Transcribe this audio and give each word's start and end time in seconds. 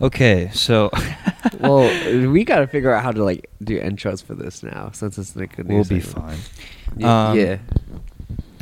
Okay, 0.00 0.50
so 0.54 0.90
well, 1.60 1.82
we 2.30 2.44
got 2.44 2.60
to 2.60 2.66
figure 2.66 2.92
out 2.92 3.02
how 3.02 3.12
to 3.12 3.22
like 3.22 3.50
do 3.62 3.78
intros 3.78 4.22
for 4.24 4.34
this 4.34 4.62
now, 4.62 4.90
since 4.92 5.18
it's 5.18 5.36
like 5.36 5.58
a 5.58 5.64
new 5.64 5.74
we'll 5.76 5.84
be 5.84 6.00
segment. 6.00 6.26
fine. 6.30 6.38
Y- 6.96 7.06
Um, 7.30 7.38
yeah, 7.38 7.58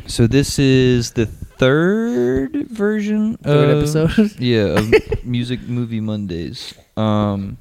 So 0.07 0.27
this 0.27 0.59
is 0.59 1.11
the 1.11 1.25
third 1.25 2.67
version 2.69 3.37
Third 3.37 3.69
of 3.69 3.77
episode? 3.77 4.31
yeah, 4.39 4.79
of 4.79 4.93
Music 5.25 5.61
Movie 5.61 6.01
Mondays. 6.01 6.73
Um 6.97 7.57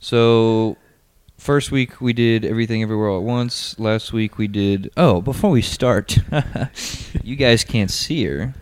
so 0.00 0.76
first 1.38 1.70
week 1.70 2.00
we 2.00 2.12
did 2.12 2.44
Everything 2.44 2.82
Everywhere 2.82 3.08
All 3.08 3.18
at 3.18 3.24
Once. 3.24 3.78
Last 3.78 4.12
week 4.12 4.36
we 4.38 4.48
did 4.48 4.90
Oh, 4.96 5.20
before 5.22 5.50
we 5.50 5.62
start, 5.62 6.18
you 7.22 7.36
guys 7.36 7.64
can't 7.64 7.90
see 7.90 8.24
her, 8.26 8.54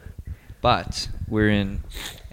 but 0.60 1.08
we're 1.28 1.50
in 1.50 1.82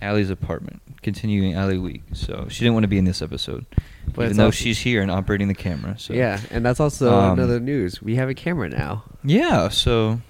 Ali's 0.02 0.30
apartment, 0.30 0.82
continuing 1.02 1.58
Ali 1.58 1.78
week. 1.78 2.04
So 2.14 2.48
she 2.50 2.60
didn't 2.60 2.74
want 2.74 2.84
to 2.84 2.88
be 2.88 2.98
in 2.98 3.06
this 3.06 3.22
episode. 3.22 3.66
But 4.08 4.14
even 4.14 4.26
it's 4.28 4.38
though 4.38 4.46
also- 4.46 4.56
she's 4.56 4.80
here 4.80 5.02
and 5.02 5.10
operating 5.12 5.48
the 5.48 5.54
camera. 5.56 5.96
So 5.98 6.14
yeah, 6.14 6.40
and 6.52 6.66
that's 6.66 6.80
also 6.80 7.14
Um, 7.14 7.40
another 7.40 7.60
news. 7.60 8.02
We 8.02 8.16
have 8.16 8.30
a 8.30 8.34
camera 8.34 8.70
now. 8.70 9.04
Yeah, 9.24 9.70
so 9.70 10.22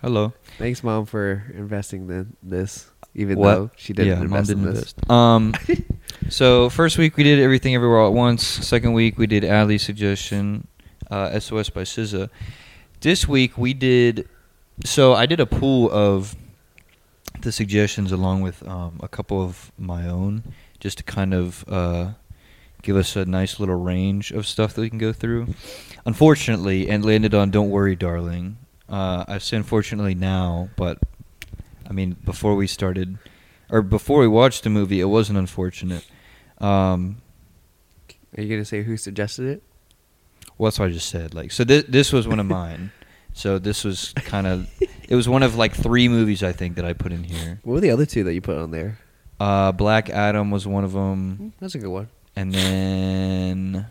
hello. 0.00 0.32
Thanks, 0.58 0.82
mom, 0.84 1.06
for 1.06 1.44
investing 1.54 2.08
in 2.08 2.36
this, 2.42 2.86
even 3.14 3.38
What? 3.38 3.54
though 3.54 3.70
she 3.76 3.92
didn't 3.92 4.22
invest 4.22 4.50
in 4.50 4.58
didn't 4.58 4.74
this. 4.74 4.94
invest. 5.02 5.10
Um, 5.10 5.54
so 6.28 6.68
first 6.68 6.98
week 6.98 7.16
we 7.16 7.22
did 7.24 7.38
everything 7.40 7.74
everywhere 7.74 7.98
all 8.00 8.08
at 8.08 8.14
once. 8.14 8.44
Second 8.46 8.92
week 8.92 9.18
we 9.18 9.26
did 9.26 9.44
Ali's 9.44 9.82
suggestion, 9.82 10.66
uh, 11.10 11.38
SOS 11.40 11.70
by 11.70 11.82
SZA. 11.82 12.28
This 13.00 13.26
week 13.28 13.56
we 13.58 13.74
did. 13.74 14.28
So 14.84 15.14
I 15.14 15.26
did 15.26 15.38
a 15.40 15.46
pool 15.46 15.90
of 15.92 16.34
the 17.44 17.52
suggestions 17.52 18.10
along 18.12 18.40
with 18.40 18.66
um, 18.66 18.98
a 19.02 19.08
couple 19.08 19.40
of 19.42 19.70
my 19.78 20.08
own, 20.08 20.42
just 20.80 20.98
to 20.98 21.04
kind 21.04 21.32
of 21.32 21.64
uh, 21.68 22.12
give 22.82 22.96
us 22.96 23.14
a 23.16 23.24
nice 23.24 23.60
little 23.60 23.76
range 23.76 24.32
of 24.32 24.46
stuff 24.46 24.74
that 24.74 24.80
we 24.80 24.90
can 24.90 24.98
go 24.98 25.12
through. 25.12 25.54
Unfortunately, 26.04 26.88
and 26.90 27.04
landed 27.04 27.34
on 27.34 27.50
"Don't 27.50 27.70
Worry, 27.70 27.94
Darling." 27.96 28.56
Uh, 28.88 29.24
I 29.28 29.38
say 29.38 29.56
unfortunately 29.56 30.14
now, 30.14 30.68
but 30.76 30.98
I 31.88 31.92
mean 31.92 32.16
before 32.24 32.54
we 32.54 32.66
started, 32.66 33.18
or 33.70 33.80
before 33.82 34.20
we 34.20 34.28
watched 34.28 34.64
the 34.64 34.70
movie, 34.70 35.00
it 35.00 35.04
wasn't 35.06 35.38
unfortunate. 35.38 36.04
Um, 36.58 37.22
Are 38.36 38.42
you 38.42 38.48
gonna 38.48 38.64
say 38.64 38.82
who 38.82 38.96
suggested 38.96 39.46
it? 39.46 39.62
well, 40.58 40.68
that's 40.68 40.78
what 40.78 40.88
I 40.88 40.92
just 40.92 41.08
said. 41.08 41.34
Like, 41.34 41.50
so 41.52 41.64
this 41.64 41.84
this 41.88 42.12
was 42.12 42.28
one 42.28 42.40
of 42.40 42.46
mine. 42.60 42.92
So 43.36 43.58
this 43.58 43.82
was 43.84 44.12
kind 44.14 44.46
of, 44.46 44.68
it 45.08 45.14
was 45.16 45.28
one 45.28 45.42
of 45.42 45.56
like 45.56 45.74
three 45.74 46.08
movies 46.08 46.42
I 46.42 46.52
think 46.52 46.76
that 46.76 46.84
I 46.84 46.92
put 46.92 47.12
in 47.12 47.24
here. 47.24 47.58
What 47.64 47.74
were 47.74 47.80
the 47.80 47.90
other 47.90 48.06
two 48.06 48.24
that 48.24 48.32
you 48.34 48.40
put 48.40 48.56
on 48.56 48.70
there? 48.70 48.98
Uh, 49.40 49.72
Black 49.72 50.08
Adam 50.08 50.50
was 50.52 50.66
one 50.66 50.84
of 50.84 50.92
them, 50.92 51.52
That's 51.60 51.74
a 51.74 51.78
good 51.78 51.90
one. 51.90 52.08
and 52.36 52.54
then 52.54 53.86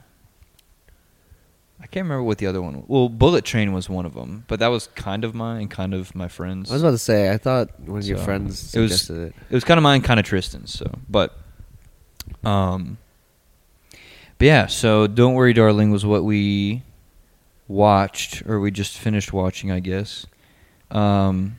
I 1.81 1.87
can't 1.87 2.05
remember 2.05 2.23
what 2.23 2.37
the 2.37 2.47
other 2.47 2.61
one. 2.61 2.85
Well, 2.87 3.09
Bullet 3.09 3.43
Train 3.43 3.73
was 3.73 3.89
one 3.89 4.05
of 4.05 4.13
them, 4.13 4.45
but 4.47 4.61
that 4.61 4.69
was 4.69 4.87
kind 4.95 5.25
of 5.25 5.35
mine 5.35 5.63
and 5.63 5.69
kind 5.69 5.93
of 5.93 6.15
my 6.15 6.29
friend's. 6.29 6.71
I 6.71 6.75
was 6.75 6.81
about 6.83 6.91
to 6.91 6.97
say. 6.97 7.29
I 7.29 7.37
thought 7.37 7.77
one 7.81 7.99
of 7.99 8.05
your 8.07 8.17
So, 8.19 8.23
friends 8.23 8.73
it 8.73 8.79
was- 8.79 9.01
suggested 9.01 9.27
it. 9.27 9.35
It 9.49 9.53
was 9.53 9.65
kind 9.65 9.77
of 9.77 9.83
mine, 9.83 10.01
kind 10.01 10.17
of 10.21 10.25
Tristan's. 10.25 10.71
So, 10.71 10.89
but, 11.09 11.37
um, 12.45 12.97
but 14.37 14.45
yeah. 14.45 14.67
So, 14.67 15.07
"Don't 15.07 15.33
Worry, 15.33 15.51
Darling" 15.51 15.91
was 15.91 16.05
what 16.05 16.23
we 16.23 16.83
watched, 17.67 18.43
or 18.47 18.59
we 18.59 18.71
just 18.71 18.97
finished 18.97 19.33
watching, 19.33 19.71
I 19.71 19.79
guess. 19.79 20.25
Um, 20.91 21.57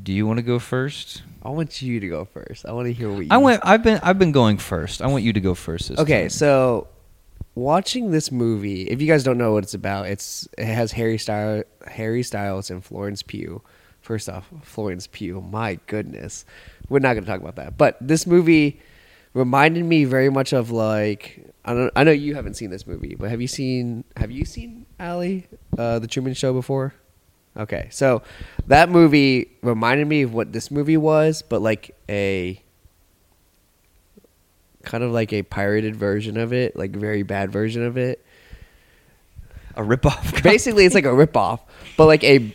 do 0.00 0.12
you 0.12 0.26
want 0.26 0.38
to 0.38 0.42
go 0.42 0.58
first? 0.58 1.22
I 1.42 1.50
want 1.50 1.82
you 1.82 2.00
to 2.00 2.08
go 2.08 2.24
first. 2.24 2.66
I 2.66 2.72
want 2.72 2.86
to 2.86 2.92
hear 2.92 3.10
what 3.10 3.20
you. 3.20 3.28
I 3.30 3.36
went. 3.38 3.60
I've 3.64 3.82
been. 3.82 4.00
I've 4.02 4.18
been 4.18 4.32
going 4.32 4.58
first. 4.58 5.02
I 5.02 5.06
want 5.08 5.24
you 5.24 5.32
to 5.32 5.40
go 5.40 5.54
first. 5.54 5.88
This 5.88 5.98
Okay, 5.98 6.22
time. 6.22 6.30
so 6.30 6.88
watching 7.54 8.10
this 8.10 8.32
movie, 8.32 8.82
if 8.88 9.00
you 9.02 9.06
guys 9.08 9.22
don't 9.24 9.38
know 9.38 9.52
what 9.52 9.64
it's 9.64 9.74
about, 9.74 10.06
it's 10.08 10.48
it 10.56 10.64
has 10.64 10.92
Harry 10.92 11.18
Styles, 11.18 11.64
Harry 11.86 12.22
Styles 12.22 12.70
and 12.70 12.84
Florence 12.84 13.22
Pugh. 13.22 13.60
First 14.00 14.28
off, 14.28 14.48
Florence 14.62 15.06
Pugh, 15.06 15.40
my 15.40 15.78
goodness, 15.86 16.44
we're 16.88 16.98
not 16.98 17.12
going 17.14 17.24
to 17.24 17.30
talk 17.30 17.40
about 17.40 17.54
that. 17.56 17.76
But 17.78 17.96
this 18.00 18.26
movie 18.26 18.80
reminded 19.34 19.84
me 19.84 20.04
very 20.04 20.30
much 20.30 20.52
of 20.52 20.70
like 20.70 21.52
I 21.64 21.74
don't. 21.74 21.92
I 21.94 22.04
know 22.04 22.10
you 22.10 22.34
haven't 22.34 22.54
seen 22.54 22.70
this 22.70 22.86
movie, 22.86 23.14
but 23.14 23.30
have 23.30 23.40
you 23.40 23.46
seen? 23.46 24.04
Have 24.16 24.30
you 24.30 24.44
seen 24.44 24.86
Ali, 24.98 25.46
uh, 25.78 26.00
the 26.00 26.08
Truman 26.08 26.34
Show 26.34 26.52
before? 26.52 26.94
Okay, 27.56 27.88
so 27.90 28.22
that 28.66 28.88
movie 28.88 29.52
reminded 29.62 30.08
me 30.08 30.22
of 30.22 30.32
what 30.32 30.52
this 30.52 30.70
movie 30.70 30.96
was, 30.96 31.42
but 31.42 31.60
like 31.62 31.94
a 32.08 32.62
kind 34.82 35.04
of 35.04 35.12
like 35.12 35.32
a 35.32 35.42
pirated 35.42 35.94
version 35.94 36.36
of 36.36 36.52
it, 36.52 36.74
like 36.74 36.96
a 36.96 36.98
very 36.98 37.22
bad 37.22 37.52
version 37.52 37.84
of 37.84 37.96
it. 37.96 38.24
a 39.76 39.82
ripoff. 39.82 40.42
Basically, 40.42 40.84
it's 40.84 40.94
like 40.94 41.04
a 41.04 41.08
ripoff, 41.08 41.60
but 41.96 42.06
like 42.06 42.24
a 42.24 42.54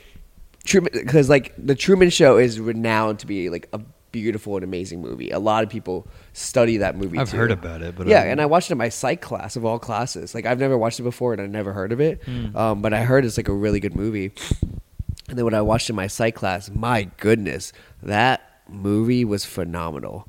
Truman 0.66 0.92
because 0.94 1.30
like 1.30 1.54
the 1.58 1.76
Truman 1.76 2.10
Show 2.10 2.38
is 2.38 2.60
renowned 2.60 3.20
to 3.20 3.28
be 3.28 3.50
like 3.50 3.70
a 3.72 3.80
beautiful 4.12 4.56
and 4.56 4.64
amazing 4.64 5.02
movie. 5.02 5.30
A 5.32 5.40
lot 5.40 5.64
of 5.64 5.70
people 5.70 6.08
study 6.34 6.78
that 6.78 6.96
movie. 6.98 7.18
I've 7.20 7.32
too. 7.32 7.38
heard 7.38 7.52
about 7.52 7.82
it, 7.82 7.96
but 7.96 8.08
yeah, 8.08 8.22
I- 8.22 8.26
and 8.26 8.42
I 8.42 8.46
watched 8.46 8.70
it 8.70 8.74
in 8.74 8.78
my 8.78 8.90
psych 8.90 9.22
class 9.22 9.56
of 9.56 9.66
all 9.66 9.80
classes. 9.80 10.34
Like 10.36 10.46
I've 10.46 10.60
never 10.60 10.78
watched 10.78 11.00
it 11.00 11.04
before, 11.04 11.34
and 11.34 11.42
I 11.42 11.46
never 11.48 11.74
heard 11.74 11.92
of 11.92 12.00
it. 12.02 12.24
Hmm. 12.24 12.56
Um, 12.56 12.82
but 12.82 12.94
I 12.94 13.04
heard 13.04 13.26
it's 13.26 13.38
like 13.38 13.48
a 13.48 13.54
really 13.54 13.80
good 13.80 13.96
movie. 13.96 14.32
And 15.30 15.38
then 15.38 15.44
when 15.46 15.54
I 15.54 15.62
watched 15.62 15.90
it 15.90 15.94
in 15.94 15.98
my 15.98 16.08
psych 16.08 16.36
class, 16.36 16.70
my 16.74 17.10
goodness, 17.18 17.74
that 18.02 18.62
movie 18.70 19.26
was 19.26 19.44
phenomenal. 19.44 20.28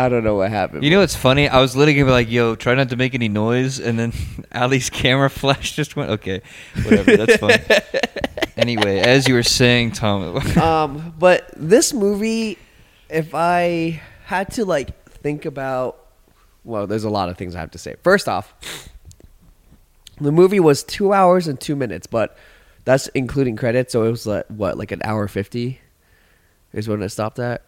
I 0.00 0.08
don't 0.08 0.24
know 0.24 0.36
what 0.36 0.50
happened. 0.50 0.82
You 0.82 0.88
know 0.88 1.00
what's 1.00 1.14
funny? 1.14 1.46
I 1.46 1.60
was 1.60 1.76
literally 1.76 1.92
gonna 1.92 2.06
be 2.06 2.12
like, 2.12 2.30
"Yo, 2.30 2.54
try 2.54 2.74
not 2.74 2.88
to 2.88 2.96
make 2.96 3.14
any 3.14 3.28
noise," 3.28 3.78
and 3.78 3.98
then 3.98 4.14
Ali's 4.54 4.88
camera 4.88 5.28
flash 5.40 5.76
just 5.76 5.94
went. 5.94 6.10
Okay, 6.12 6.40
whatever. 6.84 7.18
That's 7.18 7.36
fine. 7.36 7.60
anyway, 8.56 9.00
as 9.00 9.28
you 9.28 9.34
were 9.34 9.42
saying, 9.42 9.92
Tom. 9.92 10.36
um, 10.58 11.14
but 11.18 11.50
this 11.54 11.92
movie, 11.92 12.56
if 13.10 13.34
I 13.34 14.00
had 14.24 14.50
to 14.52 14.64
like 14.64 15.10
think 15.10 15.44
about, 15.44 16.02
well, 16.64 16.86
there's 16.86 17.04
a 17.04 17.10
lot 17.10 17.28
of 17.28 17.36
things 17.36 17.54
I 17.54 17.60
have 17.60 17.72
to 17.72 17.78
say. 17.78 17.96
First 18.02 18.26
off, 18.26 18.54
the 20.18 20.32
movie 20.32 20.60
was 20.60 20.82
two 20.82 21.12
hours 21.12 21.46
and 21.46 21.60
two 21.60 21.76
minutes, 21.76 22.06
but 22.06 22.38
that's 22.86 23.08
including 23.08 23.56
credits, 23.56 23.92
so 23.92 24.04
it 24.04 24.10
was 24.10 24.26
like 24.26 24.46
what, 24.46 24.78
like 24.78 24.92
an 24.92 25.02
hour 25.04 25.28
fifty, 25.28 25.78
is 26.72 26.88
when 26.88 27.02
it 27.02 27.10
stopped 27.10 27.38
at, 27.38 27.62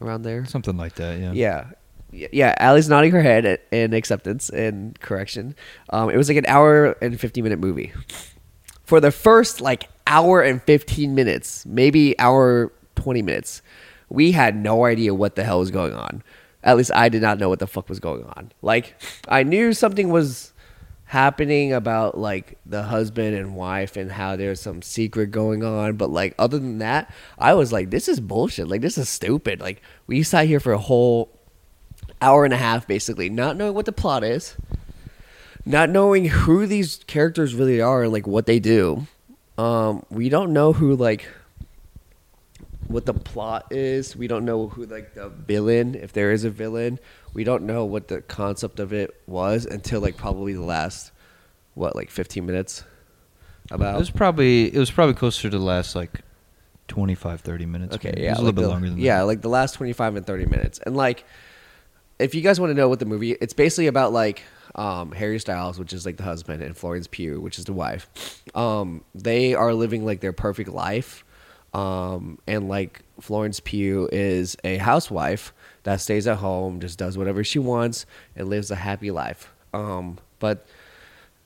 around 0.00 0.22
there. 0.22 0.44
Something 0.46 0.76
like 0.76 0.94
that. 0.96 1.18
Yeah. 1.18 1.32
Yeah. 1.32 2.26
Yeah, 2.32 2.54
Ali's 2.58 2.88
nodding 2.88 3.12
her 3.12 3.22
head 3.22 3.44
at- 3.46 3.62
in 3.70 3.92
acceptance 3.94 4.50
and 4.50 4.98
correction. 4.98 5.54
Um, 5.90 6.10
it 6.10 6.16
was 6.16 6.26
like 6.28 6.38
an 6.38 6.46
hour 6.46 6.96
and 7.00 7.18
50 7.20 7.40
minute 7.40 7.60
movie. 7.60 7.92
For 8.84 8.98
the 9.00 9.12
first 9.12 9.60
like 9.60 9.88
hour 10.08 10.42
and 10.42 10.60
15 10.62 11.14
minutes, 11.14 11.64
maybe 11.66 12.18
hour 12.18 12.72
20 12.96 13.22
minutes, 13.22 13.62
we 14.08 14.32
had 14.32 14.56
no 14.56 14.84
idea 14.86 15.14
what 15.14 15.36
the 15.36 15.44
hell 15.44 15.60
was 15.60 15.70
going 15.70 15.94
on. 15.94 16.24
At 16.64 16.76
least 16.76 16.90
I 16.92 17.08
did 17.08 17.22
not 17.22 17.38
know 17.38 17.48
what 17.48 17.60
the 17.60 17.68
fuck 17.68 17.88
was 17.88 18.00
going 18.00 18.24
on. 18.24 18.50
Like, 18.60 19.00
I 19.28 19.44
knew 19.44 19.72
something 19.72 20.10
was 20.10 20.49
happening 21.10 21.72
about 21.72 22.16
like 22.16 22.56
the 22.64 22.84
husband 22.84 23.34
and 23.34 23.56
wife 23.56 23.96
and 23.96 24.12
how 24.12 24.36
there's 24.36 24.60
some 24.60 24.80
secret 24.80 25.32
going 25.32 25.64
on. 25.64 25.96
But 25.96 26.08
like 26.10 26.36
other 26.38 26.56
than 26.56 26.78
that 26.78 27.12
i 27.36 27.52
was 27.52 27.72
like 27.72 27.90
this 27.90 28.06
is 28.06 28.20
bullshit. 28.20 28.68
Like 28.68 28.80
this 28.80 28.96
is 28.96 29.08
stupid. 29.08 29.60
Like 29.60 29.82
we 30.06 30.22
sat 30.22 30.46
here 30.46 30.60
for 30.60 30.72
a 30.72 30.78
whole 30.78 31.36
hour 32.22 32.44
and 32.44 32.54
a 32.54 32.56
half 32.56 32.86
basically 32.86 33.28
not 33.28 33.56
knowing 33.56 33.74
what 33.74 33.86
the 33.86 33.92
plot 33.92 34.22
is 34.22 34.54
not 35.66 35.90
knowing 35.90 36.26
who 36.26 36.64
these 36.64 37.00
characters 37.08 37.56
really 37.56 37.80
are 37.80 38.04
and 38.04 38.12
like 38.12 38.28
what 38.28 38.46
they 38.46 38.60
do. 38.60 39.08
Um 39.58 40.06
we 40.10 40.28
don't 40.28 40.52
know 40.52 40.72
who 40.72 40.94
like 40.94 41.26
what 42.90 43.06
the 43.06 43.14
plot 43.14 43.66
is 43.70 44.16
we 44.16 44.26
don't 44.26 44.44
know 44.44 44.68
who 44.68 44.84
like 44.86 45.14
the 45.14 45.28
villain 45.28 45.94
if 45.94 46.12
there 46.12 46.32
is 46.32 46.44
a 46.44 46.50
villain 46.50 46.98
we 47.34 47.44
don't 47.44 47.62
know 47.64 47.84
what 47.84 48.08
the 48.08 48.20
concept 48.22 48.80
of 48.80 48.92
it 48.92 49.14
was 49.26 49.64
until 49.64 50.00
like 50.00 50.16
probably 50.16 50.52
the 50.52 50.60
last 50.62 51.12
what 51.74 51.94
like 51.94 52.10
15 52.10 52.44
minutes 52.44 52.82
About 53.70 53.94
It 53.94 53.98
was 53.98 54.10
probably 54.10 54.74
it 54.74 54.78
was 54.78 54.90
probably 54.90 55.14
closer 55.14 55.42
to 55.50 55.56
the 55.58 55.64
last 55.64 55.94
like 55.94 56.20
25, 56.88 57.40
30 57.42 57.66
minutes. 57.66 57.94
Okay, 57.94 58.08
maybe. 58.10 58.22
yeah, 58.22 58.30
it 58.30 58.30
was 58.32 58.38
a 58.40 58.42
like 58.42 58.44
little 58.46 58.52
bit 58.56 58.62
the- 58.62 58.68
longer 58.68 58.88
than 58.90 58.98
yeah, 58.98 59.18
that. 59.18 59.26
like 59.26 59.40
the 59.42 59.48
last 59.48 59.74
twenty 59.76 59.92
five 59.92 60.16
and 60.16 60.26
thirty 60.26 60.44
minutes, 60.46 60.80
and 60.84 60.96
like 60.96 61.24
if 62.18 62.34
you 62.34 62.40
guys 62.40 62.58
want 62.58 62.70
to 62.70 62.74
know 62.74 62.88
what 62.88 62.98
the 62.98 63.06
movie, 63.06 63.30
it's 63.40 63.52
basically 63.52 63.86
about 63.86 64.12
like 64.12 64.42
um, 64.74 65.12
Harry 65.12 65.38
Styles, 65.38 65.78
which 65.78 65.92
is 65.92 66.04
like 66.04 66.16
the 66.16 66.24
husband, 66.24 66.64
and 66.64 66.76
Florence 66.76 67.06
Pugh, 67.06 67.40
which 67.40 67.60
is 67.60 67.64
the 67.66 67.72
wife. 67.72 68.42
Um, 68.56 69.04
they 69.14 69.54
are 69.54 69.72
living 69.72 70.04
like 70.04 70.18
their 70.20 70.32
perfect 70.32 70.68
life, 70.70 71.24
um, 71.72 72.38
and 72.46 72.68
like 72.68 73.02
Florence 73.20 73.60
Pugh 73.60 74.08
is 74.12 74.56
a 74.64 74.78
housewife 74.78 75.52
that 75.84 76.00
stays 76.00 76.26
at 76.26 76.38
home, 76.38 76.80
just 76.80 76.98
does 76.98 77.16
whatever 77.16 77.44
she 77.44 77.58
wants, 77.58 78.06
and 78.36 78.48
lives 78.48 78.70
a 78.70 78.76
happy 78.76 79.10
life. 79.10 79.52
Um, 79.72 80.18
but 80.38 80.66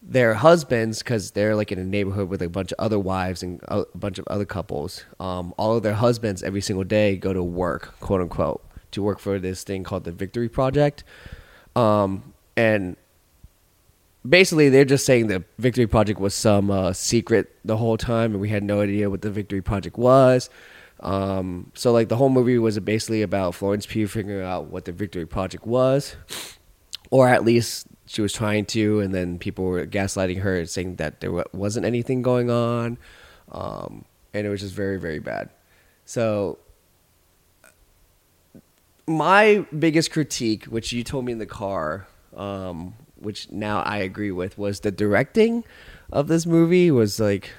their 0.02 0.34
husbands, 0.34 0.98
because 0.98 1.30
they're 1.32 1.56
like 1.56 1.72
in 1.72 1.78
a 1.78 1.84
neighborhood 1.84 2.28
with 2.28 2.42
a 2.42 2.48
bunch 2.48 2.72
of 2.72 2.78
other 2.78 2.98
wives 2.98 3.42
and 3.42 3.60
a 3.68 3.84
bunch 3.94 4.18
of 4.18 4.26
other 4.28 4.44
couples. 4.44 5.04
Um, 5.18 5.54
all 5.56 5.76
of 5.76 5.82
their 5.82 5.94
husbands 5.94 6.42
every 6.42 6.60
single 6.60 6.84
day 6.84 7.16
go 7.16 7.32
to 7.32 7.42
work, 7.42 7.94
quote 8.00 8.20
unquote, 8.20 8.64
to 8.92 9.02
work 9.02 9.18
for 9.18 9.38
this 9.38 9.64
thing 9.64 9.82
called 9.82 10.04
the 10.04 10.12
Victory 10.12 10.48
Project. 10.48 11.04
Um, 11.74 12.34
and 12.56 12.96
basically, 14.28 14.68
they're 14.68 14.84
just 14.84 15.04
saying 15.04 15.26
the 15.26 15.44
Victory 15.58 15.86
Project 15.86 16.18
was 16.20 16.34
some 16.34 16.70
uh, 16.70 16.92
secret 16.92 17.54
the 17.64 17.76
whole 17.76 17.96
time, 17.96 18.32
and 18.32 18.40
we 18.40 18.48
had 18.48 18.62
no 18.62 18.80
idea 18.80 19.10
what 19.10 19.22
the 19.22 19.30
Victory 19.30 19.62
Project 19.62 19.98
was. 19.98 20.50
Um, 21.00 21.70
so, 21.74 21.92
like, 21.92 22.08
the 22.08 22.16
whole 22.16 22.30
movie 22.30 22.58
was 22.58 22.78
basically 22.80 23.22
about 23.22 23.54
Florence 23.54 23.86
Pugh 23.86 24.06
figuring 24.06 24.44
out 24.44 24.66
what 24.66 24.84
the 24.84 24.92
Victory 24.92 25.26
Project 25.26 25.66
was, 25.66 26.16
or 27.10 27.28
at 27.28 27.44
least 27.44 27.86
she 28.06 28.22
was 28.22 28.32
trying 28.32 28.64
to, 28.66 29.00
and 29.00 29.14
then 29.14 29.38
people 29.38 29.64
were 29.64 29.86
gaslighting 29.86 30.40
her 30.40 30.58
and 30.58 30.68
saying 30.68 30.96
that 30.96 31.20
there 31.20 31.44
wasn't 31.52 31.84
anything 31.84 32.22
going 32.22 32.50
on, 32.50 32.98
um, 33.52 34.04
and 34.32 34.46
it 34.46 34.50
was 34.50 34.60
just 34.60 34.74
very, 34.74 34.98
very 34.98 35.18
bad. 35.18 35.50
So, 36.06 36.58
my 39.06 39.66
biggest 39.78 40.10
critique, 40.10 40.64
which 40.64 40.92
you 40.92 41.04
told 41.04 41.26
me 41.26 41.32
in 41.32 41.38
the 41.38 41.46
car, 41.46 42.06
um, 42.34 42.94
which 43.24 43.50
now 43.50 43.80
I 43.80 43.98
agree 43.98 44.30
with, 44.30 44.58
was 44.58 44.80
the 44.80 44.90
directing 44.90 45.64
of 46.12 46.28
this 46.28 46.46
movie 46.46 46.90
was 46.90 47.18
like 47.18 47.50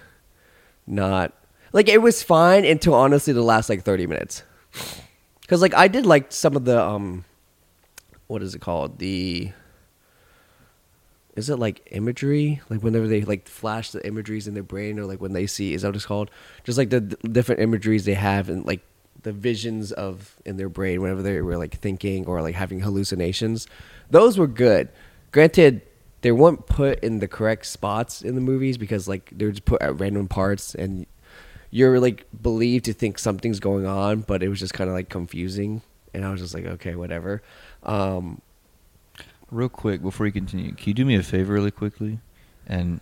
not 0.88 1.33
like 1.73 1.89
it 1.89 2.01
was 2.01 2.23
fine 2.23 2.63
until 2.63 2.94
honestly 2.94 3.33
the 3.33 3.41
last 3.41 3.69
like 3.69 3.83
30 3.83 4.07
minutes. 4.07 4.44
Cuz 5.47 5.62
like 5.62 5.73
I 5.73 5.88
did 5.88 6.06
like 6.06 6.31
some 6.31 6.56
of 6.56 6.65
the 6.65 6.81
um 6.81 7.25
what 8.27 8.41
is 8.41 8.56
it 8.56 8.62
called? 8.62 9.00
The 9.00 9.51
is 11.35 11.50
it 11.50 11.57
like 11.57 11.85
imagery? 11.91 12.61
Like 12.69 12.81
whenever 12.81 13.07
they 13.07 13.21
like 13.21 13.47
flash 13.47 13.91
the 13.91 14.06
imageries 14.07 14.47
in 14.47 14.53
their 14.53 14.63
brain, 14.63 14.97
or 15.00 15.06
like 15.06 15.19
when 15.19 15.33
they 15.33 15.47
see, 15.47 15.73
is 15.73 15.81
that 15.81 15.89
what 15.89 15.95
it's 15.95 16.06
called? 16.06 16.31
Just 16.63 16.77
like 16.77 16.89
the 16.89 17.01
d- 17.01 17.15
different 17.29 17.61
imageries 17.61 18.06
they 18.06 18.13
have, 18.13 18.50
and 18.50 18.65
like 18.65 18.81
the 19.23 19.33
visions 19.33 19.91
of 19.91 20.35
in 20.45 20.56
their 20.57 20.69
brain 20.69 21.01
whenever 21.01 21.21
they 21.21 21.41
were 21.41 21.57
like 21.57 21.77
thinking 21.79 22.25
or 22.25 22.41
like 22.41 22.56
having 22.56 22.79
hallucinations. 22.79 23.68
Those 24.09 24.38
were 24.38 24.47
good. 24.47 24.89
Granted, 25.35 25.81
they 26.21 26.31
weren't 26.31 26.65
put 26.65 27.03
in 27.03 27.19
the 27.19 27.27
correct 27.27 27.65
spots 27.65 28.21
in 28.21 28.35
the 28.35 28.41
movies 28.41 28.77
because 28.77 29.05
like 29.09 29.29
they 29.37 29.43
were 29.43 29.51
just 29.51 29.65
put 29.65 29.81
at 29.81 29.99
random 29.99 30.29
parts, 30.29 30.73
and 30.73 31.05
you're 31.71 31.99
like 31.99 32.25
believed 32.41 32.85
to 32.85 32.93
think 32.93 33.19
something's 33.19 33.59
going 33.59 33.85
on, 33.85 34.21
but 34.21 34.41
it 34.41 34.47
was 34.47 34.61
just 34.61 34.73
kind 34.73 34.89
of 34.89 34.95
like 34.95 35.09
confusing. 35.09 35.81
And 36.13 36.23
I 36.23 36.31
was 36.31 36.39
just 36.39 36.53
like, 36.53 36.63
okay, 36.65 36.95
whatever. 36.95 37.43
Um, 37.83 38.41
Real 39.51 39.67
quick 39.67 40.01
before 40.01 40.25
you 40.25 40.31
continue, 40.31 40.71
can 40.71 40.87
you 40.87 40.93
do 40.93 41.03
me 41.03 41.15
a 41.15 41.21
favor 41.21 41.51
really 41.51 41.69
quickly? 41.69 42.19
And 42.65 43.01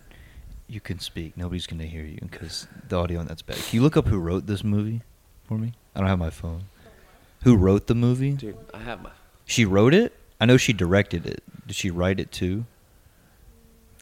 you 0.66 0.80
can 0.80 0.98
speak. 0.98 1.36
Nobody's 1.36 1.68
going 1.68 1.78
to 1.82 1.86
hear 1.86 2.02
you 2.02 2.18
because 2.20 2.66
the 2.88 2.96
audio 2.96 3.20
on 3.20 3.28
that's 3.28 3.42
bad. 3.42 3.58
Can 3.58 3.76
you 3.76 3.82
look 3.82 3.96
up 3.96 4.08
who 4.08 4.18
wrote 4.18 4.48
this 4.48 4.64
movie 4.64 5.02
for 5.44 5.56
me? 5.56 5.74
I 5.94 6.00
don't 6.00 6.08
have 6.08 6.18
my 6.18 6.30
phone. 6.30 6.64
Who 7.44 7.54
wrote 7.54 7.86
the 7.86 7.94
movie? 7.94 8.32
dude, 8.32 8.56
I 8.74 8.78
have 8.78 9.04
my. 9.04 9.10
She 9.44 9.64
wrote 9.64 9.94
it? 9.94 10.12
I 10.44 10.46
know 10.46 10.58
she 10.58 10.74
directed 10.74 11.24
it. 11.24 11.42
Did 11.66 11.74
she 11.74 11.90
write 11.90 12.20
it 12.20 12.30
too? 12.30 12.66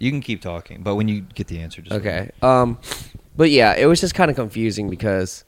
You 0.01 0.11
can 0.11 0.21
keep 0.21 0.43
talking, 0.43 0.83
but 0.83 0.97
when 0.97 1.07
you 1.07 1.21
get 1.21 1.47
the 1.47 1.61
answer, 1.61 1.81
just 1.83 1.95
Okay. 1.95 2.33
Um, 2.43 2.81
but 3.37 3.53
yeah, 3.53 3.77
it 3.77 3.87
was 3.87 4.01
just 4.01 4.17
kind 4.17 4.29
of 4.29 4.35
confusing 4.35 4.91
because 4.91 5.45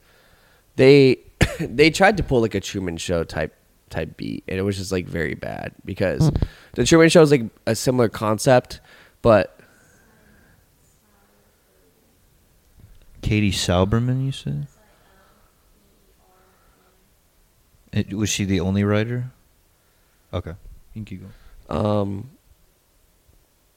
they 0.76 1.18
they 1.58 1.90
tried 1.90 2.16
to 2.18 2.22
pull 2.22 2.42
like 2.42 2.54
a 2.54 2.60
Truman 2.60 2.96
Show 2.96 3.24
type 3.24 3.56
type 3.90 4.16
beat, 4.16 4.44
and 4.46 4.56
it 4.56 4.62
was 4.62 4.76
just 4.76 4.92
like 4.92 5.08
very 5.08 5.34
bad 5.34 5.72
because 5.84 6.30
the 6.74 6.84
Truman 6.84 7.08
Show 7.08 7.22
is 7.22 7.32
like 7.32 7.46
a 7.66 7.74
similar 7.74 8.08
concept, 8.08 8.80
but 9.20 9.58
Katie 13.20 13.50
Silberman, 13.50 14.24
you 14.24 14.30
said? 14.30 14.68
It, 17.92 18.14
was 18.14 18.30
she 18.30 18.44
the 18.44 18.60
only 18.60 18.84
writer? 18.84 19.32
Okay. 20.32 20.54
You 20.94 21.00
can 21.00 21.04
keep 21.04 21.20
going. 21.20 21.86
um, 21.86 22.30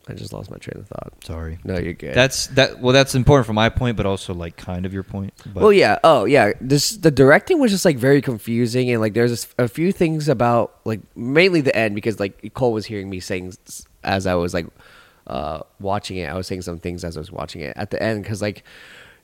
I 0.10 0.14
just 0.14 0.31
lost 0.31 0.50
my 0.50 0.58
train 0.58 0.80
of 0.80 0.88
thought. 0.88 1.12
Sorry. 1.25 1.60
No, 1.66 1.78
you're 1.78 1.92
good. 1.92 2.16
That's 2.16 2.48
that. 2.48 2.80
Well, 2.80 2.94
that's 2.94 3.14
important 3.14 3.46
for 3.46 3.52
my 3.52 3.68
point, 3.68 3.98
but 3.98 4.06
also 4.06 4.34
like 4.34 4.56
kind 4.56 4.86
of 4.86 4.94
your 4.94 5.04
point. 5.04 5.34
But 5.54 5.62
well, 5.62 5.74
yeah. 5.74 6.00
Oh, 6.02 6.24
yeah. 6.24 6.54
This 6.62 6.92
the 6.92 7.12
directing 7.12 7.60
was 7.60 7.72
just 7.72 7.84
like 7.84 7.98
very 7.98 8.22
confusing, 8.22 8.90
and 8.90 9.02
like 9.02 9.14
there's 9.14 9.48
a 9.58 9.68
few 9.68 9.92
things 9.92 10.30
about 10.30 10.78
like 10.86 11.02
mainly 11.16 11.60
the 11.60 11.75
end 11.75 11.94
because 11.94 12.22
like 12.22 12.54
Cole 12.54 12.72
was 12.72 12.86
hearing 12.86 13.10
me 13.10 13.19
saying 13.19 13.54
as 14.04 14.25
I 14.25 14.36
was 14.36 14.54
like 14.54 14.68
uh, 15.28 15.64
watching 15.81 16.18
it, 16.18 16.30
I 16.30 16.36
was 16.36 16.48
saying 16.48 16.62
some 16.62 16.80
things 16.80 17.04
as 17.04 17.18
I 17.18 17.19
was 17.19 17.31
watching 17.31 17.62
it 17.62 17.75
at 17.75 17.92
the 17.92 18.02
end 18.02 18.24
because 18.24 18.42
like 18.42 18.64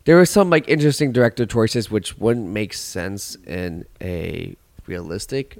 there 0.04 0.18
were 0.18 0.26
some 0.26 0.50
like 0.50 0.68
interesting 0.68 1.14
director 1.14 1.46
choices 1.46 1.90
which 1.90 2.18
wouldn't 2.18 2.50
make 2.50 2.74
sense 2.74 3.38
in 3.48 3.86
a 4.02 4.54
realistic. 4.86 5.60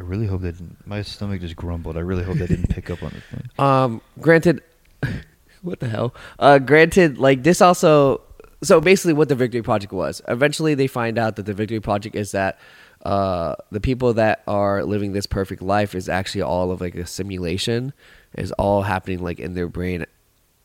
I 0.00 0.02
really 0.02 0.26
hope 0.26 0.40
that 0.40 0.56
didn't, 0.56 0.86
my 0.86 1.02
stomach 1.02 1.42
just 1.42 1.56
grumbled. 1.56 1.98
I 1.98 2.00
really 2.00 2.24
hope 2.24 2.38
that 2.38 2.48
didn't 2.48 2.70
pick 2.70 2.88
up 2.88 3.02
on 3.02 3.10
the 3.10 3.20
thing. 3.20 3.50
Um, 3.58 4.00
granted, 4.18 4.62
what 5.62 5.80
the 5.80 5.88
hell? 5.88 6.14
Uh, 6.38 6.58
granted, 6.58 7.18
like 7.18 7.42
this 7.42 7.60
also. 7.60 8.22
So 8.62 8.80
basically, 8.80 9.12
what 9.12 9.28
the 9.28 9.34
Victory 9.34 9.62
Project 9.62 9.92
was. 9.92 10.22
Eventually, 10.26 10.74
they 10.74 10.86
find 10.86 11.18
out 11.18 11.36
that 11.36 11.44
the 11.44 11.52
Victory 11.52 11.80
Project 11.80 12.16
is 12.16 12.32
that 12.32 12.58
uh, 13.04 13.56
the 13.70 13.80
people 13.80 14.14
that 14.14 14.42
are 14.46 14.84
living 14.84 15.12
this 15.12 15.26
perfect 15.26 15.60
life 15.60 15.94
is 15.94 16.08
actually 16.08 16.42
all 16.42 16.70
of 16.70 16.80
like 16.80 16.94
a 16.94 17.06
simulation. 17.06 17.92
Is 18.38 18.52
all 18.52 18.82
happening 18.82 19.22
like 19.22 19.38
in 19.38 19.54
their 19.54 19.68
brain 19.68 20.06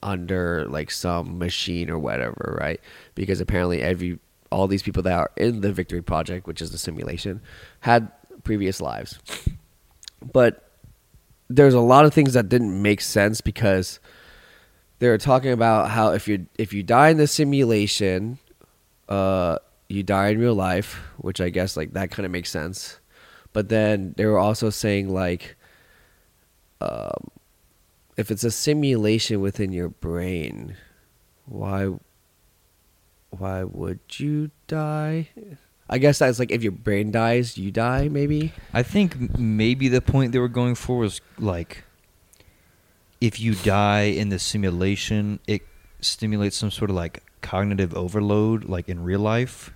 under 0.02 0.66
like 0.70 0.92
some 0.92 1.38
machine 1.38 1.90
or 1.90 2.00
whatever, 2.00 2.58
right? 2.62 2.80
Because 3.16 3.42
apparently, 3.42 3.82
every 3.82 4.18
all 4.50 4.68
these 4.68 4.84
people 4.84 5.04
that 5.04 5.18
are 5.18 5.32
in 5.36 5.60
the 5.60 5.74
Victory 5.74 6.02
Project, 6.02 6.48
which 6.48 6.62
is 6.62 6.72
the 6.72 6.78
simulation, 6.78 7.42
had 7.82 8.10
previous 8.46 8.80
lives. 8.80 9.20
But 10.32 10.72
there's 11.50 11.74
a 11.74 11.82
lot 11.82 12.06
of 12.06 12.14
things 12.14 12.34
that 12.34 12.48
didn't 12.48 12.82
make 12.82 13.02
sense 13.02 13.42
because 13.42 14.00
they 15.00 15.10
were 15.10 15.18
talking 15.18 15.52
about 15.52 15.90
how 15.90 16.14
if 16.14 16.28
you 16.28 16.48
if 16.58 16.72
you 16.72 16.82
die 16.82 17.10
in 17.10 17.18
the 17.18 17.28
simulation, 17.28 18.40
uh, 19.10 19.58
you 19.90 20.04
die 20.04 20.30
in 20.30 20.40
real 20.40 20.56
life, 20.56 21.02
which 21.18 21.42
I 21.42 21.50
guess 21.50 21.76
like 21.76 21.94
that 21.94 22.12
kind 22.12 22.26
of 22.26 22.32
makes 22.32 22.50
sense. 22.50 23.00
But 23.52 23.70
then 23.70 24.14
they 24.18 24.26
were 24.26 24.40
also 24.40 24.70
saying 24.70 25.14
like, 25.14 25.56
um, 26.82 27.30
if 28.18 28.32
it's 28.32 28.44
a 28.44 28.52
simulation 28.52 29.42
within 29.42 29.72
your 29.72 29.90
brain, 29.90 30.76
why 31.46 31.92
why 33.30 33.64
would 33.64 34.00
you 34.18 34.52
die? 34.68 35.30
I 35.90 35.98
guess 35.98 36.20
that's 36.20 36.40
like 36.40 36.52
if 36.52 36.64
your 36.64 36.72
brain 36.72 37.12
dies, 37.12 37.58
you 37.58 37.72
die. 37.72 38.08
Maybe. 38.08 38.54
I 38.74 38.84
think 38.84 39.38
maybe 39.38 39.88
the 39.88 40.02
point 40.02 40.32
they 40.32 40.40
were 40.40 40.48
going 40.48 40.76
for 40.76 40.98
was 40.98 41.22
like, 41.38 41.84
if 43.22 43.40
you 43.40 43.56
die 43.56 44.04
in 44.04 44.30
the 44.30 44.40
simulation, 44.40 45.40
it 45.48 45.62
stimulates 46.02 46.58
some 46.58 46.72
sort 46.72 46.90
of 46.90 46.96
like 46.96 47.24
cognitive 47.42 47.96
overload, 47.96 48.66
like 48.66 48.90
in 48.90 49.04
real 49.04 49.20
life. 49.20 49.72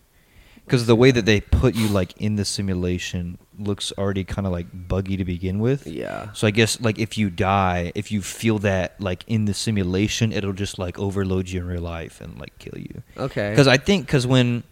Because 0.66 0.86
the 0.86 0.96
way 0.96 1.10
that 1.10 1.26
they 1.26 1.42
put 1.42 1.74
you 1.74 1.88
like 1.88 2.16
in 2.22 2.36
the 2.36 2.46
simulation 2.46 3.40
looks 3.58 3.92
already 3.98 4.24
kind 4.24 4.46
of 4.46 4.54
like 4.54 4.68
buggy 4.88 5.18
to 5.18 5.26
begin 5.26 5.58
with. 5.58 5.88
Yeah. 5.88 6.32
So 6.34 6.46
I 6.46 6.52
guess 6.52 6.80
like 6.80 7.00
if 7.00 7.18
you 7.18 7.32
die, 7.32 7.92
if 7.96 8.12
you 8.12 8.22
feel 8.22 8.60
that 8.60 9.02
like 9.02 9.24
in 9.26 9.46
the 9.46 9.56
simulation, 9.56 10.32
it'll 10.32 10.54
just 10.54 10.78
like 10.78 11.00
overload 11.00 11.50
you 11.50 11.62
in 11.62 11.66
real 11.66 11.82
life 11.82 12.22
and 12.22 12.40
like 12.40 12.58
kill 12.60 12.80
you. 12.80 13.02
Okay. 13.18 13.50
Because 13.50 13.68
I 13.68 13.78
think 13.78 14.06
because 14.06 14.28
when, 14.28 14.64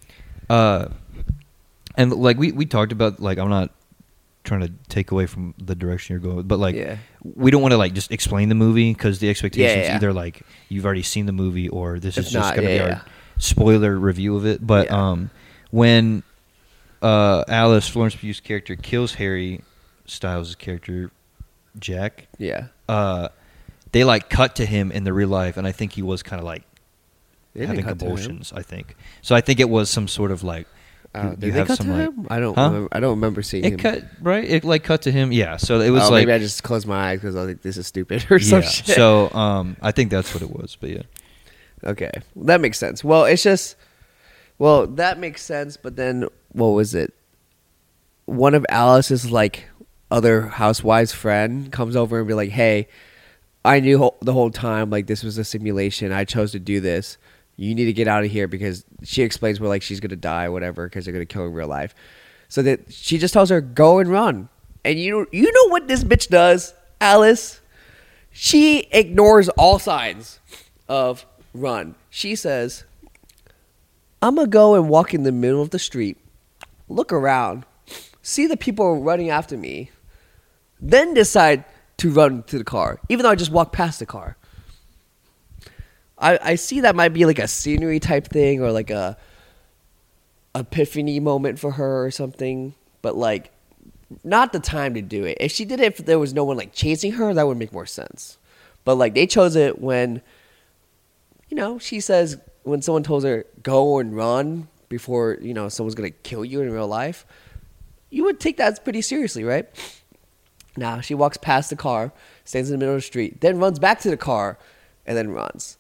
uh, 0.52 0.90
and 1.98 2.14
like 2.14 2.38
we 2.38 2.52
we 2.52 2.66
talked 2.66 2.92
about 2.92 3.20
like 3.20 3.38
I'm 3.38 3.50
not 3.50 3.72
trying 4.44 4.62
to 4.62 4.72
take 4.88 5.12
away 5.12 5.26
from 5.26 5.54
the 5.58 5.76
direction 5.76 6.14
you're 6.14 6.22
going, 6.34 6.48
but 6.48 6.58
like 6.60 6.76
Yeah. 6.76 6.98
we 7.24 7.52
don't 7.52 7.62
want 7.62 7.74
to 7.74 7.78
like 7.78 7.94
just 7.94 8.12
explain 8.12 8.48
the 8.48 8.56
movie 8.56 8.94
because 8.94 9.20
the 9.20 9.30
expectations 9.30 9.88
yeah. 9.88 9.96
either 9.96 10.14
like 10.14 10.42
you've 10.70 10.86
already 10.86 11.04
seen 11.04 11.26
the 11.26 11.34
movie 11.34 11.68
or 11.68 12.00
this 12.00 12.18
If 12.18 12.28
is 12.28 12.32
just 12.32 12.46
not, 12.50 12.56
gonna 12.56 12.70
yeah, 12.70 12.84
be 12.86 12.90
yeah. 12.90 12.96
our 12.96 13.06
spoiler 13.40 13.98
review 13.98 14.38
of 14.38 14.46
it. 14.46 14.66
But 14.66 14.88
Yeah. 14.88 15.10
um, 15.10 15.30
when 15.72 16.24
uh 17.02 17.44
Alice 17.50 17.88
Florence 17.90 18.16
Pugh's 18.16 18.40
character 18.40 18.76
kills 18.76 19.16
Harry 19.16 19.62
Styles' 20.06 20.56
character 20.56 21.12
Jack, 21.78 22.28
yeah. 22.40 22.68
uh, 22.90 23.28
they 23.92 24.04
like 24.04 24.30
cut 24.30 24.56
to 24.56 24.66
him 24.66 24.92
in 24.92 25.04
the 25.04 25.14
real 25.14 25.28
life, 25.30 25.58
and 25.58 25.68
I 25.68 25.72
think 25.72 25.92
he 25.94 26.02
was 26.02 26.24
kind 26.24 26.40
of 26.40 26.46
like 26.46 26.64
having 27.56 27.76
to 27.78 27.84
convulsions. 27.84 28.52
I 28.56 28.62
think 28.64 28.96
so. 29.22 29.36
I 29.36 29.42
think 29.42 29.60
it 29.60 29.70
was 29.70 29.90
some 29.90 30.08
sort 30.08 30.32
of 30.32 30.42
like 30.44 30.68
Uh, 31.18 31.30
did 31.32 31.44
you 31.44 31.52
they 31.52 31.66
cut 31.66 31.80
to 31.80 31.88
like 31.88 32.02
him? 32.02 32.28
I 32.30 32.40
don't. 32.40 32.56
Huh? 32.56 32.66
Remember, 32.66 32.90
I 32.92 33.00
don't 33.00 33.12
remember 33.12 33.42
seeing 33.42 33.64
him. 33.64 33.74
it 33.74 33.80
cut 33.80 34.04
right. 34.22 34.44
It 34.44 34.64
like 34.64 34.84
cut 34.84 35.02
to 35.04 35.12
him. 35.12 35.32
Yeah. 35.32 35.58
So 35.58 35.80
it 35.82 35.90
was 35.90 36.04
oh, 36.04 36.12
like 36.12 36.28
maybe 36.28 36.34
I 36.34 36.40
just 36.40 36.64
closed 36.64 36.88
my 36.88 37.12
eyes 37.12 37.20
because 37.20 37.36
I 37.36 37.40
was 37.40 37.48
like, 37.50 37.62
"This 37.62 37.78
is 37.78 37.88
stupid" 37.88 38.26
or 38.32 38.40
some 38.40 38.62
shit. 38.62 38.96
So 38.96 39.32
um, 39.32 39.78
I 39.82 39.92
think 39.92 40.12
that's 40.12 40.34
what 40.34 40.44
it 40.44 40.52
was. 40.52 40.78
But 40.80 40.90
yeah, 40.92 41.04
okay, 41.84 42.12
that 42.36 42.62
makes 42.62 42.78
sense. 42.78 43.04
Well, 43.04 43.26
it's 43.26 43.44
just, 43.44 43.76
well, 44.58 44.88
that 44.88 45.20
makes 45.20 45.42
sense. 45.44 45.78
But 45.78 45.96
then, 45.96 46.28
what 46.52 46.70
was 46.70 46.94
it? 46.94 47.14
One 48.26 48.54
of 48.54 48.66
Alice's 48.70 49.32
like 49.32 49.68
other 50.12 50.44
housewives' 50.44 51.14
friend 51.14 51.72
comes 51.72 51.96
over 51.96 52.20
and 52.20 52.28
be 52.28 52.34
like, 52.34 52.52
"Hey, 52.52 52.88
I 53.68 53.80
knew 53.82 54.12
the 54.22 54.34
whole 54.34 54.50
time 54.50 54.90
like 54.90 55.08
this 55.08 55.24
was 55.24 55.38
a 55.38 55.44
simulation. 55.44 56.12
I 56.12 56.24
chose 56.24 56.54
to 56.54 56.60
do 56.60 56.80
this. 56.80 57.18
You 57.58 57.74
need 57.74 57.86
to 57.86 57.94
get 57.94 58.08
out 58.08 58.24
of 58.24 58.32
here 58.32 58.48
because 58.48 58.86
she 59.04 59.24
explains 59.24 59.60
where 59.60 59.68
like 59.68 59.82
she's 59.82 60.00
gonna 60.00 60.16
die, 60.16 60.46
or 60.46 60.52
whatever, 60.52 60.88
because 60.88 61.06
they're 61.06 61.14
gonna 61.14 61.26
kill 61.26 61.42
her 61.42 61.48
in 61.48 61.54
real 61.54 61.68
life. 61.68 61.94
So 62.50 62.62
that 62.62 62.94
she 62.94 63.18
just 63.18 63.34
tells 63.34 63.50
her 63.50 63.60
go 63.60 64.00
and 64.00 64.10
run. 64.10 64.48
And 64.86 65.00
you 65.00 65.28
you 65.32 65.52
know 65.52 65.70
what 65.70 65.88
this 65.88 66.04
bitch 66.04 66.30
does, 66.30 66.74
Alice? 67.02 67.60
She 68.32 68.88
ignores 68.92 69.50
all 69.50 69.80
signs 69.80 70.40
of 70.88 71.26
run. 71.54 71.96
She 72.12 72.36
says, 72.36 72.84
"I'm 74.22 74.36
gonna 74.36 74.48
go 74.48 74.76
and 74.76 74.88
walk 74.88 75.16
in 75.16 75.24
the 75.24 75.32
middle 75.32 75.62
of 75.62 75.72
the 75.72 75.80
street, 75.80 76.18
look 76.88 77.12
around, 77.12 77.66
see 78.22 78.46
the 78.46 78.56
people 78.56 79.02
running 79.02 79.32
after 79.32 79.58
me, 79.58 79.90
then 80.80 81.16
decide 81.16 81.66
to 81.98 82.12
run 82.12 82.44
to 82.44 82.60
the 82.60 82.64
car, 82.64 83.00
even 83.10 83.24
though 83.24 83.32
I 83.32 83.36
just 83.36 83.52
walked 83.52 83.74
past 83.74 83.98
the 83.98 84.06
car. 84.06 84.38
I, 86.20 86.40
I 86.42 86.56
see 86.56 86.82
that 86.82 86.96
might 86.96 87.14
be 87.14 87.26
like 87.26 87.40
a 87.40 87.48
scenery 87.48 88.00
type 88.00 88.28
thing 88.28 88.62
or 88.62 88.72
like 88.72 88.90
a 88.90 89.18
epiphany 90.56 91.20
moment 91.20 91.60
for 91.60 91.72
her 91.72 92.06
or 92.06 92.12
something, 92.12 92.74
but 93.02 93.16
like 93.16 93.52
not 94.24 94.54
the 94.54 94.60
time 94.60 94.94
to 94.96 95.02
do 95.02 95.26
it. 95.26 95.38
If 95.40 95.52
she 95.52 95.66
did 95.66 95.80
it 95.80 95.86
if 95.86 95.98
there 96.06 96.20
was 96.20 96.34
no 96.34 96.44
one 96.44 96.58
like 96.58 96.74
chasing 96.74 97.14
her, 97.14 97.34
that 97.34 97.46
would 97.46 97.58
make 97.58 97.74
more 97.74 97.86
sense. 97.86 98.38
But 98.84 98.96
like 98.96 99.14
they 99.14 99.28
chose 99.28 99.56
it 99.56 99.80
when 99.80 100.22
you 101.50 101.56
know, 101.56 101.80
she 101.80 102.00
says 102.00 102.38
when 102.64 102.82
someone 102.82 103.04
tells 103.04 103.24
her 103.24 103.46
go 103.64 104.00
and 104.00 104.16
run 104.16 104.68
before, 104.90 105.38
you 105.42 105.54
know, 105.54 105.70
someone's 105.70 105.96
going 105.96 106.12
to 106.12 106.18
kill 106.20 106.44
you 106.44 106.62
in 106.62 106.72
real 106.72 106.88
life, 106.88 107.26
you 108.10 108.24
would 108.24 108.40
take 108.40 108.58
that 108.58 108.84
pretty 108.84 109.02
seriously, 109.02 109.44
right? 109.44 109.68
Now 110.76 111.02
she 111.02 111.14
walks 111.14 111.38
past 111.38 111.70
the 111.70 111.76
car, 111.76 112.12
stands 112.46 112.70
in 112.70 112.74
the 112.74 112.78
middle 112.80 112.96
of 112.96 113.02
the 113.02 113.06
street, 113.06 113.42
then 113.42 113.60
runs 113.60 113.80
back 113.80 114.00
to 114.02 114.10
the 114.10 114.18
car, 114.18 114.58
and 115.06 115.18
then 115.18 115.32
runs. 115.32 115.78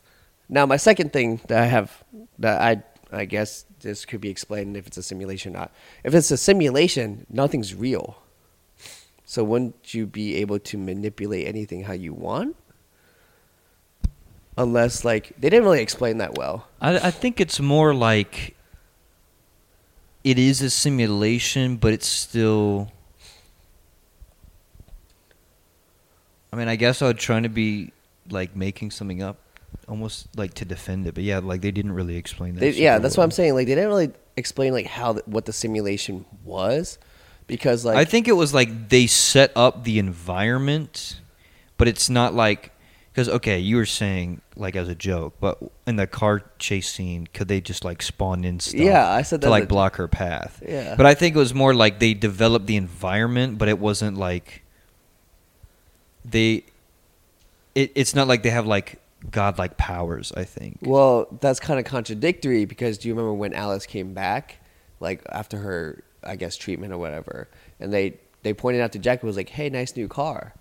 Now 0.50 0.66
my 0.66 0.78
second 0.78 1.14
thing 1.14 1.42
that 1.48 1.62
I 1.62 1.66
have 1.66 2.04
that 2.40 2.62
I 2.62 2.84
I 3.12 3.26
guess 3.26 3.66
this 3.82 4.06
could 4.06 4.22
be 4.22 4.30
explained 4.30 4.76
if 4.78 4.88
it's 4.88 4.98
a 4.98 5.04
simulation 5.04 5.56
or 5.56 5.60
not. 5.60 5.72
If 6.04 6.14
it's 6.14 6.32
a 6.32 6.38
simulation, 6.38 7.26
nothing's 7.30 7.74
real. 7.74 8.18
So 9.26 9.44
wouldn't 9.44 9.94
you 9.94 10.06
be 10.06 10.36
able 10.36 10.60
to 10.60 10.78
manipulate 10.78 11.48
anything 11.48 11.84
how 11.84 11.94
you 11.94 12.14
want? 12.14 12.56
Unless 14.58 15.04
like 15.04 15.34
they 15.38 15.50
didn't 15.50 15.66
really 15.66 15.82
explain 15.82 16.18
that 16.20 16.36
well. 16.38 16.68
I, 16.82 16.98
I 16.98 17.12
think 17.12 17.40
it's 17.40 17.60
more 17.60 17.94
like 17.94 18.56
it 20.24 20.40
is 20.40 20.62
a 20.62 20.70
simulation, 20.70 21.78
but 21.78 21.94
it's 21.94 22.08
still. 22.08 22.92
I 26.52 26.56
mean, 26.56 26.68
I 26.68 26.76
guess 26.76 27.02
I 27.02 27.08
was 27.08 27.18
trying 27.18 27.44
to 27.44 27.50
be 27.50 27.92
like 28.30 28.56
making 28.56 28.92
something 28.92 29.22
up, 29.22 29.38
almost 29.88 30.28
like 30.36 30.54
to 30.56 30.66
defend 30.66 31.08
it. 31.08 31.16
But 31.16 31.24
yeah, 31.24 31.40
like 31.40 31.62
they 31.62 31.72
didn't 31.72 31.94
really 31.94 32.18
explain 32.18 32.56
that. 32.56 32.60
They, 32.60 32.72
yeah, 32.72 33.00
that's 33.00 33.18
what 33.18 33.24
I'm 33.24 33.32
saying. 33.32 33.54
Like 33.54 33.68
they 33.68 33.76
didn't 33.76 33.90
really 33.90 34.12
explain 34.36 34.74
like 34.74 34.86
how 34.86 35.14
the, 35.14 35.24
what 35.26 35.46
the 35.46 35.54
simulation 35.54 36.26
was, 36.44 37.00
because 37.48 37.86
like 37.86 37.98
I 37.98 38.06
think 38.06 38.28
it 38.28 38.34
was 38.34 38.54
like 38.54 38.90
they 38.90 39.08
set 39.08 39.52
up 39.56 39.84
the 39.84 40.00
environment, 40.00 41.22
but 41.78 41.88
it's 41.88 42.10
not 42.10 42.34
like 42.34 42.72
because 43.18 43.30
okay, 43.30 43.58
you 43.58 43.78
were 43.78 43.86
saying 43.86 44.42
like 44.56 44.76
as 44.76 44.88
a 44.88 44.96
joke, 44.96 45.36
but 45.40 45.58
in 45.88 45.96
the 45.96 46.06
car 46.06 46.44
chase 46.60 46.88
scene, 46.88 47.28
could 47.34 47.48
they 47.48 47.62
just 47.62 47.84
like 47.84 48.02
spawn 48.04 48.44
in 48.44 48.60
stuff? 48.60 48.80
Yeah, 48.80 49.10
I 49.10 49.24
said 49.24 49.42
to 49.42 49.50
like 49.50 49.68
block 49.68 49.96
her 49.96 50.08
path. 50.08 50.62
Yeah. 50.68 50.96
but 50.96 51.06
I 51.06 51.16
think 51.16 51.36
it 51.36 51.40
was 51.40 51.54
more 51.54 51.74
like 51.74 52.00
they 52.00 52.14
developed 52.14 52.68
the 52.68 52.76
environment, 52.76 53.58
but 53.58 53.70
it 53.70 53.80
wasn't 53.80 54.18
like 54.18 54.64
they. 56.24 56.66
It, 57.74 57.92
it's 57.96 58.14
not 58.14 58.28
like 58.28 58.44
they 58.44 58.50
have 58.50 58.68
like 58.68 59.00
godlike 59.32 59.78
powers. 59.78 60.32
I 60.36 60.44
think. 60.44 60.80
Well, 60.82 61.28
that's 61.42 61.60
kind 61.60 61.80
of 61.80 61.86
contradictory 61.86 62.66
because 62.66 62.98
do 62.98 63.08
you 63.08 63.14
remember 63.14 63.34
when 63.34 63.54
Alice 63.54 63.86
came 63.86 64.14
back, 64.14 64.58
like 65.00 65.22
after 65.30 65.58
her, 65.58 66.04
I 66.24 66.36
guess, 66.36 66.58
treatment 66.58 66.94
or 66.94 66.98
whatever, 66.98 67.48
and 67.80 67.94
they 67.94 68.20
they 68.44 68.54
pointed 68.54 68.82
out 68.82 68.92
to 68.94 69.00
Jack 69.00 69.24
was 69.24 69.38
like, 69.38 69.50
"Hey, 69.50 69.70
nice 69.70 69.96
new 69.96 70.08
car." 70.08 70.54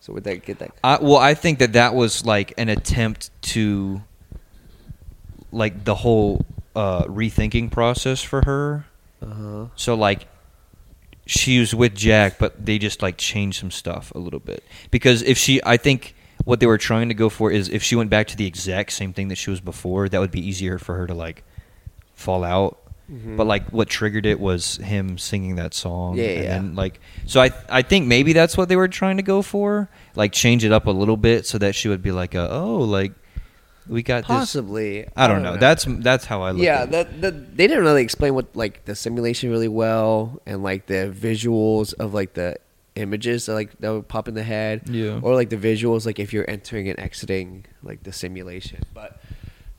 So 0.00 0.12
would 0.14 0.24
they 0.24 0.38
get 0.38 0.58
that? 0.58 0.72
I, 0.82 0.98
well, 1.00 1.18
I 1.18 1.34
think 1.34 1.60
that 1.60 1.74
that 1.74 1.94
was 1.94 2.26
like 2.26 2.54
an 2.58 2.68
attempt 2.68 3.30
to, 3.42 4.02
like 5.52 5.84
the 5.84 5.94
whole 5.94 6.44
uh, 6.74 7.04
rethinking 7.04 7.70
process 7.70 8.20
for 8.20 8.42
her. 8.44 8.84
Uh 9.22 9.26
huh. 9.26 9.66
So 9.76 9.94
like, 9.94 10.26
she 11.26 11.60
was 11.60 11.72
with 11.72 11.94
Jack, 11.94 12.40
but 12.40 12.66
they 12.66 12.78
just 12.78 13.00
like 13.00 13.16
changed 13.16 13.60
some 13.60 13.70
stuff 13.70 14.10
a 14.16 14.18
little 14.18 14.40
bit 14.40 14.64
because 14.90 15.22
if 15.22 15.38
she, 15.38 15.60
I 15.64 15.76
think 15.76 16.16
what 16.44 16.60
they 16.60 16.66
were 16.66 16.78
trying 16.78 17.08
to 17.08 17.14
go 17.14 17.28
for 17.28 17.50
is 17.50 17.68
if 17.68 17.82
she 17.82 17.96
went 17.96 18.10
back 18.10 18.26
to 18.28 18.36
the 18.36 18.46
exact 18.46 18.92
same 18.92 19.12
thing 19.12 19.28
that 19.28 19.36
she 19.36 19.50
was 19.50 19.60
before, 19.60 20.08
that 20.08 20.18
would 20.18 20.30
be 20.30 20.46
easier 20.46 20.78
for 20.78 20.96
her 20.96 21.06
to 21.06 21.14
like 21.14 21.44
fall 22.14 22.44
out. 22.44 22.78
Mm-hmm. 23.10 23.36
But 23.36 23.46
like, 23.46 23.68
what 23.70 23.88
triggered 23.88 24.26
it 24.26 24.40
was 24.40 24.76
him 24.76 25.18
singing 25.18 25.56
that 25.56 25.74
song. 25.74 26.16
Yeah, 26.16 26.24
and 26.24 26.42
yeah. 26.42 26.48
Then, 26.50 26.74
like, 26.74 27.00
so 27.26 27.40
I 27.40 27.50
I 27.68 27.82
think 27.82 28.06
maybe 28.06 28.32
that's 28.32 28.56
what 28.56 28.68
they 28.68 28.76
were 28.76 28.88
trying 28.88 29.18
to 29.18 29.22
go 29.22 29.42
for, 29.42 29.90
like 30.14 30.32
change 30.32 30.64
it 30.64 30.72
up 30.72 30.86
a 30.86 30.90
little 30.90 31.16
bit 31.16 31.46
so 31.46 31.58
that 31.58 31.74
she 31.74 31.88
would 31.88 32.02
be 32.02 32.12
like, 32.12 32.34
a, 32.34 32.48
oh, 32.50 32.78
like 32.78 33.12
we 33.86 34.02
got 34.02 34.22
this. 34.22 34.28
Possibly. 34.28 35.06
I 35.16 35.26
don't 35.26 35.42
know. 35.42 35.56
That's 35.56 35.84
that's 35.88 36.24
how 36.24 36.42
I 36.42 36.52
look. 36.52 36.62
yeah. 36.62 36.82
at 36.82 36.88
it. 36.88 36.90
That, 36.92 37.20
that 37.20 37.56
they 37.56 37.66
didn't 37.66 37.84
really 37.84 38.02
explain 38.02 38.34
what 38.34 38.54
like 38.54 38.84
the 38.84 38.94
simulation 38.94 39.50
really 39.50 39.68
well 39.68 40.40
and 40.46 40.62
like 40.62 40.86
the 40.86 41.12
visuals 41.14 41.92
of 41.94 42.14
like 42.14 42.34
the 42.34 42.56
images 42.94 43.46
that 43.46 43.54
like 43.54 43.78
that 43.78 43.90
would 43.90 44.08
pop 44.08 44.28
in 44.28 44.34
the 44.34 44.42
head. 44.42 44.88
Yeah. 44.88 45.20
Or 45.22 45.34
like 45.34 45.50
the 45.50 45.56
visuals 45.56 46.06
like 46.06 46.18
if 46.18 46.32
you're 46.32 46.48
entering 46.48 46.88
and 46.88 46.98
exiting 46.98 47.66
like 47.82 48.02
the 48.02 48.12
simulation. 48.12 48.82
But 48.92 49.20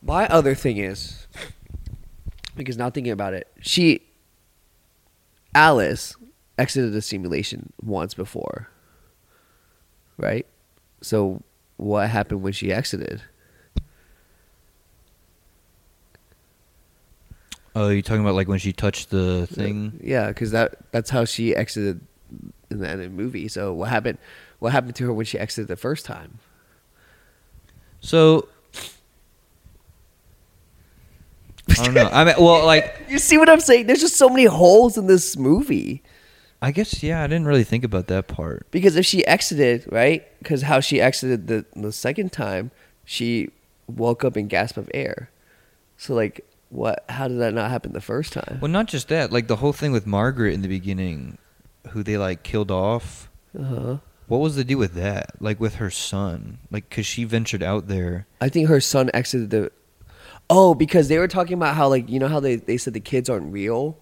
my 0.02 0.28
other 0.28 0.56
thing 0.56 0.78
is 0.78 1.28
because 2.56 2.78
now 2.78 2.90
thinking 2.90 3.14
about 3.14 3.34
it, 3.34 3.48
she 3.62 4.02
Alice 5.56 6.16
exited 6.58 6.94
the 6.94 7.02
simulation 7.02 7.74
once 7.82 8.14
before. 8.14 8.70
Right? 10.18 10.46
So 11.02 11.44
what 11.78 12.10
happened 12.10 12.42
when 12.42 12.54
she 12.54 12.72
exited? 12.72 13.22
Oh, 17.76 17.90
you're 17.90 18.04
talking 18.04 18.22
about 18.22 18.36
like 18.36 18.48
when 18.48 18.60
she 18.60 18.72
touched 18.72 19.10
the 19.10 19.48
thing. 19.48 20.00
Yeah, 20.04 20.28
because 20.28 20.52
that 20.52 20.92
that's 20.92 21.10
how 21.10 21.26
she 21.26 21.56
exited 21.56 22.02
in 22.74 22.80
the 22.80 22.90
end 22.90 23.02
of 23.02 23.10
the 23.12 23.16
movie. 23.16 23.48
So 23.48 23.74
what 23.74 23.90
happened? 23.90 24.18
What 24.60 24.72
happened 24.72 24.96
to 24.96 25.06
her 25.06 25.14
when 25.14 25.26
she 25.26 25.40
exited 25.40 25.68
the 25.68 25.76
first 25.76 26.06
time? 26.06 26.40
So 28.02 28.48
I 31.70 31.86
don't 31.86 31.94
know. 31.94 32.10
I 32.12 32.24
mean, 32.26 32.36
well, 32.38 32.66
like 32.74 33.06
You 33.10 33.20
see 33.20 33.38
what 33.38 33.50
I'm 33.50 33.60
saying? 33.60 33.88
There's 33.88 34.02
just 34.02 34.18
so 34.18 34.30
many 34.30 34.46
holes 34.46 34.98
in 34.98 35.08
this 35.08 35.38
movie. 35.38 36.04
I 36.62 36.72
guess 36.72 37.04
yeah. 37.04 37.24
I 37.24 37.28
didn't 37.28 37.46
really 37.46 37.64
think 37.64 37.84
about 37.84 38.08
that 38.08 38.28
part. 38.28 38.68
Because 38.72 38.96
if 38.96 39.06
she 39.06 39.26
exited, 39.26 39.86
right? 39.92 40.26
Because 40.40 40.64
how 40.64 40.80
she 40.80 41.02
exited 41.02 41.48
the 41.48 41.66
the 41.76 41.92
second 41.92 42.32
time, 42.32 42.72
she 43.04 43.50
woke 43.88 44.24
up 44.24 44.36
and 44.36 44.50
gasp 44.50 44.78
of 44.78 44.90
air. 44.94 45.30
So 45.98 46.14
like, 46.14 46.46
what? 46.70 47.04
How 47.10 47.28
did 47.28 47.40
that 47.40 47.54
not 47.54 47.70
happen 47.70 47.94
the 47.94 48.02
first 48.02 48.34
time? 48.34 48.60
Well, 48.62 48.72
not 48.72 48.88
just 48.88 49.10
that. 49.10 49.32
Like 49.32 49.48
the 49.48 49.58
whole 49.58 49.74
thing 49.74 49.92
with 49.92 50.08
Margaret 50.08 50.54
in 50.54 50.62
the 50.62 50.68
beginning, 50.68 51.38
who 51.90 52.04
they 52.04 52.18
like 52.18 52.44
killed 52.44 52.72
off. 52.72 53.30
Uh 53.58 53.64
huh. 53.64 53.98
What 54.28 54.38
was 54.40 54.56
the 54.56 54.64
deal 54.64 54.80
with 54.80 54.94
that? 54.94 55.32
Like 55.42 55.60
with 55.60 55.76
her 55.76 55.90
son, 55.92 56.60
like 56.72 56.90
because 56.90 57.06
she 57.06 57.24
ventured 57.24 57.62
out 57.62 57.88
there. 57.88 58.26
I 58.42 58.50
think 58.50 58.70
her 58.70 58.80
son 58.82 59.12
exited 59.14 59.50
the. 59.50 59.72
Oh, 60.50 60.74
because 60.74 61.08
they 61.08 61.18
were 61.20 61.28
talking 61.28 61.54
about 61.54 61.76
how 61.76 61.88
like 61.90 62.10
you 62.10 62.20
know 62.20 62.28
how 62.28 62.40
they 62.40 62.56
they 62.56 62.78
said 62.78 62.94
the 62.94 63.00
kids 63.00 63.30
aren't 63.30 63.52
real, 63.52 63.98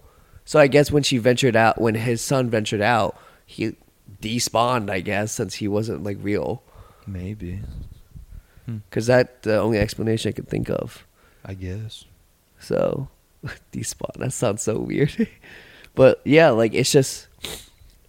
so 0.46 0.60
I 0.60 0.68
guess 0.68 0.92
when 0.92 1.04
she 1.04 1.18
ventured 1.18 1.56
out, 1.56 1.82
when 1.82 1.96
his 1.96 2.22
son 2.22 2.50
ventured 2.50 2.82
out, 2.82 3.18
he 3.46 3.76
despawned. 4.22 4.90
I 4.90 5.02
guess 5.02 5.32
since 5.32 5.56
he 5.56 5.68
wasn't 5.68 6.04
like 6.04 6.18
real, 6.22 6.64
Maybe. 7.08 7.62
because 8.66 9.08
that 9.08 9.44
the 9.44 9.60
only 9.60 9.80
explanation 9.80 10.30
I 10.30 10.34
could 10.34 10.48
think 10.48 10.70
of. 10.70 11.06
I 11.44 11.56
guess. 11.56 12.06
So 12.60 13.08
despawn. 13.74 14.14
That 14.20 14.34
sounds 14.34 14.62
so 14.62 14.80
weird, 14.80 15.28
but 15.96 16.22
yeah, 16.26 16.52
like 16.52 16.74
it's 16.74 16.92
just. 16.92 17.28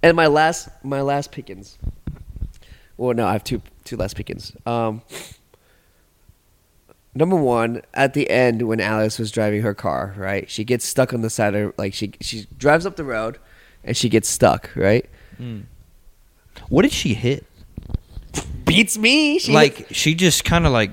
And 0.03 0.17
my 0.17 0.27
last 0.27 0.69
my 0.83 1.01
last 1.01 1.31
pickings. 1.33 1.79
Well, 2.97 3.15
no, 3.15 3.27
I 3.27 3.33
have 3.33 3.45
two 3.45 3.63
two 3.85 3.97
last 3.97 4.17
pickings. 4.17 4.53
Um, 4.67 5.03
number 7.15 7.37
one, 7.37 7.83
at 7.95 8.15
the 8.15 8.29
end 8.31 8.63
when 8.69 8.81
Alice 8.81 9.19
was 9.19 9.31
driving 9.31 9.63
her 9.63 9.75
car, 9.75 10.15
right? 10.17 10.49
She 10.51 10.65
gets 10.65 10.85
stuck 10.85 11.13
on 11.13 11.23
the 11.23 11.31
side 11.31 11.55
of 11.55 11.75
like 11.79 11.95
she 11.95 12.13
she 12.21 12.47
drives 12.59 12.87
up 12.87 12.97
the 12.97 13.05
road, 13.05 13.39
and 13.85 13.97
she 13.97 14.09
gets 14.09 14.29
stuck, 14.29 14.71
right? 14.75 15.09
What 16.69 16.83
did 16.83 16.93
she 16.93 17.15
hit? 17.15 17.47
Beats 18.65 18.97
me. 18.99 19.39
She 19.39 19.53
like 19.53 19.87
she 19.91 20.15
just 20.15 20.45
kind 20.45 20.67
of 20.67 20.73
like 20.73 20.91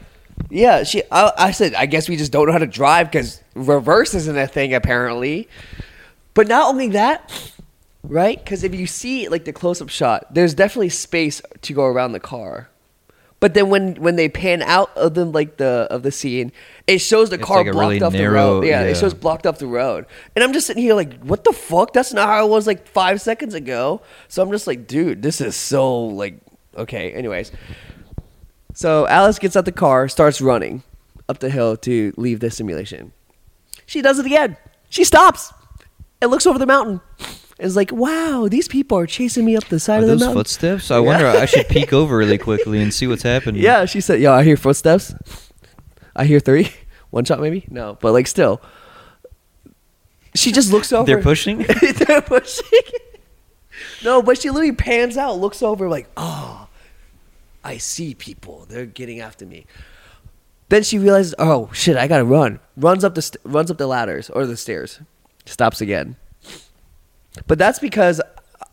Yeah, 0.50 0.84
she. 0.84 1.04
I, 1.12 1.32
I 1.38 1.52
said, 1.52 1.74
I 1.76 1.86
guess 1.86 2.10
we 2.10 2.16
just 2.16 2.32
don't 2.32 2.48
know 2.48 2.52
how 2.54 2.60
to 2.60 2.68
drive 2.68 3.12
because 3.12 3.42
reverse 3.56 4.14
isn't 4.16 4.38
a 4.38 4.48
thing 4.48 4.74
apparently. 4.74 5.48
But 6.34 6.48
not 6.48 6.70
only 6.70 6.90
that, 6.90 7.32
right? 8.04 8.38
Because 8.44 8.64
if 8.64 8.74
you 8.74 8.88
see 8.88 9.28
like 9.28 9.46
the 9.46 9.54
close 9.54 9.82
up 9.82 9.90
shot, 9.90 10.34
there's 10.34 10.54
definitely 10.54 10.90
space 10.90 11.42
to 11.62 11.74
go 11.74 11.86
around 11.86 12.14
the 12.14 12.20
car. 12.20 12.70
But 13.40 13.54
then 13.54 13.70
when 13.70 13.96
when 13.96 14.18
they 14.18 14.28
pan 14.28 14.62
out 14.62 14.96
of 14.98 15.14
the 15.14 15.24
like 15.24 15.58
the 15.58 15.88
of 15.90 16.04
the 16.04 16.12
scene, 16.12 16.52
it 16.88 17.00
shows 17.00 17.30
the 17.30 17.38
It's 17.38 17.46
car 17.46 17.64
like 17.64 17.72
blocked 17.72 17.78
really 17.78 18.02
off 18.02 18.12
the 18.12 18.30
road. 18.30 18.66
Yeah, 18.66 18.82
yeah. 18.82 18.88
it 18.88 18.98
shows 18.98 19.14
blocked 19.14 19.46
off 19.46 19.60
the 19.60 19.68
road. 19.68 20.06
And 20.36 20.44
I'm 20.44 20.52
just 20.52 20.68
sitting 20.68 20.84
here 20.84 20.94
like, 20.94 21.22
what 21.22 21.46
the 21.46 21.54
fuck? 21.54 21.94
That's 21.94 22.14
not 22.14 22.28
how 22.28 22.46
it 22.46 22.50
was 22.50 22.68
like 22.68 22.86
five 22.88 23.22
seconds 23.22 23.54
ago. 23.54 24.02
So 24.28 24.44
I'm 24.44 24.52
just 24.52 24.68
like, 24.68 24.88
dude, 24.88 25.22
this 25.22 25.40
is 25.40 25.56
so 25.56 26.06
like 26.06 26.40
okay. 26.76 27.14
Anyways, 27.14 27.54
so 28.74 29.08
Alice 29.08 29.40
gets 29.40 29.56
out 29.56 29.64
the 29.64 29.72
car, 29.72 30.10
starts 30.10 30.42
running 30.42 30.84
up 31.30 31.40
the 31.40 31.50
hill 31.50 31.78
to 31.78 32.14
leave 32.18 32.42
the 32.42 32.52
simulation. 32.52 33.14
She 33.86 34.02
does 34.02 34.20
it 34.20 34.26
again. 34.26 34.58
She 34.90 35.06
stops 35.06 35.54
and 36.22 36.30
looks 36.30 36.46
over 36.46 36.60
the 36.60 36.66
mountain. 36.66 37.00
Is 37.60 37.76
like, 37.76 37.92
wow, 37.92 38.48
these 38.50 38.68
people 38.70 38.98
are 38.98 39.06
chasing 39.06 39.44
me 39.44 39.58
up 39.58 39.66
the 39.66 39.80
side 39.82 39.98
Are 40.00 40.04
of 40.04 40.08
the 40.08 40.14
those 40.14 40.20
mountain. 40.22 40.36
footsteps? 40.40 40.92
I 40.98 41.00
wonder. 41.00 41.28
I 41.28 41.46
should 41.46 41.68
peek 41.68 41.92
over 41.92 42.16
really 42.18 42.38
quickly 42.50 42.82
and 42.82 42.94
see 42.94 43.06
what's 43.06 43.24
happening. 43.24 43.62
Yeah, 43.62 43.84
she 43.86 44.00
said, 44.00 44.22
"Yo, 44.22 44.32
I 44.32 44.44
hear 44.44 44.56
footsteps. 44.56 45.14
I 46.16 46.24
hear 46.26 46.40
three, 46.40 46.72
one 47.10 47.26
shot 47.26 47.40
maybe. 47.42 47.66
No, 47.70 47.98
but 48.00 48.14
like 48.14 48.28
still, 48.28 48.62
she 50.36 50.52
just 50.52 50.72
looks 50.72 50.94
over. 50.94 51.06
They're 51.06 51.22
pushing? 51.22 51.60
They're 51.98 52.22
pushing. 52.22 52.66
no, 54.04 54.22
but 54.22 54.38
she 54.42 54.50
literally 54.50 54.72
pans 54.76 55.18
out, 55.18 55.38
looks 55.40 55.62
over, 55.62 55.90
like, 55.90 56.08
oh, 56.16 56.68
I 57.64 57.78
see 57.78 58.14
people. 58.16 58.66
They're 58.70 58.86
getting 58.86 59.20
after 59.20 59.46
me. 59.46 59.66
Then 60.70 60.84
she 60.84 60.98
realizes, 61.00 61.36
oh 61.40 61.70
shit, 61.74 61.98
I 61.98 62.08
gotta 62.08 62.24
run. 62.24 62.60
Runs 62.78 63.04
up 63.04 63.16
the 63.16 63.22
st- 63.22 63.42
runs 63.44 63.70
up 63.72 63.78
the 63.78 63.88
ladders 63.88 64.30
or 64.30 64.46
the 64.46 64.56
stairs. 64.56 65.02
Stops 65.46 65.82
again. 65.82 66.16
But 67.48 67.58
that's 67.58 67.80
because 67.80 68.22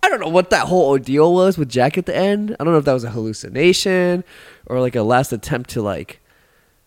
I 0.02 0.08
don't 0.08 0.20
know 0.20 0.28
what 0.28 0.50
that 0.50 0.66
whole 0.66 0.88
ordeal 0.88 1.34
was 1.34 1.58
with 1.58 1.68
Jack 1.68 1.98
at 1.98 2.06
the 2.06 2.16
end. 2.16 2.56
I 2.58 2.64
don't 2.64 2.72
know 2.72 2.78
if 2.78 2.84
that 2.84 2.92
was 2.92 3.04
a 3.04 3.10
hallucination 3.10 4.24
or 4.66 4.80
like 4.80 4.96
a 4.96 5.02
last 5.02 5.32
attempt 5.32 5.70
to 5.70 5.82
like 5.82 6.20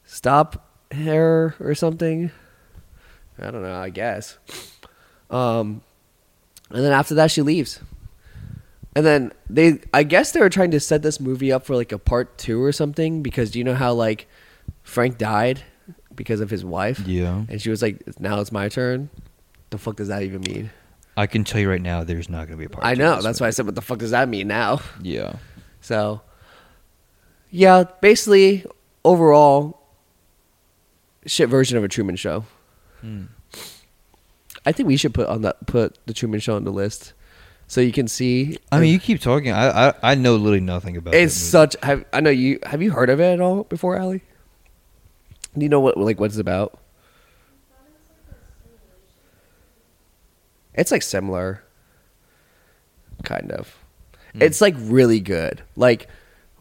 stop 0.05 0.73
her 0.91 1.55
or 1.59 1.75
something. 1.75 2.31
I 3.37 3.51
don't 3.51 3.61
know. 3.61 3.75
I 3.75 3.89
guess. 3.89 4.37
Um, 5.29 5.81
and 6.69 6.83
then 6.83 6.91
after 6.91 7.15
that, 7.15 7.31
she 7.31 7.41
leaves. 7.41 7.79
And 8.95 9.05
then 9.05 9.31
they, 9.49 9.79
I 9.93 10.03
guess 10.03 10.31
they 10.31 10.39
were 10.39 10.49
trying 10.49 10.71
to 10.71 10.79
set 10.79 11.03
this 11.03 11.19
movie 11.19 11.51
up 11.51 11.65
for 11.65 11.75
like 11.75 11.91
a 11.91 11.99
part 11.99 12.37
two 12.37 12.61
or 12.61 12.71
something 12.71 13.21
because 13.21 13.51
do 13.51 13.59
you 13.59 13.63
know 13.63 13.75
how 13.75 13.93
like 13.93 14.27
Frank 14.83 15.17
died 15.17 15.61
because 16.15 16.41
of 16.41 16.49
his 16.49 16.65
wife? 16.65 16.99
Yeah. 17.05 17.43
And 17.47 17.61
she 17.61 17.69
was 17.69 17.81
like, 17.81 18.01
"Now 18.19 18.39
it's 18.41 18.51
my 18.51 18.67
turn." 18.67 19.09
The 19.69 19.77
fuck 19.77 19.97
does 19.97 20.07
that 20.07 20.23
even 20.23 20.41
mean? 20.41 20.71
I 21.19 21.27
can 21.27 21.43
tell 21.43 21.59
you 21.59 21.69
right 21.69 21.81
now, 21.81 22.05
there's 22.05 22.29
not 22.29 22.47
going 22.47 22.51
to 22.51 22.55
be 22.57 22.63
a 22.63 22.69
part. 22.69 22.85
I 22.85 22.95
two 22.95 23.01
know. 23.01 23.21
That's 23.21 23.41
why 23.41 23.47
I 23.47 23.49
said, 23.49 23.65
"What 23.65 23.75
the 23.75 23.81
fuck 23.81 23.97
does 23.97 24.11
that 24.11 24.29
mean 24.29 24.47
now?" 24.47 24.79
Yeah. 25.01 25.33
So, 25.81 26.21
yeah, 27.49 27.83
basically, 27.99 28.65
overall, 29.03 29.81
shit 31.25 31.49
version 31.49 31.77
of 31.77 31.83
a 31.83 31.89
Truman 31.89 32.15
Show. 32.15 32.45
Hmm. 33.01 33.25
I 34.65 34.71
think 34.71 34.87
we 34.87 34.95
should 34.95 35.13
put 35.13 35.27
on 35.27 35.41
that 35.41 35.65
put 35.67 35.97
the 36.05 36.13
Truman 36.13 36.39
Show 36.39 36.55
on 36.55 36.63
the 36.63 36.71
list, 36.71 37.11
so 37.67 37.81
you 37.81 37.91
can 37.91 38.07
see. 38.07 38.57
I 38.71 38.79
mean, 38.79 38.93
you 38.93 38.99
keep 38.99 39.19
talking. 39.19 39.51
I 39.51 39.89
I, 39.89 39.93
I 40.01 40.15
know 40.15 40.37
literally 40.37 40.61
nothing 40.61 40.95
about. 40.95 41.13
It. 41.13 41.21
It's 41.23 41.35
movie. 41.35 41.49
such. 41.49 41.75
Have, 41.83 42.05
I 42.13 42.21
know 42.21 42.29
you. 42.29 42.59
Have 42.63 42.81
you 42.81 42.91
heard 42.91 43.09
of 43.09 43.19
it 43.19 43.33
at 43.33 43.41
all 43.41 43.65
before, 43.65 43.99
Ali? 43.99 44.21
Do 45.57 45.63
you 45.65 45.69
know 45.69 45.81
what 45.81 45.97
like 45.97 46.17
what 46.17 46.27
it's 46.27 46.37
about? 46.37 46.79
It's 50.79 50.91
like 50.91 51.01
similar, 51.01 51.61
kind 53.23 53.51
of. 53.51 53.77
Hmm. 54.31 54.43
It's 54.43 54.61
like 54.61 54.75
really 54.77 55.19
good. 55.19 55.61
Like 55.75 56.07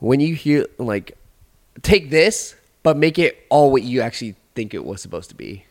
when 0.01 0.19
you 0.19 0.35
hear 0.35 0.67
like 0.77 1.17
take 1.83 2.11
this, 2.11 2.57
but 2.83 2.97
make 2.97 3.17
it 3.17 3.47
all 3.49 3.71
what 3.71 3.85
you 3.85 4.01
actually 4.01 4.35
think 4.57 4.75
it 4.75 4.85
was 4.85 5.01
supposed 5.01 5.31
to 5.31 5.37
be. 5.37 5.65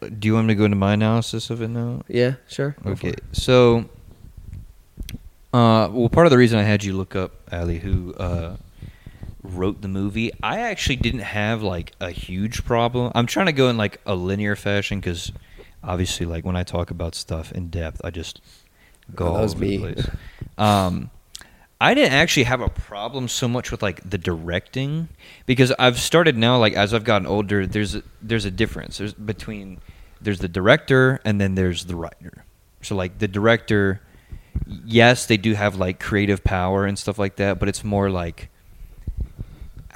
Do 0.00 0.26
you 0.26 0.32
want 0.32 0.46
me 0.46 0.54
to 0.54 0.58
go 0.58 0.64
into 0.64 0.76
my 0.76 0.94
analysis 0.94 1.50
of 1.50 1.60
it 1.60 1.68
now? 1.68 2.00
Yeah, 2.08 2.36
sure. 2.46 2.74
Okay, 2.86 3.14
so, 3.32 3.90
uh, 5.52 5.90
well, 5.92 6.08
part 6.08 6.26
of 6.26 6.30
the 6.30 6.38
reason 6.38 6.58
I 6.58 6.62
had 6.62 6.82
you 6.82 6.94
look 6.94 7.14
up 7.14 7.32
Ali, 7.52 7.78
who 7.78 8.14
uh, 8.14 8.56
wrote 9.56 9.82
the 9.82 9.88
movie, 9.88 10.30
I 10.42 10.60
actually 10.60 10.96
didn't 10.96 11.20
have 11.20 11.62
like 11.62 11.92
a 12.00 12.10
huge 12.10 12.64
problem. 12.64 13.12
I'm 13.14 13.26
trying 13.26 13.46
to 13.46 13.52
go 13.52 13.68
in 13.68 13.76
like 13.76 14.00
a 14.06 14.14
linear 14.14 14.56
fashion 14.56 15.00
because 15.00 15.32
obviously, 15.82 16.26
like 16.26 16.44
when 16.44 16.56
I 16.56 16.62
talk 16.62 16.90
about 16.90 17.14
stuff 17.14 17.52
in 17.52 17.68
depth, 17.68 18.00
I 18.04 18.10
just 18.10 18.40
go 19.14 19.26
Oh, 19.26 19.34
all 19.34 19.36
over 19.44 19.54
the 19.54 19.60
me. 19.60 19.78
place. 19.78 20.08
Um, 20.56 21.10
I 21.80 21.94
didn't 21.94 22.12
actually 22.12 22.42
have 22.44 22.60
a 22.60 22.68
problem 22.68 23.28
so 23.28 23.46
much 23.46 23.70
with 23.70 23.82
like 23.82 24.08
the 24.08 24.18
directing 24.18 25.08
because 25.46 25.72
I've 25.78 25.98
started 26.00 26.36
now 26.36 26.58
like 26.58 26.72
as 26.74 26.92
I've 26.92 27.04
gotten 27.04 27.26
older 27.26 27.66
there's 27.68 27.94
a, 27.94 28.02
there's 28.20 28.44
a 28.44 28.50
difference 28.50 28.98
there's 28.98 29.14
between 29.14 29.78
there's 30.20 30.40
the 30.40 30.48
director 30.48 31.20
and 31.24 31.40
then 31.40 31.54
there's 31.54 31.84
the 31.84 31.94
writer. 31.94 32.44
So 32.82 32.96
like 32.96 33.18
the 33.20 33.28
director 33.28 34.00
yes, 34.84 35.26
they 35.26 35.36
do 35.36 35.54
have 35.54 35.76
like 35.76 36.00
creative 36.00 36.42
power 36.42 36.84
and 36.84 36.98
stuff 36.98 37.16
like 37.16 37.36
that, 37.36 37.60
but 37.60 37.68
it's 37.68 37.84
more 37.84 38.10
like 38.10 38.50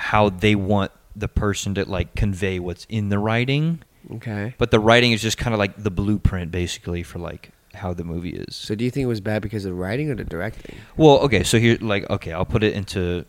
how 0.03 0.29
they 0.29 0.57
want 0.57 0.91
the 1.15 1.29
person 1.29 1.77
to 1.77 1.85
like 1.89 2.17
convey 2.17 2.59
what's 2.59 2.85
in 2.89 3.09
the 3.09 3.21
writing. 3.21 3.81
Okay. 4.15 4.53
But 4.59 4.73
the 4.73 4.81
writing 4.81 5.13
is 5.13 5.23
just 5.23 5.39
kind 5.39 5.55
of 5.55 5.61
like 5.61 5.81
the 5.81 5.93
blueprint 5.93 6.51
basically 6.51 7.05
for 7.05 7.21
like 7.21 7.51
how 7.73 7.95
the 7.95 8.03
movie 8.03 8.31
is. 8.31 8.57
So 8.57 8.75
do 8.75 8.85
you 8.85 8.91
think 8.91 9.05
it 9.05 9.09
was 9.09 9.21
bad 9.21 9.43
because 9.43 9.65
of 9.65 9.71
the 9.71 9.81
writing 9.81 10.11
or 10.11 10.17
the 10.17 10.25
directing? 10.25 10.77
Well, 10.97 11.21
okay, 11.21 11.45
so 11.45 11.57
here, 11.57 11.79
like, 11.81 12.11
okay, 12.11 12.33
I'll 12.33 12.45
put 12.45 12.65
it 12.65 12.75
into 12.75 13.25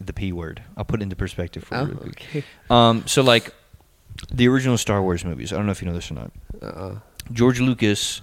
the 0.00 0.14
p 0.14 0.32
word. 0.32 0.62
I'll 0.74 0.86
put 0.86 1.00
it 1.00 1.02
into 1.02 1.16
perspective 1.16 1.64
for 1.64 1.74
you. 1.74 1.80
Oh, 1.80 1.84
real 1.84 1.98
okay. 2.08 2.44
Um, 2.70 3.06
so 3.06 3.22
like, 3.22 3.52
the 4.32 4.48
original 4.48 4.78
Star 4.78 5.02
Wars 5.02 5.22
movies. 5.22 5.52
I 5.52 5.56
don't 5.56 5.66
know 5.66 5.72
if 5.72 5.82
you 5.82 5.88
know 5.88 5.94
this 5.94 6.10
or 6.10 6.14
not. 6.14 6.32
Uh-uh. 6.62 6.98
George 7.30 7.60
Lucas 7.60 8.22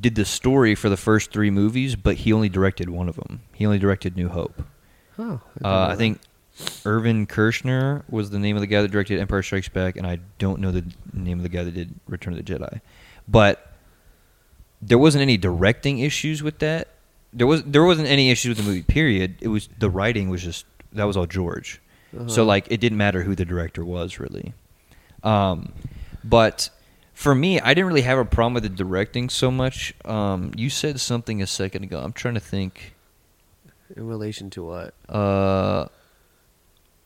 did 0.00 0.16
the 0.16 0.26
story 0.26 0.74
for 0.74 0.90
the 0.90 0.98
first 0.98 1.32
three 1.32 1.50
movies, 1.50 1.96
but 1.96 2.16
he 2.16 2.32
only 2.32 2.50
directed 2.50 2.90
one 2.90 3.08
of 3.08 3.16
them. 3.16 3.40
He 3.54 3.64
only 3.64 3.78
directed 3.78 4.16
New 4.16 4.28
Hope. 4.28 4.62
Oh, 5.18 5.40
didn't 5.54 5.66
Uh, 5.66 5.88
I 5.90 5.96
think 5.96 6.20
Irvin 6.84 7.26
Kershner 7.26 8.02
was 8.08 8.30
the 8.30 8.38
name 8.38 8.56
of 8.56 8.60
the 8.60 8.66
guy 8.66 8.82
that 8.82 8.90
directed 8.90 9.20
Empire 9.20 9.42
Strikes 9.42 9.68
Back, 9.68 9.96
and 9.96 10.06
I 10.06 10.18
don't 10.38 10.60
know 10.60 10.70
the 10.72 10.84
name 11.12 11.38
of 11.38 11.42
the 11.42 11.48
guy 11.48 11.64
that 11.64 11.74
did 11.74 11.94
Return 12.06 12.32
of 12.32 12.44
the 12.44 12.52
Jedi. 12.52 12.80
But 13.26 13.72
there 14.80 14.98
wasn't 14.98 15.22
any 15.22 15.36
directing 15.36 15.98
issues 15.98 16.42
with 16.42 16.58
that. 16.60 16.88
There 17.32 17.46
was 17.46 17.62
there 17.64 17.84
wasn't 17.84 18.08
any 18.08 18.30
issues 18.30 18.50
with 18.56 18.58
the 18.58 18.70
movie. 18.70 18.82
Period. 18.82 19.36
It 19.40 19.48
was 19.48 19.68
the 19.78 19.90
writing 19.90 20.30
was 20.30 20.42
just 20.42 20.64
that 20.92 21.04
was 21.04 21.16
all 21.16 21.26
George. 21.26 21.80
So 22.12 22.20
Uh-huh. 22.20 22.44
like 22.44 22.66
it 22.70 22.80
didn't 22.80 22.96
matter 22.96 23.22
who 23.22 23.34
the 23.34 23.44
director 23.44 23.84
was 23.84 24.18
really. 24.18 24.54
Um, 25.22 25.72
but 26.24 26.70
for 27.12 27.34
me, 27.34 27.60
I 27.60 27.74
didn't 27.74 27.86
really 27.88 28.02
have 28.02 28.18
a 28.18 28.24
problem 28.24 28.54
with 28.54 28.62
the 28.62 28.68
directing 28.70 29.28
so 29.28 29.50
much. 29.50 29.92
Um, 30.06 30.52
you 30.56 30.70
said 30.70 31.00
something 31.00 31.42
a 31.42 31.46
second 31.46 31.82
ago. 31.84 32.00
I'm 32.00 32.12
trying 32.12 32.34
to 32.34 32.40
think 32.40 32.94
in 33.96 34.06
relation 34.06 34.50
to 34.50 34.64
what? 34.64 34.94
uh 35.08 35.86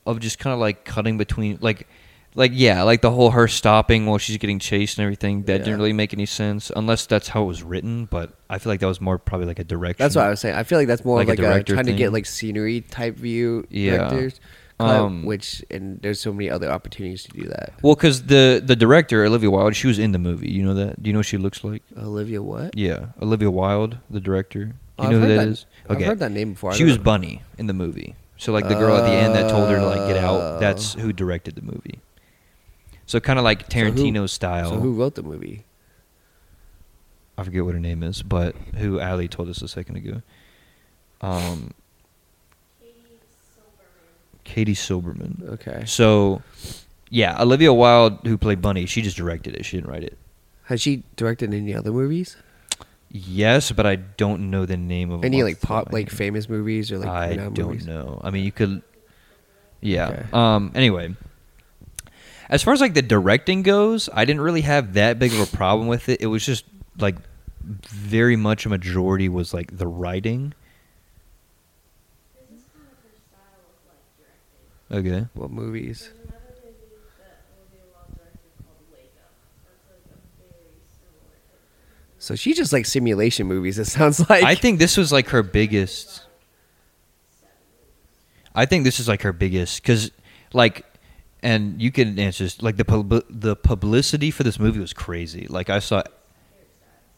of 0.07 0.19
just 0.21 0.39
kind 0.39 0.53
of 0.53 0.61
like 0.61 0.85
cutting 0.85 1.17
between 1.17 1.59
like 1.61 1.87
like 2.35 2.51
yeah 2.55 2.83
like 2.83 3.03
the 3.03 3.11
whole 3.11 3.31
her 3.31 3.47
stopping 3.47 4.07
while 4.07 4.19
she's 4.19 4.37
getting 4.39 4.59
chased 4.59 4.99
and 4.99 5.05
everything 5.05 5.43
that 5.45 5.53
Yeah. 5.61 5.65
didn't 5.65 5.79
really 5.79 5.93
make 5.93 6.13
any 6.13 6.27
sense 6.27 6.73
unless 6.75 7.07
that's 7.07 7.29
how 7.29 7.43
it 7.45 7.47
was 7.47 7.63
written 7.63 8.07
but 8.07 8.33
i 8.51 8.59
feel 8.59 8.73
like 8.73 8.81
that 8.81 8.87
was 8.87 9.01
more 9.01 9.19
probably 9.19 9.47
like 9.47 9.59
a 9.61 9.65
direction 9.65 10.03
That's 10.03 10.17
what 10.17 10.25
I 10.25 10.31
was 10.31 10.41
saying. 10.41 10.57
I 10.57 10.65
feel 10.65 10.79
like 10.79 10.89
that's 10.89 11.05
more 11.05 11.19
Like 11.19 11.29
like, 11.29 11.39
a 11.39 11.53
a, 11.57 11.63
trying 11.63 11.87
to 11.87 11.93
get 11.93 12.13
like 12.13 12.27
scenery 12.27 12.81
type 12.81 13.17
view 13.17 13.67
Yeah. 13.71 13.97
directors. 14.09 14.41
Um, 14.81 15.25
which 15.25 15.63
and 15.71 16.01
there's 16.03 16.19
so 16.19 16.33
many 16.33 16.51
other 16.51 16.69
opportunities 16.69 17.23
to 17.25 17.31
do 17.31 17.45
that. 17.51 17.75
well 17.83 17.95
because 17.95 18.25
the 18.25 18.61
the 18.65 18.75
director 18.75 19.25
olivia 19.25 19.49
wilde 19.49 19.77
she 19.77 19.87
was 19.87 20.01
in 20.01 20.11
the 20.11 20.19
movie 20.19 20.51
you 20.51 20.65
know 20.65 20.75
that 20.75 21.01
do 21.01 21.09
you 21.09 21.13
know 21.13 21.21
what 21.21 21.27
she 21.27 21.37
looks 21.37 21.63
like 21.63 21.85
Olivia, 21.97 22.43
what? 22.43 22.77
yeah 22.77 23.07
olivia 23.21 23.49
wilde 23.49 23.99
the 24.11 24.19
director 24.19 24.75
Oh, 24.99 25.05
you 25.05 25.09
I've 25.09 25.13
know 25.15 25.21
who 25.21 25.29
that 25.29 25.37
that- 25.45 25.49
is 25.49 25.67
I've 25.89 26.01
heard 26.01 26.19
that 26.21 26.33
name 26.33 26.53
before. 26.53 26.73
I 26.73 26.75
she 26.77 26.85
was 26.85 26.97
know. 26.97 27.03
bunny 27.05 27.43
in 27.59 27.67
the 27.67 27.73
movie 27.75 28.15
so 28.37 28.53
like 28.53 28.67
the 28.69 28.75
girl 28.75 28.97
at 28.97 29.03
the 29.03 29.13
end 29.15 29.35
that 29.35 29.51
told 29.51 29.69
her 29.69 29.77
to 29.77 29.85
like 29.87 30.09
get 30.09 30.17
out 30.17 30.59
that's 30.61 30.97
Oh. 30.97 31.01
who 31.01 31.13
directed 31.13 31.55
the 31.55 31.63
movie 31.63 32.01
so 33.07 33.21
kind 33.21 33.39
of 33.39 33.45
like 33.45 33.71
So 33.71 33.79
who- 33.81 33.91
tarantino 33.93 34.29
style 34.29 34.71
So 34.71 34.81
who 34.81 34.93
wrote 34.95 35.15
the 35.17 35.23
movie? 35.23 35.65
I 37.39 37.45
forget 37.45 37.65
what 37.65 37.73
her 37.75 37.81
name 37.81 38.03
is, 38.03 38.23
but 38.23 38.55
who 38.77 39.01
Ali 39.01 39.27
told 39.27 39.49
us 39.49 39.63
a 39.63 39.69
second 39.69 39.97
ago. 39.97 40.21
Um, 41.23 41.73
Katie 44.45 44.75
Silberman. 44.75 45.49
Okay. 45.55 45.85
So, 45.87 46.43
yeah, 47.09 47.41
Olivia 47.41 47.73
Wilde, 47.73 48.19
who 48.25 48.37
played 48.37 48.61
Bunny, 48.61 48.87
she 48.87 49.03
just 49.03 49.17
directed 49.17 49.55
it. 49.57 49.65
She 49.65 49.77
didn't 49.77 49.91
write 49.91 50.05
it. 50.05 50.19
Has 50.65 50.81
she 50.81 51.05
directed 51.17 51.53
any 51.55 51.75
other 51.75 51.91
movies? 51.93 52.37
Yes, 53.15 53.71
but 53.73 53.85
I 53.87 53.97
don't 53.97 54.51
know 54.51 54.65
the 54.65 54.79
name 54.79 55.11
of 55.11 55.23
Any 55.23 55.43
like 55.43 55.61
pop, 55.61 55.93
like 55.93 56.09
head. 56.09 56.17
famous 56.17 56.49
movies 56.49 56.91
or 56.91 56.99
like 56.99 57.09
I 57.09 57.29
renowned 57.31 57.57
don't 57.57 57.67
movies? 57.69 57.87
know. 57.87 58.19
I 58.25 58.31
mean, 58.31 58.43
you 58.45 58.53
could. 58.53 58.81
Yeah. 59.83 60.09
Okay. 60.09 60.25
Um. 60.33 60.73
Anyway, 60.75 61.15
As 62.49 62.63
far 62.63 62.73
as 62.73 62.81
like 62.81 62.95
the 62.95 63.03
directing 63.03 63.63
goes, 63.63 64.09
I 64.15 64.25
didn't 64.25 64.41
really 64.41 64.63
have 64.63 64.95
that 64.95 65.19
big 65.19 65.33
of 65.35 65.41
a 65.41 65.57
problem 65.57 65.89
with 65.89 66.09
it. 66.09 66.23
It 66.23 66.27
was 66.29 66.45
just 66.47 66.65
like 66.99 67.17
very 67.63 68.37
much 68.37 68.65
a 68.65 68.71
majority 68.71 69.29
was 69.29 69.53
like 69.53 69.77
the 69.77 69.87
writing. 69.87 70.55
This 72.51 72.61
is 72.61 72.65
kind 72.73 72.87
of 72.89 72.97
her 73.05 73.19
style 73.29 73.61
of 73.61 73.77
like 73.93 75.05
directing. 75.05 75.13
Okay. 75.21 75.29
What 75.35 75.51
movies? 75.51 76.09
There's 76.15 76.29
another 76.29 76.57
movie 76.65 76.77
that 77.19 77.45
Olivia 77.61 77.85
Wilde 77.93 78.09
directed 78.17 78.53
called 78.65 78.81
Wake 78.91 79.13
Up. 79.21 79.37
That's 79.69 79.85
like 79.93 80.07
a 80.09 80.19
very 80.41 80.81
similar 80.97 81.37
type 81.45 81.61
of 81.61 81.61
movie. 81.61 82.22
So 82.33 82.37
she 82.37 82.55
just 82.55 82.73
like 82.73 82.87
simulation 82.87 83.47
movies. 83.47 83.79
It 83.79 83.85
sounds 83.85 84.19
like. 84.31 84.43
I 84.43 84.55
think 84.55 84.79
this 84.79 84.97
was 84.97 85.13
like 85.13 85.29
her 85.29 85.43
biggest. 85.43 86.23
I 88.55 88.65
think 88.65 88.85
this 88.85 88.99
is 88.99 89.07
like 89.07 89.21
her 89.21 89.35
biggest 89.35 89.83
because, 89.83 90.11
like, 90.55 90.87
and 91.43 91.83
you 91.83 91.93
can 91.93 92.19
answer 92.19 92.45
this. 92.45 92.63
Like 92.63 92.79
the 92.79 92.87
pub- 92.87 93.27
the 93.29 93.55
publicity 93.55 94.31
for 94.31 94.45
this 94.45 94.59
movie 94.59 94.81
was 94.81 94.95
crazy. 94.95 95.47
Like 95.47 95.69
I 95.69 95.79
saw. 95.79 96.05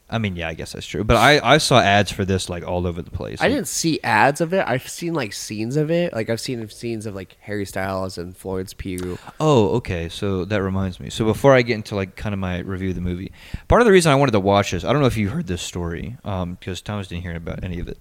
I 0.09 0.19
mean, 0.19 0.37
yeah, 0.37 0.49
I 0.49 0.55
guess 0.55 0.73
that's 0.73 0.87
true. 0.87 1.03
But 1.03 1.17
I, 1.17 1.41
I 1.55 1.59
saw 1.59 1.81
ads 1.81 2.13
for 2.13 2.25
this 2.25 2.51
like 2.51 2.67
all 2.67 2.87
over 2.87 3.01
the 3.01 3.11
place. 3.11 3.41
I 3.41 3.49
didn't 3.49 3.69
see 3.69 4.01
ads 4.03 4.41
of 4.43 4.53
it. 4.53 4.65
I've 4.67 4.87
seen 4.87 5.15
like 5.15 5.33
scenes 5.33 5.77
of 5.77 5.91
it. 5.91 6.13
Like 6.13 6.29
I've 6.29 6.41
seen 6.41 6.69
scenes 6.69 7.07
of 7.07 7.15
like 7.15 7.37
Harry 7.41 7.65
Styles 7.65 8.19
and 8.19 8.37
Florence 8.37 8.75
Pugh. 8.75 9.19
Oh, 9.41 9.71
okay. 9.77 10.11
So 10.11 10.45
that 10.45 10.63
reminds 10.63 11.01
me. 11.01 11.09
So 11.09 11.25
before 11.25 11.55
I 11.55 11.63
get 11.63 11.75
into 11.75 11.97
like 11.97 12.17
kind 12.17 12.35
of 12.35 12.39
my 12.39 12.59
review 12.59 12.91
of 12.91 12.97
the 12.97 13.01
movie, 13.01 13.33
part 13.67 13.81
of 13.81 13.87
the 13.87 13.93
reason 13.93 14.13
I 14.13 14.17
wanted 14.17 14.33
to 14.33 14.41
watch 14.41 14.73
this, 14.73 14.85
I 14.85 14.93
don't 14.93 15.01
know 15.01 15.07
if 15.09 15.17
you 15.17 15.31
heard 15.31 15.47
this 15.47 15.63
story, 15.63 16.17
um, 16.23 16.55
because 16.55 16.83
Thomas 16.83 17.09
didn't 17.09 17.23
hear 17.23 17.35
about 17.35 17.65
any 17.65 17.81
of 17.81 17.89
it. 17.89 17.99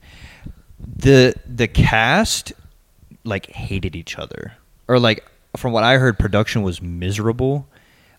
The 0.79 1.33
the 1.45 1.69
cast 1.69 2.51
like 3.23 3.45
hated 3.47 3.95
each 3.95 4.19
other, 4.19 4.53
or 4.89 4.99
like 4.99 5.25
from 5.55 5.71
what 5.71 5.83
I 5.83 5.97
heard, 5.97 6.19
production 6.19 6.63
was 6.63 6.81
miserable. 6.81 7.67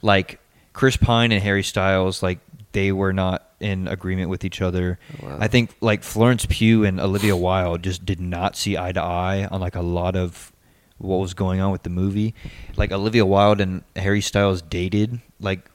Like 0.00 0.40
Chris 0.72 0.96
Pine 0.96 1.32
and 1.32 1.42
Harry 1.42 1.62
Styles, 1.62 2.22
like 2.22 2.38
they 2.72 2.90
were 2.90 3.12
not 3.12 3.50
in 3.64 3.88
agreement 3.88 4.28
with 4.30 4.44
each 4.44 4.60
other. 4.60 4.98
Oh, 5.22 5.26
wow. 5.26 5.38
I 5.40 5.48
think 5.48 5.74
like 5.80 6.02
Florence 6.04 6.46
Pugh 6.48 6.84
and 6.84 7.00
Olivia 7.00 7.34
Wilde 7.36 7.82
just 7.82 8.04
did 8.04 8.20
not 8.20 8.56
see 8.56 8.76
eye 8.76 8.92
to 8.92 9.00
eye 9.02 9.46
on 9.50 9.60
like 9.60 9.74
a 9.74 9.80
lot 9.82 10.14
of 10.16 10.52
what 10.98 11.16
was 11.16 11.34
going 11.34 11.60
on 11.60 11.72
with 11.72 11.82
the 11.82 11.90
movie. 11.90 12.34
Like 12.76 12.92
Olivia 12.92 13.24
Wilde 13.26 13.60
and 13.60 13.82
Harry 13.96 14.20
Styles 14.20 14.60
dated. 14.62 15.20
Like 15.40 15.68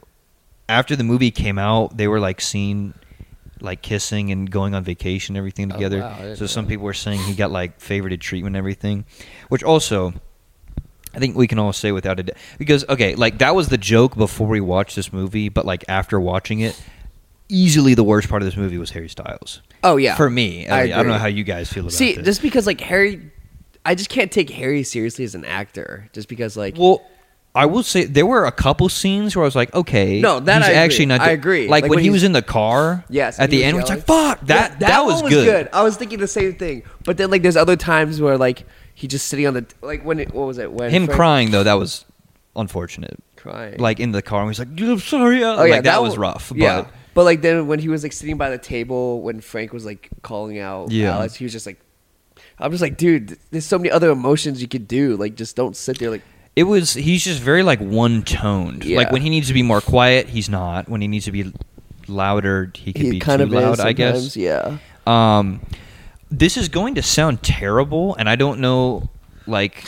after 0.69 0.95
the 0.95 1.03
movie 1.03 1.31
came 1.31 1.57
out, 1.57 1.97
they 1.97 2.07
were 2.07 2.19
like 2.19 2.39
seen 2.41 2.93
like 3.61 3.81
kissing 3.81 4.31
and 4.31 4.49
going 4.49 4.73
on 4.73 4.83
vacation, 4.85 5.35
and 5.35 5.37
everything 5.39 5.69
Oh, 5.71 5.75
together. 5.75 5.99
wow, 5.99 6.35
so 6.35 6.45
some 6.45 6.65
people 6.67 6.85
were 6.85 6.93
saying 6.93 7.19
he 7.23 7.33
got 7.33 7.51
like 7.51 7.79
favorited 7.79 8.21
treatment 8.21 8.55
and 8.55 8.57
everything, 8.61 9.05
which 9.49 9.63
also. 9.63 10.13
I 11.11 11.17
think 11.17 11.35
we 11.35 11.47
can 11.47 11.57
all 11.57 11.73
say 11.73 11.91
without 11.91 12.19
a 12.19 12.23
doubt 12.23 12.37
because 12.59 12.85
okay, 12.87 13.15
like 13.15 13.39
that 13.39 13.55
was 13.55 13.67
the 13.69 13.79
joke 13.79 14.15
before 14.15 14.47
we 14.47 14.61
watched 14.61 14.95
this 14.95 15.11
movie, 15.11 15.49
but 15.49 15.65
like 15.65 15.83
after 15.89 16.19
watching 16.19 16.59
it, 16.59 16.79
easily 17.49 17.93
the 17.95 18.03
worst 18.03 18.29
part 18.29 18.41
of 18.41 18.45
this 18.45 18.55
movie 18.55 18.77
was 18.77 18.91
Harry 18.91 19.09
Styles. 19.09 19.61
Oh 19.83 19.97
yeah, 19.97 20.15
For 20.15 20.29
me, 20.29 20.67
I, 20.67 20.79
I 20.79 20.81
I 20.83 20.87
don't 20.89 21.07
know 21.07 21.13
how 21.17 21.27
you 21.27 21.43
guys 21.43 21.71
feel 21.71 21.83
about 21.83 21.93
See, 21.93 22.13
this. 22.13 22.25
just 22.25 22.41
because 22.41 22.65
like 22.67 22.79
Harry, 22.81 23.31
I 23.85 23.95
just 23.95 24.09
can't 24.09 24.31
take 24.31 24.49
Harry 24.51 24.83
seriously 24.83 25.25
as 25.25 25.35
an 25.35 25.45
actor. 25.45 26.09
Just 26.13 26.27
because 26.29 26.55
like 26.57 26.77
Well, 26.77 27.01
I 27.55 27.65
will 27.65 27.81
say 27.83 28.05
there 28.05 28.25
were 28.27 28.45
a 28.45 28.51
couple 28.51 28.87
scenes 28.89 29.35
where 29.35 29.43
I 29.43 29.47
was 29.47 29.55
like, 29.55 29.73
okay, 29.73 30.21
No, 30.21 30.39
that 30.39 30.57
he's 30.61 30.67
I 30.67 30.71
agree. 30.71 30.77
actually 30.83 31.05
not. 31.07 31.21
I 31.21 31.31
agree. 31.31 31.61
Like, 31.67 31.83
Like 31.83 31.89
when, 31.89 31.97
when 31.97 32.03
he 32.03 32.09
was 32.11 32.23
in 32.23 32.31
the 32.33 32.41
car. 32.43 33.03
Yes, 33.09 33.39
At 33.39 33.49
the 33.49 33.57
was 33.57 33.63
end, 33.65 33.77
it's 33.79 33.89
like, 33.89 34.05
fuck 34.05 34.41
that. 34.41 34.73
Yeah, 34.79 34.87
that, 34.87 35.05
was 35.05 35.21
one 35.23 35.31
good. 35.31 35.69
I 35.73 35.81
was 35.81 35.97
thinking 35.97 36.19
the 36.19 36.27
same 36.27 36.53
thing, 36.55 36.83
but 37.05 37.17
then 37.17 37.31
like 37.31 37.41
there's 37.41 37.57
other 37.57 37.75
times 37.75 38.21
where 38.21 38.37
like 38.37 38.65
he 38.93 39.07
just 39.07 39.27
sitting 39.27 39.47
on 39.47 39.53
the 39.55 39.65
like 39.81 40.03
when 40.05 40.19
it, 40.19 40.33
what 40.33 40.45
was 40.45 40.57
it 40.59 40.71
when 40.71 40.91
Him 40.91 41.05
Frank- 41.05 41.17
crying 41.17 41.51
though, 41.51 41.63
that 41.63 41.73
was 41.75 42.05
unfortunate. 42.55 43.17
crying 43.37 43.77
Like 43.79 43.99
in 43.99 44.11
the 44.11 44.21
car, 44.21 44.41
and 44.41 44.49
he's 44.49 44.59
like, 44.59 44.67
"I'm 44.79 44.99
sorry." 44.99 45.43
uh," 45.43 45.55
oh 45.61 45.63
yeah 45.63 45.75
like, 45.75 45.83
that, 45.85 46.01
was 46.01 46.17
wa- 46.17 46.27
rough. 46.27 46.51
yeah 46.55 46.81
But 46.81 46.91
but 47.19 47.25
like 47.25 47.41
then 47.41 47.67
when 47.67 47.79
he 47.79 47.89
was 47.89 48.01
like 48.01 48.13
sitting 48.13 48.37
by 48.37 48.49
the 48.49 48.57
table 48.57 49.21
when 49.21 49.41
Frank 49.41 49.73
was 49.73 49.83
like 49.83 50.07
calling 50.21 50.57
out 50.57 50.89
Yeah. 50.89 51.15
Alex 51.15 51.35
he 51.35 51.43
was 51.43 51.51
just 51.51 51.65
like 51.65 51.77
I'm 52.57 52.71
just 52.71 52.81
like 52.81 52.95
dude 52.95 53.37
there's 53.51 53.65
so 53.65 53.77
many 53.77 53.91
other 53.91 54.09
emotions 54.09 54.61
you 54.61 54.69
could 54.69 54.87
do 54.87 55.17
like 55.17 55.35
just 55.35 55.57
don't 55.57 55.75
sit 55.75 55.99
there 55.99 56.09
like 56.11 56.21
it 56.55 56.63
was. 56.63 56.93
He's 56.93 57.23
just 57.23 57.41
very 57.41 57.61
like 57.63 57.79
one 57.79 58.23
toned. 58.23 58.85
Like 58.85 59.11
when 59.11 59.21
he 59.21 59.29
needs 59.29 59.47
to 59.47 59.53
be 59.53 59.63
more 59.63 59.81
quiet, 59.81 60.27
he's 60.27 60.49
not. 60.49 60.87
When 60.87 61.01
he 61.01 61.07
needs 61.07 61.25
to 61.25 61.31
be 61.31 61.53
louder, 62.07 62.71
he 62.73 62.93
can 62.93 63.05
he 63.05 63.11
be 63.11 63.19
kind 63.19 63.39
too 63.39 63.43
of 63.43 63.51
loud. 63.51 63.79
I 63.79 63.93
guess. 63.93 64.35
yeah 64.35 64.77
Um, 65.05 65.61
this 66.31 66.57
is 66.57 66.69
going 66.69 66.95
to 66.95 67.01
sound 67.01 67.43
terrible, 67.43 68.15
and 68.15 68.29
I 68.29 68.35
don't 68.35 68.59
know, 68.59 69.09
like, 69.47 69.85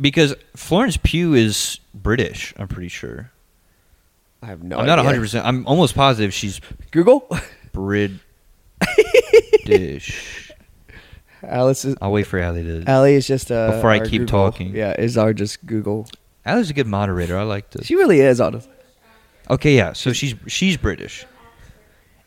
because 0.00 0.34
Florence 0.56 0.96
Pugh 0.96 1.34
is 1.34 1.80
British. 1.94 2.54
I'm 2.56 2.68
pretty 2.68 2.88
sure. 2.88 3.30
I 4.42 4.46
have 4.46 4.62
no 4.62 4.78
I'm 4.78 4.86
not 4.86 4.98
100. 4.98 5.20
percent 5.20 5.46
I'm 5.46 5.66
almost 5.66 5.94
positive 5.94 6.32
she's 6.32 6.60
Google 6.90 7.28
British. 7.72 8.20
Alice 11.42 11.84
is 11.84 11.94
I'll 12.00 12.10
wait 12.12 12.26
for 12.26 12.42
Ali 12.42 12.62
to. 12.64 12.84
Ali 12.92 13.14
is 13.14 13.26
just 13.26 13.50
uh 13.52 13.72
Before 13.72 13.90
I 13.90 13.98
our 13.98 14.04
keep 14.04 14.22
Google. 14.22 14.50
talking. 14.50 14.74
yeah 14.74 14.94
is 14.98 15.16
our 15.16 15.32
just 15.32 15.64
Google 15.66 16.08
Ali's 16.46 16.70
a 16.70 16.72
good 16.74 16.86
moderator. 16.86 17.36
I 17.38 17.42
like 17.42 17.70
this. 17.70 17.86
she 17.86 17.94
really 17.94 18.20
is 18.20 18.40
honestly 18.40 18.72
Okay, 19.50 19.74
yeah. 19.76 19.92
So 19.94 20.12
she's 20.12 20.34
she's 20.46 20.76
British, 20.76 21.24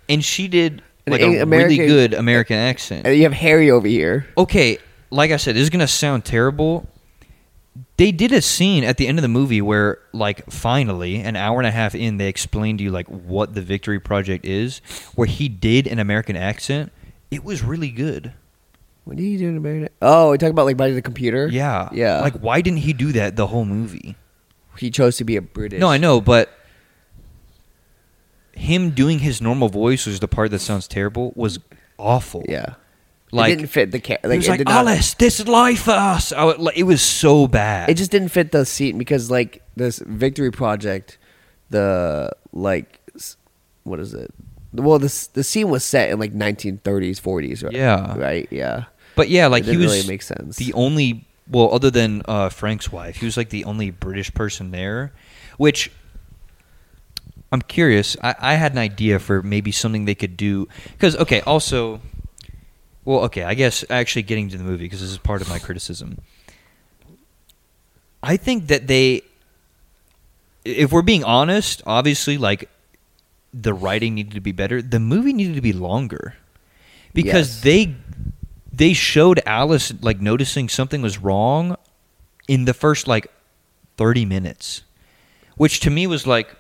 and 0.10 0.26
she 0.26 0.48
did 0.48 0.82
An 1.06 1.12
like 1.14 1.22
A- 1.22 1.40
a 1.42 1.46
really 1.46 1.78
good 1.78 2.14
American 2.16 2.56
accent. 2.58 3.06
and 3.06 3.16
you 3.16 3.24
have 3.24 3.34
Harry 3.34 3.70
over 3.70 3.88
here 3.88 4.26
okay, 4.38 4.80
like 5.12 5.30
I 5.32 5.38
said, 5.38 5.56
this 5.56 5.62
is 5.64 5.70
gonna 5.70 5.88
sound 5.88 6.26
terrible. 6.26 6.88
They 7.98 8.12
did 8.12 8.32
a 8.32 8.42
scene 8.42 8.84
at 8.84 8.98
the 8.98 9.08
end 9.08 9.18
of 9.18 9.22
the 9.22 9.28
movie 9.28 9.62
where, 9.62 10.00
like, 10.12 10.50
finally, 10.50 11.18
an 11.18 11.36
hour 11.36 11.60
and 11.60 11.68
a 11.68 11.72
half 11.72 11.96
in, 11.96 12.18
they 12.18 12.28
explained 12.28 12.80
to 12.80 12.84
you 12.84 12.92
like 12.92 13.08
what 13.08 13.54
the 13.54 13.62
Victory 13.62 14.00
Project 14.00 14.46
is, 14.46 14.80
where 15.16 15.28
he 15.28 15.50
did 15.50 15.88
an 15.88 16.00
American 16.00 16.36
accent. 16.36 16.92
It 17.30 17.44
was 17.44 17.64
really 17.64 17.92
good. 17.92 18.34
What 19.06 19.18
are 19.18 19.22
oh, 19.22 19.24
you 19.24 19.38
doing 19.38 19.58
about 19.58 19.76
it? 19.76 19.94
Oh, 20.02 20.32
we 20.32 20.38
talking 20.38 20.52
about 20.52 20.66
like 20.66 20.78
by 20.78 20.92
the 20.92 21.02
computer. 21.02 21.48
Yeah, 21.48 21.90
yeah. 21.92 22.22
Like, 22.22 22.36
why 22.36 22.62
didn't 22.62 22.80
he 22.80 22.94
do 22.94 23.12
that 23.14 23.36
the 23.36 23.48
whole 23.48 23.66
movie? 23.66 24.16
he 24.78 24.90
chose 24.90 25.18
to 25.18 25.24
be 25.24 25.36
a 25.36 25.42
British. 25.42 25.80
No, 25.80 25.90
I 25.90 25.98
know, 25.98 26.22
but 26.22 26.50
him 28.54 28.92
doing 28.92 29.20
his 29.20 29.42
normal 29.42 29.70
voice, 29.70 30.06
which 30.06 30.14
is 30.14 30.20
the 30.20 30.28
part 30.28 30.52
that 30.52 30.60
sounds 30.60 30.88
terrible, 30.88 31.34
was 31.36 31.60
awful. 31.98 32.44
Yeah, 32.48 32.76
like 33.32 33.54
it 33.54 33.56
didn't 33.58 33.70
fit 33.70 33.92
the 33.92 34.00
car. 34.00 34.18
He 34.22 34.28
Like, 34.28 34.38
was 34.38 34.48
it 34.48 34.52
like, 34.52 34.70
Alice, 34.70 35.14
this 35.16 35.40
is 35.40 35.48
life 35.48 35.84
for 35.84 35.92
us. 35.92 36.32
I 36.32 36.44
would- 36.44 36.60
like, 36.60 36.78
it 36.78 36.84
was 36.84 37.02
so 37.02 37.48
bad. 37.48 37.90
It 37.90 37.96
just 37.96 38.12
didn't 38.12 38.30
fit 38.30 38.52
the 38.52 38.66
scene 38.66 38.98
because 38.98 39.32
like 39.32 39.62
this 39.76 40.00
Victory 40.00 40.52
Project, 40.52 41.18
the 41.70 42.32
like, 42.52 43.00
what 43.84 44.00
is 44.00 44.14
it? 44.14 44.34
Well, 44.74 45.00
this 45.00 45.28
the 45.28 45.44
scene 45.44 45.70
was 45.70 45.84
set 45.84 46.10
in 46.10 46.20
like 46.20 46.34
1930s, 46.34 47.20
40s, 47.22 47.64
right? 47.64 47.74
Yeah. 47.74 48.18
right, 48.18 48.48
yeah. 48.52 48.86
but 49.16 49.30
yeah, 49.30 49.48
like 49.48 49.64
it 49.64 49.72
he 49.72 49.78
was 49.78 49.88
really 49.88 50.08
make 50.08 50.22
sense. 50.22 50.58
the 50.58 50.74
only 50.74 51.28
well, 51.50 51.74
other 51.74 51.92
than 51.92 52.22
uh, 52.26 52.50
Frank's 52.50 52.92
wife, 52.92 53.18
he 53.18 53.26
was 53.26 53.36
like 53.36 53.50
the 53.50 53.66
only 53.66 53.92
British 53.92 54.34
person 54.34 54.72
there. 54.72 55.12
Which 55.58 55.92
I'm 57.52 57.62
curious. 57.62 58.16
I, 58.24 58.36
I 58.40 58.54
had 58.56 58.72
an 58.72 58.78
idea 58.78 59.20
for 59.20 59.42
maybe 59.42 59.72
something 59.72 60.06
they 60.06 60.16
could 60.16 60.38
do 60.38 60.68
because 60.94 61.16
okay, 61.18 61.42
also, 61.42 62.00
well, 63.06 63.22
okay, 63.26 63.44
I 63.44 63.54
guess 63.54 63.84
actually 63.90 64.24
getting 64.24 64.50
to 64.50 64.58
the 64.58 64.64
movie 64.64 64.86
because 64.86 65.02
this 65.02 65.12
is 65.12 65.18
part 65.18 65.42
of 65.42 65.50
my 65.50 65.60
criticism. 65.60 66.18
I 68.24 68.38
think 68.38 68.68
that 68.68 68.88
they, 68.88 69.24
if 70.64 70.92
we're 70.92 71.02
being 71.02 71.24
honest, 71.24 71.82
obviously, 71.86 72.38
like 72.38 72.70
the 73.54 73.74
writing 73.74 74.16
needed 74.16 74.34
to 74.34 74.42
be 74.42 74.52
better. 74.52 74.82
The 74.82 75.00
movie 75.00 75.34
needed 75.34 75.56
to 75.56 75.62
be 75.62 75.74
longer 75.74 76.36
because 77.14 77.56
Yes. 77.56 77.62
they 77.62 77.96
they 78.72 78.94
showed 78.94 79.42
Alice 79.46 79.92
like 80.02 80.22
noticing 80.22 80.70
something 80.70 81.02
was 81.02 81.18
wrong 81.18 81.76
in 82.48 82.66
the 82.66 82.74
first 82.74 83.08
like 83.08 83.28
30 83.98 84.26
minutes, 84.26 84.84
which 85.58 85.80
to 85.82 85.90
me 85.90 86.08
was 86.08 86.26
like 86.28 86.56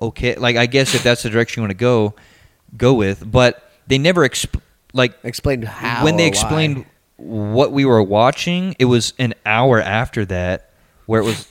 okay, 0.00 0.34
like 0.34 0.56
I 0.56 0.66
guess 0.66 0.94
if 0.94 1.02
that's 1.04 1.22
the 1.22 1.30
direction 1.30 1.60
you 1.60 1.62
want 1.64 1.70
to 1.70 1.74
go, 1.76 2.14
go 2.76 2.94
with. 2.94 3.30
But 3.30 3.70
they 3.86 3.98
never 3.98 4.26
exp- 4.28 4.60
like 4.94 5.14
explained 5.24 5.64
how 5.64 6.02
when 6.04 6.16
they 6.16 6.22
or 6.22 6.26
why. 6.26 6.28
explained 6.28 6.86
what 7.16 7.72
we 7.72 7.84
were 7.84 8.02
watching. 8.02 8.74
It 8.78 8.86
was 8.86 9.12
an 9.18 9.34
hour 9.44 9.80
after 9.80 10.24
that 10.26 10.70
where 11.06 11.20
it 11.20 11.24
was 11.24 11.46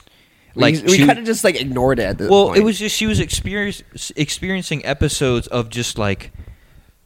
like 0.56 0.74
we, 0.84 0.98
we 0.98 1.06
kind 1.06 1.18
of 1.18 1.24
just 1.24 1.44
like 1.44 1.60
ignored 1.60 1.98
it. 1.98 2.04
At 2.04 2.18
the 2.18 2.28
well, 2.28 2.46
point. 2.46 2.58
it 2.58 2.64
was 2.64 2.78
just 2.78 2.96
she 2.96 3.06
was 3.06 3.20
experiencing 3.20 4.84
episodes 4.86 5.46
of 5.48 5.68
just 5.68 5.98
like 5.98 6.32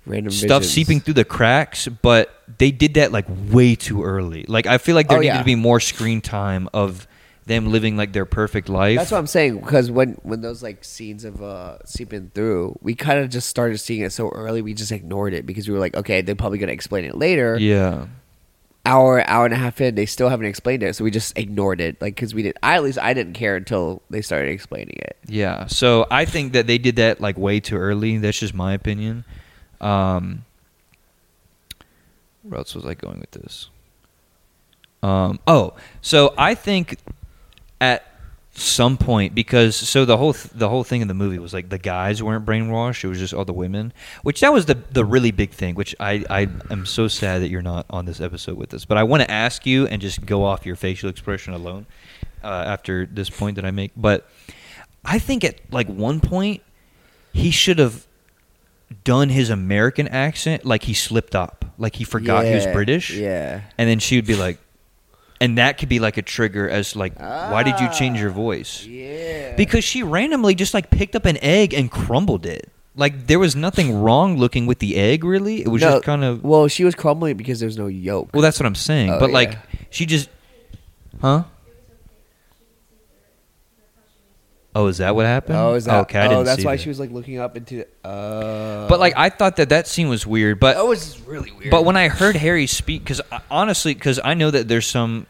random 0.07 0.31
stuff 0.33 0.62
visions. 0.62 0.72
seeping 0.74 1.01
through 1.01 1.14
the 1.14 1.24
cracks, 1.24 1.88
but 1.88 2.42
they 2.59 2.70
did 2.70 2.94
that 2.94 3.11
like 3.12 3.27
way 3.51 3.74
too 3.74 4.05
early. 4.05 4.44
Like 4.48 4.66
I 4.66 4.79
feel 4.79 4.94
like 4.94 5.09
there 5.09 5.18
Oh, 5.18 5.20
needed 5.20 5.35
yeah. 5.35 5.38
to 5.40 5.44
be 5.44 5.55
more 5.57 5.81
screen 5.81 6.20
time 6.20 6.68
of 6.72 7.08
them 7.49 7.73
living 7.73 7.97
like 7.97 8.13
their 8.13 8.27
perfect 8.27 8.69
life. 8.69 8.99
That's 8.99 9.11
what 9.11 9.19
I'm 9.19 9.27
saying 9.27 9.59
because 9.59 9.91
when 9.91 10.13
when 10.23 10.41
those 10.41 10.63
like 10.63 10.85
scenes 10.85 11.25
of 11.25 11.43
uh 11.43 11.79
seeping 11.85 12.31
through, 12.35 12.79
we 12.81 12.95
kind 12.95 13.19
of 13.19 13.31
just 13.31 13.49
started 13.49 13.79
seeing 13.79 14.03
it 14.03 14.13
so 14.13 14.29
early, 14.29 14.63
we 14.63 14.75
just 14.75 14.93
ignored 14.93 15.35
it 15.35 15.47
because 15.47 15.67
we 15.67 15.75
were 15.75 15.81
like, 15.81 15.97
okay, 15.97 16.21
they're 16.21 16.37
probably 16.37 16.59
gonna 16.59 16.73
explain 16.73 17.05
it 17.05 17.17
later. 17.17 17.59
yeah. 17.59 18.07
hour, 18.87 19.29
hour 19.29 19.45
and 19.45 19.53
a 19.53 19.57
half 19.57 19.81
in, 19.81 19.95
they 19.97 20.07
still 20.07 20.29
haven't 20.29 20.47
explained 20.47 20.83
it, 20.83 20.95
so 20.97 21.05
we 21.05 21.11
just 21.11 21.37
ignored 21.37 21.81
it. 21.81 22.01
Like, 22.01 22.15
because 22.15 22.35
we 22.35 22.43
did, 22.43 22.57
I 22.63 22.77
at 22.77 22.83
least 22.83 22.99
I 22.99 23.13
didn't 23.13 23.35
care 23.35 23.57
until 23.57 24.01
they 24.09 24.23
started 24.23 24.51
explaining 24.51 24.97
it. 24.99 25.17
Yeah. 25.27 25.67
So 25.67 26.07
I 26.11 26.25
think 26.25 26.53
that 26.55 26.67
they 26.67 26.79
did 26.79 26.97
that 26.97 27.21
like 27.21 27.37
way 27.37 27.61
too 27.61 27.77
early. 27.77 28.17
That's 28.19 28.39
just 28.39 28.55
my 28.55 28.73
opinion. 28.73 29.25
Um, 29.81 30.45
where 32.43 32.59
else 32.59 32.75
was 32.75 32.87
I 32.87 32.95
going 32.95 33.21
with 33.21 33.33
this? 33.33 33.69
Um, 35.03 35.39
oh, 35.47 35.75
so 36.01 36.35
I 36.37 36.55
think 36.55 36.97
at 37.81 38.05
some 38.53 38.97
point 38.97 39.35
because 39.35 39.77
so 39.77 40.05
the 40.05 40.17
whole 40.17 40.33
th- 40.33 40.53
the 40.53 40.69
whole 40.69 40.83
thing 40.83 41.01
in 41.01 41.09
the 41.09 41.14
movie 41.14 41.38
was 41.38 41.55
like 41.55 41.69
the 41.69 41.79
guys 41.79 42.23
weren't 42.23 42.45
brainwashed; 42.45 43.05
it 43.05 43.09
was 43.09 43.19
just 43.19 43.33
all 43.33 43.45
the 43.45 43.53
women. 43.53 43.93
Which 44.23 44.41
that 44.41 44.53
was 44.53 44.67
the 44.67 44.75
the 44.75 45.05
really 45.05 45.31
big 45.31 45.51
thing. 45.51 45.75
Which 45.75 45.95
I 46.01 46.25
I 46.29 46.49
am 46.71 46.87
so 46.87 47.09
sad 47.09 47.43
that 47.43 47.49
you're 47.49 47.62
not 47.62 47.87
on 47.91 48.05
this 48.05 48.21
episode 48.21 48.57
with 48.57 48.75
us. 48.75 48.85
But 48.85 48.99
I 48.99 49.05
want 49.05 49.23
to 49.23 49.31
ask 49.31 49.67
you 49.67 49.87
and 49.87 50.03
just 50.03 50.25
go 50.27 50.45
off 50.45 50.67
your 50.67 50.77
facial 50.77 51.09
expression 51.09 51.55
alone 51.55 51.87
uh, 52.43 52.64
after 52.67 53.07
this 53.07 53.31
point 53.31 53.57
that 53.57 53.64
I 53.64 53.71
make. 53.71 53.93
But 53.97 54.29
I 55.05 55.19
think 55.19 55.45
at 55.45 55.61
like 55.71 55.88
one 55.88 56.21
point 56.21 56.62
he 57.33 57.51
should 57.51 57.79
have 57.79 58.07
done 59.05 59.29
his 59.29 59.51
American 59.51 60.09
accent 60.09 60.64
like 60.64 60.85
he 60.85 60.95
slipped 60.95 61.35
up, 61.35 61.64
like 61.79 61.97
he 61.97 62.05
forgot 62.05 62.45
he 62.45 62.55
was 62.55 62.67
British. 62.67 63.11
Yeah. 63.11 63.62
And 63.77 63.88
then 63.88 63.99
she 63.99 64.17
would 64.17 64.27
be 64.27 64.35
like, 64.35 64.59
and 65.40 65.59
that 65.59 65.79
could 65.79 65.88
be 65.88 65.98
like 66.01 66.16
a 66.16 66.22
trigger 66.22 66.68
as 66.68 66.96
like, 66.96 67.18
why 67.18 67.62
did 67.62 67.79
you 67.81 67.88
change 67.92 68.20
your 68.20 68.31
voice? 68.31 68.83
Ah, 68.85 68.90
Yeah. 68.90 69.57
Because 69.57 69.85
she 69.85 70.03
randomly 70.03 70.55
just 70.55 70.74
like 70.74 70.90
picked 70.90 71.14
up 71.16 71.24
an 71.24 71.38
egg 71.42 71.74
and 71.74 71.90
crumbled 71.90 72.46
it. 72.46 72.70
Like 72.96 73.29
there 73.29 73.38
was 73.38 73.55
nothing 73.55 74.01
wrong 74.03 74.37
looking 74.38 74.66
with 74.66 74.81
the 74.81 74.96
egg, 74.96 75.22
really. 75.22 75.61
It 75.62 75.68
was 75.68 75.83
No, 75.83 75.92
just 75.92 76.05
kind 76.05 76.24
of. 76.24 76.42
Well, 76.42 76.66
she 76.66 76.83
was 76.85 76.94
crumbling 76.96 77.37
because 77.37 77.61
there's 77.61 77.79
no 77.79 77.87
yolk. 77.87 78.31
Well, 78.35 78.42
that's 78.42 78.59
what 78.59 78.66
I'm 78.66 78.74
saying. 78.74 79.11
Oh, 79.11 79.20
but 79.20 79.31
like, 79.31 79.57
she 79.90 80.05
just, 80.05 80.29
huh? 81.20 81.44
Oh, 84.74 84.87
is 84.87 84.98
that 84.98 85.14
what 85.16 85.26
happened? 85.26 85.59
oh, 85.59 85.74
is 85.74 85.87
that? 85.87 86.00
okay? 86.02 86.20
I 86.20 86.26
oh, 86.26 86.28
didn't 86.28 86.44
that's 86.44 86.61
see 86.61 86.66
why 86.66 86.76
that. 86.76 86.83
she 86.83 86.88
was 86.88 87.00
like 87.00 87.11
looking 87.11 87.38
up 87.38 87.57
into. 87.57 87.85
Uh, 88.04 88.87
But 88.87 89.00
like, 89.00 89.14
I 89.16 89.28
thought 89.31 89.57
that 89.57 89.70
that 89.70 89.88
scene 89.88 90.09
was 90.09 90.26
weird. 90.26 90.61
But 90.61 90.74
that 90.76 90.87
was 90.87 91.18
really 91.22 91.50
weird. 91.52 91.70
But 91.70 91.85
when 91.85 91.96
I 91.96 92.09
heard 92.09 92.37
Harry 92.37 92.66
speak, 92.66 93.02
because 93.02 93.20
honestly, 93.50 93.94
because 93.94 94.20
I 94.22 94.35
know 94.35 94.50
that 94.50 94.68
there's 94.68 94.87
some, 94.87 95.26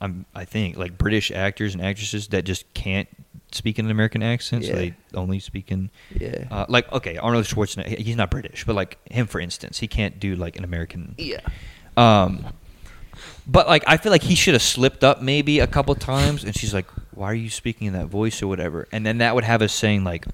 um, 0.00 0.24
I 0.34 0.44
think 0.44 0.76
like 0.78 0.96
British 0.96 1.30
actors 1.30 1.74
and 1.74 1.82
actresses 1.84 2.28
that 2.28 2.44
just 2.44 2.72
can't 2.72 3.08
speak 3.50 3.78
in 3.78 3.84
an 3.86 3.90
American 3.90 4.22
accent, 4.22 4.64
so 4.64 4.70
Yeah. 4.70 4.76
they 4.76 4.94
only 5.14 5.40
speak 5.40 5.72
in, 5.72 5.90
yeah, 6.14 6.44
uh, 6.50 6.66
like 6.68 6.90
okay, 6.92 7.16
Arnold 7.16 7.46
Schwarzenegger, 7.46 7.98
he's 7.98 8.14
not 8.16 8.30
British, 8.30 8.64
but 8.64 8.76
like 8.76 8.98
him 9.10 9.26
for 9.26 9.40
instance, 9.40 9.78
he 9.78 9.88
can't 9.88 10.20
do 10.20 10.36
like 10.36 10.56
an 10.56 10.64
American. 10.64 11.14
yeah, 11.18 11.40
Um, 11.96 12.44
but 13.46 13.66
like 13.66 13.84
I 13.86 13.96
feel 13.96 14.12
like 14.12 14.22
he 14.22 14.34
should 14.34 14.52
have 14.54 14.62
slipped 14.62 15.02
up 15.02 15.22
maybe 15.22 15.60
a 15.60 15.66
couple 15.66 15.94
times, 15.94 16.44
and 16.44 16.54
she's 16.54 16.74
like, 16.74 16.86
"Why 17.18 17.26
are 17.30 17.34
you 17.34 17.50
speaking 17.50 17.86
in 17.88 17.92
that 17.94 18.06
voice 18.06 18.42
or 18.42 18.46
whatever?" 18.46 18.86
And 18.92 19.04
then 19.04 19.18
that 19.18 19.34
would 19.34 19.44
have 19.44 19.60
us 19.62 19.72
saying 19.72 20.04
like, 20.04 20.24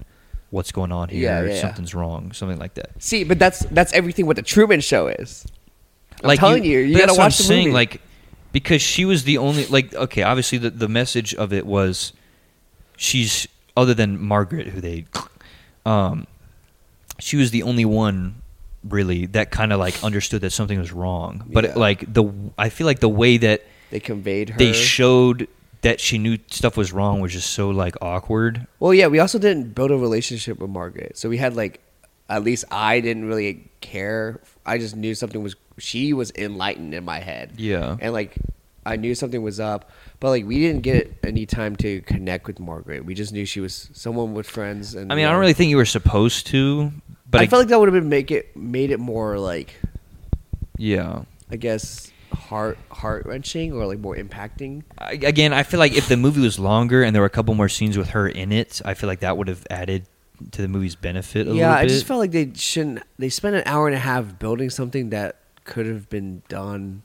"What's 0.51 0.71
going 0.71 0.91
on 0.91 1.09
here? 1.09 1.21
Yeah, 1.21 1.43
yeah. 1.53 1.61
Something's 1.61 1.93
wrong," 1.95 2.31
something 2.31 2.59
like 2.59 2.75
that. 2.75 2.91
See, 2.99 3.23
but 3.23 3.39
that's 3.39 3.59
that's 3.71 3.91
everything 3.93 4.25
what 4.27 4.35
the 4.35 4.41
Truman 4.41 4.81
Show 4.81 5.07
is. 5.07 5.45
I'm 6.23 6.37
telling 6.37 6.63
you, 6.63 6.79
you, 6.79 6.93
but 6.93 7.07
gotta 7.07 7.13
watch 7.13 7.19
I'm 7.19 7.27
the 7.37 7.43
saying, 7.43 7.63
movie. 7.65 7.73
Like, 7.73 8.01
because 8.51 8.81
she 8.81 9.03
was 9.05 9.23
the 9.25 9.37
only 9.37 9.65
like 9.65 9.93
okay, 9.93 10.23
obviously 10.23 10.57
the 10.57 10.69
the 10.69 10.87
message 10.87 11.33
of 11.35 11.51
it 11.51 11.65
was 11.65 12.13
she's 12.97 13.47
other 13.75 13.93
than 13.93 14.19
Margaret, 14.21 14.67
who 14.67 14.79
they, 14.79 15.05
um, 15.85 16.25
she 17.19 17.35
was 17.35 17.51
the 17.51 17.63
only 17.63 17.83
one 17.85 18.41
really 18.87 19.25
that 19.25 19.51
kind 19.51 19.73
of 19.73 19.79
like 19.79 20.01
understood 20.03 20.41
that 20.41 20.51
something 20.51 20.79
was 20.79 20.91
wrong. 20.93 21.43
But 21.47 21.63
Yeah. 21.65 21.73
like 21.75 22.13
the 22.13 22.31
I 22.57 22.69
feel 22.69 22.85
like 22.87 22.99
the 22.99 23.09
way 23.09 23.37
that 23.37 23.63
they 23.89 23.99
conveyed 23.99 24.49
her. 24.51 24.57
they 24.57 24.73
showed 24.73 25.47
that 25.85 25.99
she 25.99 26.17
knew 26.17 26.39
stuff 26.49 26.77
was 26.77 26.91
wrong 26.91 27.19
was 27.19 27.31
just 27.31 27.51
so 27.51 27.69
like 27.69 27.95
awkward. 28.01 28.65
well, 28.79 28.91
yeah, 28.91 29.05
we 29.05 29.19
also 29.19 29.37
didn't 29.37 29.75
build 29.75 29.91
a 29.91 29.97
relationship 29.97 30.59
with 30.59 30.71
Margaret, 30.71 31.15
so 31.15 31.29
we 31.29 31.37
had 31.37 31.55
like, 31.55 31.79
at 32.27 32.43
least 32.43 32.65
I 32.71 33.01
didn't 33.01 33.25
really 33.25 33.69
care. 33.81 34.41
I 34.65 34.79
just 34.79 34.95
knew 34.95 35.13
something 35.13 35.43
was. 35.43 35.55
She 35.77 36.11
was 36.13 36.31
enlightened 36.35 36.95
in 36.95 37.05
my 37.05 37.19
head. 37.19 37.53
Yeah. 37.57 37.97
and 37.99 38.13
like 38.13 38.35
I 38.83 38.95
knew 38.95 39.13
something 39.13 39.43
was 39.43 39.59
up, 39.59 39.91
but 40.19 40.29
like 40.29 40.45
we 40.45 40.59
didn't 40.59 40.81
get 40.81 41.13
any 41.23 41.45
time 41.45 41.75
to 41.77 42.01
connect 42.01 42.47
with 42.47 42.59
Margaret. 42.59 43.05
We 43.05 43.13
just 43.13 43.31
knew 43.31 43.45
she 43.45 43.59
was 43.59 43.89
someone 43.93 44.33
with 44.33 44.47
friends. 44.47 44.95
And 44.95 45.11
I 45.11 45.15
mean, 45.15 45.25
I 45.25 45.27
uh, 45.27 45.31
don't 45.33 45.39
really 45.39 45.53
think 45.53 45.69
you 45.69 45.77
were 45.77 45.85
supposed 45.85 46.47
to, 46.47 46.91
but 47.29 47.41
I 47.41 47.45
felt 47.45 47.59
like 47.59 47.69
that 47.69 47.79
would 47.79 47.89
have 47.89 47.93
been 47.93 48.09
make 48.09 48.31
it 48.31 48.57
made 48.57 48.89
it 48.89 48.99
more 48.99 49.37
like 49.37 49.75
yeah. 50.79 51.23
I 51.51 51.57
guess 51.57 52.11
heart 52.35 52.77
heart 52.91 53.25
wrenching 53.25 53.73
or 53.73 53.85
like 53.85 53.99
more 53.99 54.15
impacting. 54.15 54.83
I, 54.97 55.13
again, 55.13 55.53
I 55.53 55.63
feel 55.63 55.79
like 55.79 55.93
if 55.93 56.07
the 56.07 56.17
movie 56.17 56.41
was 56.41 56.59
longer 56.59 57.03
and 57.03 57.15
there 57.15 57.21
were 57.21 57.27
a 57.27 57.31
couple 57.31 57.53
more 57.55 57.69
scenes 57.69 57.97
with 57.97 58.09
her 58.09 58.27
in 58.27 58.51
it, 58.51 58.81
I 58.85 58.93
feel 58.93 59.07
like 59.07 59.21
that 59.21 59.37
would 59.37 59.47
have 59.47 59.65
added 59.69 60.07
to 60.51 60.61
the 60.61 60.67
movie's 60.67 60.95
benefit 60.95 61.47
a 61.47 61.53
yeah, 61.55 61.73
I 61.73 61.87
just 61.87 62.05
felt 62.05 62.19
like 62.19 62.31
they 62.31 62.51
shouldn't. 62.55 63.03
They 63.17 63.29
spent 63.29 63.55
an 63.55 63.63
hour 63.65 63.87
and 63.87 63.95
a 63.95 63.99
half 63.99 64.37
building 64.37 64.69
something 64.69 65.09
that 65.11 65.37
could 65.63 65.85
have 65.85 66.09
been 66.09 66.43
done 66.49 67.03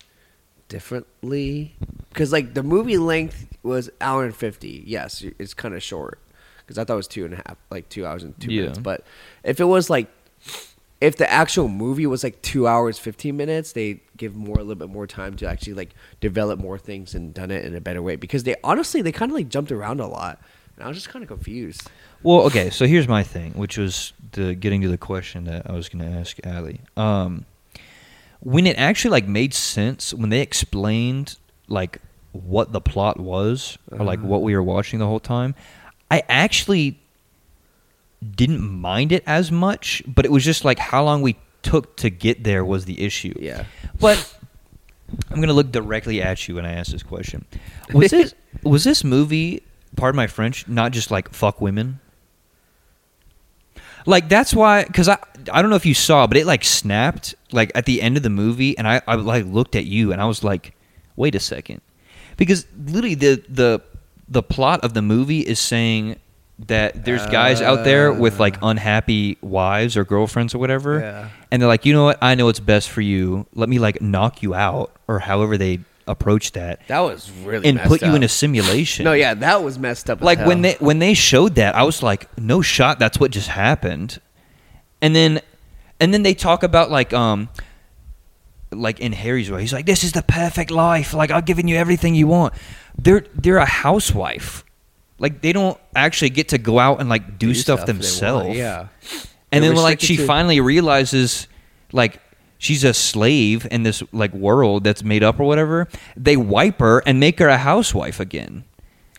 differently. 0.68 1.74
Because 2.08 2.32
like 2.32 2.54
the 2.54 2.62
movie 2.62 2.98
length 2.98 3.46
was 3.62 3.90
hour 4.00 4.24
and 4.24 4.34
fifty. 4.34 4.82
Yes, 4.86 5.24
it's 5.38 5.54
kind 5.54 5.74
of 5.74 5.82
short. 5.82 6.18
Because 6.58 6.78
I 6.78 6.84
thought 6.84 6.94
it 6.94 6.96
was 6.96 7.08
two 7.08 7.24
and 7.24 7.34
a 7.34 7.36
half, 7.36 7.56
like 7.70 7.88
two 7.88 8.06
hours 8.06 8.22
and 8.22 8.38
two 8.40 8.52
Yeah. 8.52 8.62
minutes. 8.62 8.78
But 8.78 9.04
if 9.42 9.60
it 9.60 9.64
was 9.64 9.90
like, 9.90 10.08
if 11.00 11.16
the 11.16 11.30
actual 11.30 11.68
movie 11.68 12.06
was 12.06 12.22
like 12.22 12.40
two 12.42 12.66
hours 12.66 12.98
fifteen 12.98 13.36
minutes, 13.36 13.72
they 13.72 14.00
give 14.16 14.34
more 14.36 14.56
a 14.56 14.60
little 14.62 14.74
bit 14.74 14.90
more 14.90 15.06
time 15.06 15.34
to 15.36 15.48
actually 15.48 15.74
like 15.74 15.94
develop 16.20 16.58
more 16.58 16.78
things 16.78 17.14
and 17.14 17.32
done 17.32 17.50
it 17.50 17.64
in 17.64 17.74
a 17.74 17.80
better 17.80 18.02
way. 18.02 18.16
Because 18.16 18.42
they 18.44 18.56
honestly 18.62 19.00
they 19.02 19.12
kind 19.12 19.30
of 19.32 19.36
like 19.36 19.48
jumped 19.48 19.72
around 19.72 20.00
a 20.00 20.06
lot, 20.06 20.40
and 20.76 20.84
I 20.84 20.88
was 20.88 20.96
just 20.96 21.08
kind 21.08 21.22
of 21.22 21.28
confused. 21.28 21.88
well, 22.22 22.40
okay, 22.42 22.68
so 22.70 22.86
here's 22.86 23.08
my 23.08 23.22
thing, 23.22 23.52
which 23.52 23.78
was 23.78 24.12
the 24.32 24.54
getting 24.54 24.82
to 24.82 24.88
the 24.88 24.98
question 24.98 25.44
that 25.44 25.68
I 25.70 25.72
was 25.72 25.88
going 25.88 26.04
to 26.04 26.18
ask 26.18 26.36
Ali. 26.46 26.80
Um, 26.96 27.46
when 28.40 28.66
it 28.66 28.76
actually 28.78 29.10
like 29.12 29.26
made 29.28 29.52
sense 29.54 30.12
when 30.14 30.30
they 30.30 30.40
explained 30.40 31.36
like 31.68 31.98
what 32.32 32.72
the 32.72 32.80
plot 32.80 33.18
was 33.18 33.76
or 33.90 34.04
like 34.04 34.18
Uh-huh. 34.20 34.28
what 34.28 34.42
we 34.42 34.54
were 34.54 34.62
watching 34.62 34.98
the 34.98 35.06
whole 35.06 35.20
time, 35.20 35.54
I 36.10 36.22
actually 36.28 36.98
didn't 38.34 38.60
mind 38.60 39.12
it 39.12 39.22
as 39.26 39.50
much, 39.50 40.02
but 40.06 40.24
it 40.24 40.30
was 40.30 40.44
just 40.44 40.64
like 40.64 40.78
how 40.78 41.02
long 41.04 41.22
we 41.22 41.36
took 41.62 41.96
to 41.96 42.10
get 42.10 42.44
there 42.44 42.64
was 42.64 42.84
the 42.84 43.02
issue. 43.02 43.34
Yeah. 43.38 43.64
But 43.98 44.34
I'm 45.30 45.40
gonna 45.40 45.52
look 45.52 45.72
directly 45.72 46.22
at 46.22 46.46
you 46.48 46.56
when 46.56 46.66
I 46.66 46.72
ask 46.72 46.92
this 46.92 47.02
question. 47.02 47.44
Was 47.92 48.10
this 48.10 48.34
was 48.62 48.84
this 48.84 49.04
movie, 49.04 49.62
pardon 49.96 50.16
my 50.16 50.26
French, 50.26 50.68
not 50.68 50.92
just 50.92 51.10
like 51.10 51.32
fuck 51.32 51.60
women? 51.60 52.00
Like 54.06 54.28
that's 54.28 54.54
why, 54.54 54.84
because 54.84 55.08
I 55.08 55.18
I 55.52 55.60
don't 55.62 55.70
know 55.70 55.76
if 55.76 55.86
you 55.86 55.94
saw, 55.94 56.26
but 56.26 56.36
it 56.36 56.46
like 56.46 56.64
snapped 56.64 57.34
like 57.52 57.72
at 57.74 57.86
the 57.86 58.02
end 58.02 58.16
of 58.16 58.22
the 58.22 58.30
movie, 58.30 58.76
and 58.76 58.86
I 58.86 59.02
I 59.06 59.14
like 59.16 59.46
looked 59.46 59.76
at 59.76 59.86
you 59.86 60.12
and 60.12 60.20
I 60.20 60.26
was 60.26 60.44
like, 60.44 60.74
wait 61.16 61.34
a 61.34 61.40
second, 61.40 61.80
because 62.36 62.66
literally 62.78 63.14
the 63.14 63.42
the 63.48 63.82
the 64.28 64.42
plot 64.42 64.80
of 64.84 64.94
the 64.94 65.02
movie 65.02 65.40
is 65.40 65.58
saying 65.58 66.16
that 66.66 67.04
there's 67.04 67.24
guys 67.26 67.60
out 67.62 67.84
there 67.84 68.12
with 68.12 68.38
like 68.38 68.56
unhappy 68.62 69.38
wives 69.40 69.96
or 69.96 70.04
girlfriends 70.04 70.54
or 70.54 70.58
whatever 70.58 71.00
Yeah. 71.00 71.28
and 71.50 71.60
they're 71.62 71.68
like, 71.68 71.86
you 71.86 71.92
know 71.92 72.04
what? 72.04 72.18
I 72.20 72.34
know 72.34 72.46
what's 72.46 72.60
best 72.60 72.90
for 72.90 73.00
you. 73.00 73.46
Let 73.54 73.68
me 73.68 73.78
like 73.78 74.00
knock 74.02 74.42
you 74.42 74.54
out, 74.54 74.92
or 75.08 75.20
however 75.20 75.56
they 75.56 75.80
approach 76.06 76.52
that, 76.52 76.80
That 76.88 77.00
was 77.00 77.30
really 77.44 77.68
and 77.68 77.76
messed 77.76 77.88
put 77.88 78.02
you 78.02 78.14
in 78.14 78.22
a 78.22 78.26
up. 78.26 78.30
simulation. 78.30 79.04
No, 79.04 79.12
yeah, 79.12 79.34
that 79.34 79.62
was 79.62 79.78
messed 79.78 80.10
up. 80.10 80.18
as 80.18 80.24
like 80.24 80.38
when 80.46 80.62
they 80.62 80.74
when 80.80 80.98
they 80.98 81.14
showed 81.14 81.54
that, 81.54 81.74
I 81.76 81.82
was 81.84 82.02
like, 82.02 82.28
no 82.38 82.60
shot. 82.62 82.98
That's 82.98 83.18
what 83.18 83.30
just 83.30 83.48
happened. 83.48 84.20
And 85.00 85.14
then, 85.16 85.40
and 85.98 86.12
then 86.12 86.22
they 86.24 86.34
talk 86.34 86.62
about 86.62 86.90
like 86.90 87.12
um. 87.12 87.48
Like 88.72 89.00
in 89.00 89.10
Harry's 89.12 89.50
way, 89.50 89.62
he's 89.62 89.72
like, 89.72 89.84
"This 89.86 90.04
is 90.04 90.12
the 90.12 90.22
perfect 90.22 90.70
life. 90.70 91.12
Like 91.12 91.32
I've 91.32 91.44
given 91.44 91.66
you 91.66 91.74
everything 91.74 92.14
you 92.14 92.28
want." 92.28 92.54
They're 92.96 93.24
they're 93.34 93.56
a 93.56 93.64
housewife. 93.66 94.64
Like 95.20 95.40
they 95.42 95.52
don't 95.52 95.78
actually 95.94 96.30
get 96.30 96.48
to 96.48 96.58
go 96.58 96.78
out 96.80 96.98
and 97.00 97.08
like 97.08 97.38
do, 97.38 97.54
stuff, 97.54 97.80
they 97.86 97.92
want, 97.92 98.00
themselves. 98.02 98.56
Yeah, 98.56 98.88
And 99.52 99.62
They're 99.62 99.72
then 99.74 99.82
like 99.82 100.00
she 100.00 100.16
to- 100.16 100.26
finally 100.26 100.60
realizes 100.60 101.46
like 101.92 102.20
she's 102.58 102.82
a 102.84 102.92
slave 102.94 103.66
in 103.70 103.82
this 103.84 104.02
like 104.12 104.32
world 104.34 104.82
that's 104.82 105.04
made 105.04 105.22
up 105.22 105.38
or 105.38 105.44
whatever. 105.44 105.88
They 106.16 106.36
wipe 106.36 106.80
her 106.80 107.00
and 107.06 107.20
make 107.20 107.38
her 107.38 107.48
a 107.48 107.58
housewife 107.58 108.18
again. 108.18 108.64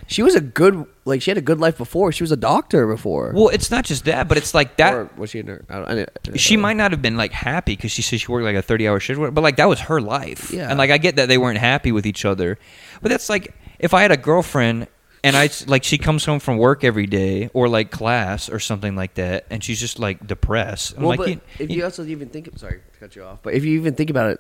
she 0.08 0.22
was 0.24 0.36
a 0.36 0.42
good 0.42 0.86
like 1.06 1.22
she 1.22 1.30
had 1.32 1.38
a 1.38 1.42
good 1.42 1.60
life 1.60 1.78
before. 1.78 2.12
She 2.12 2.24
was 2.24 2.32
a 2.32 2.36
doctor 2.38 2.88
before. 2.88 3.32
Well, 3.36 3.50
it's 3.50 3.70
not 3.72 3.86
just 3.86 4.06
that, 4.06 4.28
but 4.28 4.38
it's 4.38 4.54
like 4.56 4.78
that 4.78 4.94
or 4.94 5.10
was 5.18 5.30
she 5.30 5.40
a 5.40 5.44
nurse? 5.44 5.64
I 5.70 5.76
don't, 5.76 5.88
I 5.90 5.96
didn't 6.24 6.40
she 6.40 6.56
know. 6.56 6.64
might 6.64 6.78
not 6.78 6.92
have 6.92 7.02
been 7.02 7.16
like 7.18 7.32
happy 7.32 7.76
because 7.76 7.92
she 7.92 8.02
said 8.02 8.20
she 8.20 8.28
worked 8.32 8.44
like 8.46 8.56
a 8.56 8.62
30 8.62 8.88
hour 8.88 9.00
shift, 9.00 9.20
but 9.20 9.42
like 9.42 9.58
that 9.58 9.70
was 9.70 9.80
her 9.82 10.02
life. 10.02 10.52
Yeah. 10.52 10.68
And 10.70 10.80
like 10.80 10.90
I 10.90 10.98
get 10.98 11.16
that 11.18 11.28
they 11.28 11.38
weren't 11.38 11.60
happy 11.60 11.92
with 11.92 12.06
each 12.08 12.26
other, 12.26 12.58
but 13.04 13.10
that's 13.10 13.30
like 13.30 13.54
if 13.80 13.94
I 13.94 14.02
had 14.02 14.12
a 14.12 14.18
girlfriend 14.18 14.88
and 15.23 15.36
I 15.36 15.49
like 15.67 15.84
she 15.84 15.97
comes 15.97 16.25
home 16.25 16.39
from 16.39 16.57
work 16.57 16.84
every 16.84 17.05
day 17.07 17.49
or 17.53 17.67
like 17.69 17.91
class 17.91 18.49
or 18.49 18.60
something 18.60 18.95
like 18.95 19.13
that, 19.15 19.45
and 19.49 19.63
she's 19.63 19.79
just 19.79 19.99
like 19.99 20.25
depressed. 20.25 20.95
I'm 20.97 21.03
Well, 21.03 21.10
like, 21.10 21.17
but 21.19 21.29
you- 21.29 21.41
if 21.60 21.69
you- 21.69 21.77
you 21.77 21.84
also 21.84 22.03
even 22.05 22.29
think, 22.29 22.49
sorry 22.57 22.79
to 22.93 22.99
cut 22.99 23.15
you 23.15 23.23
off, 23.23 23.39
but 23.43 23.53
if 23.53 23.63
you 23.63 23.77
even 23.79 23.93
think 23.95 24.10
about 24.10 24.31
it, 24.31 24.39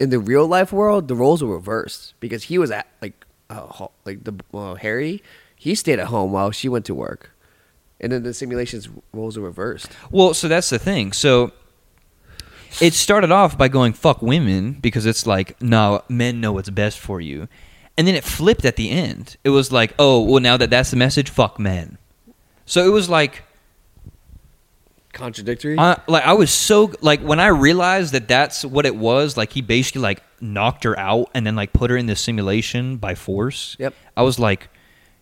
in 0.00 0.10
the 0.10 0.18
real 0.18 0.46
life 0.46 0.72
world, 0.72 1.08
the 1.08 1.14
roles 1.14 1.42
were 1.42 1.54
reversed 1.54 2.14
because 2.20 2.44
he 2.44 2.58
was 2.58 2.70
at 2.70 2.86
like 3.02 3.24
uh, 3.48 3.86
like 4.04 4.24
the 4.24 4.34
uh, 4.52 4.74
Harry, 4.74 5.22
he 5.54 5.74
stayed 5.74 5.98
at 6.00 6.08
home 6.08 6.32
while 6.32 6.50
she 6.50 6.68
went 6.68 6.84
to 6.86 6.94
work, 6.94 7.30
and 8.00 8.12
then 8.12 8.22
the 8.22 8.34
simulations 8.34 8.88
roles 9.12 9.36
are 9.38 9.42
reversed. 9.42 9.88
Well, 10.10 10.34
so 10.34 10.48
that's 10.48 10.68
the 10.70 10.78
thing. 10.78 11.12
So 11.12 11.52
it 12.80 12.92
started 12.92 13.30
off 13.32 13.56
by 13.56 13.68
going 13.68 13.92
fuck 13.94 14.20
women 14.20 14.72
because 14.72 15.06
it's 15.06 15.26
like 15.26 15.60
no, 15.62 16.02
men 16.08 16.40
know 16.40 16.52
what's 16.52 16.68
best 16.70 16.98
for 16.98 17.20
you, 17.20 17.48
and 17.96 18.06
then 18.06 18.14
it 18.14 18.24
flipped 18.24 18.64
at 18.64 18.76
the 18.76 18.90
end. 18.90 19.36
It 19.44 19.50
was 19.50 19.72
like, 19.72 19.94
oh, 19.98 20.22
well, 20.22 20.40
now 20.40 20.56
that 20.56 20.70
that's 20.70 20.90
the 20.90 20.96
message, 20.96 21.30
fuck 21.30 21.58
men. 21.58 21.98
So 22.64 22.84
it 22.84 22.90
was 22.90 23.08
like, 23.08 23.42
Contradictory. 25.12 25.78
I, 25.78 25.98
like 26.06 26.24
I 26.24 26.34
was 26.34 26.50
so 26.50 26.92
like 27.00 27.20
when 27.22 27.40
I 27.40 27.46
realized 27.46 28.12
that 28.12 28.28
that's 28.28 28.66
what 28.66 28.84
it 28.84 28.94
was. 28.94 29.34
Like 29.34 29.50
he 29.54 29.62
basically 29.62 30.02
like 30.02 30.22
knocked 30.42 30.84
her 30.84 30.98
out 30.98 31.30
and 31.32 31.46
then 31.46 31.56
like 31.56 31.72
put 31.72 31.90
her 31.90 31.96
in 31.96 32.04
the 32.04 32.14
simulation 32.14 32.98
by 32.98 33.14
force. 33.14 33.76
Yep. 33.78 33.94
I 34.14 34.22
was 34.22 34.38
like, 34.38 34.68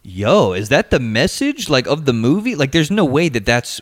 yo, 0.03 0.53
is 0.53 0.69
that 0.69 0.91
the 0.91 1.01
message 1.01 1.69
like 1.69 1.87
of 1.87 2.05
the 2.05 2.13
movie? 2.13 2.55
Like, 2.55 2.73
there's 2.73 2.91
no 2.91 3.05
way 3.05 3.29
that 3.29 3.47
that's 3.47 3.81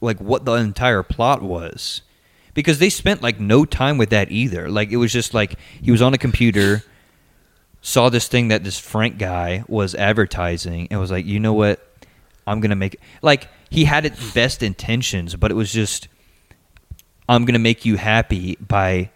like 0.00 0.18
what 0.20 0.44
the 0.44 0.52
entire 0.54 1.02
plot 1.02 1.42
was 1.42 2.02
because 2.52 2.78
they 2.78 2.90
spent 2.90 3.22
like 3.22 3.38
no 3.40 3.64
time 3.64 3.98
with 3.98 4.10
that 4.10 4.30
either. 4.30 4.68
Like, 4.68 4.90
it 4.90 4.96
was 4.96 5.12
just 5.12 5.34
like 5.34 5.58
he 5.80 5.90
was 5.90 6.02
on 6.02 6.14
a 6.14 6.18
computer, 6.18 6.82
saw 7.86 8.08
this 8.08 8.26
thing 8.26 8.48
that 8.48 8.64
this 8.64 8.80
Frank 8.80 9.16
guy 9.16 9.62
was 9.68 9.94
advertising, 9.94 10.88
and 10.90 10.98
was 10.98 11.12
like, 11.12 11.24
you 11.24 11.38
know 11.38 11.52
what? 11.52 11.78
I'm 12.44 12.60
gonna 12.60 12.74
make 12.74 12.98
like 13.22 13.48
he 13.70 13.84
had 13.84 14.04
its 14.04 14.32
best 14.32 14.60
intentions, 14.60 15.36
but 15.36 15.52
it 15.52 15.54
was 15.54 15.72
just 15.72 16.08
I'm 17.28 17.44
gonna 17.44 17.60
make 17.60 17.84
you 17.84 17.96
happy 17.96 18.56
by 18.56 19.10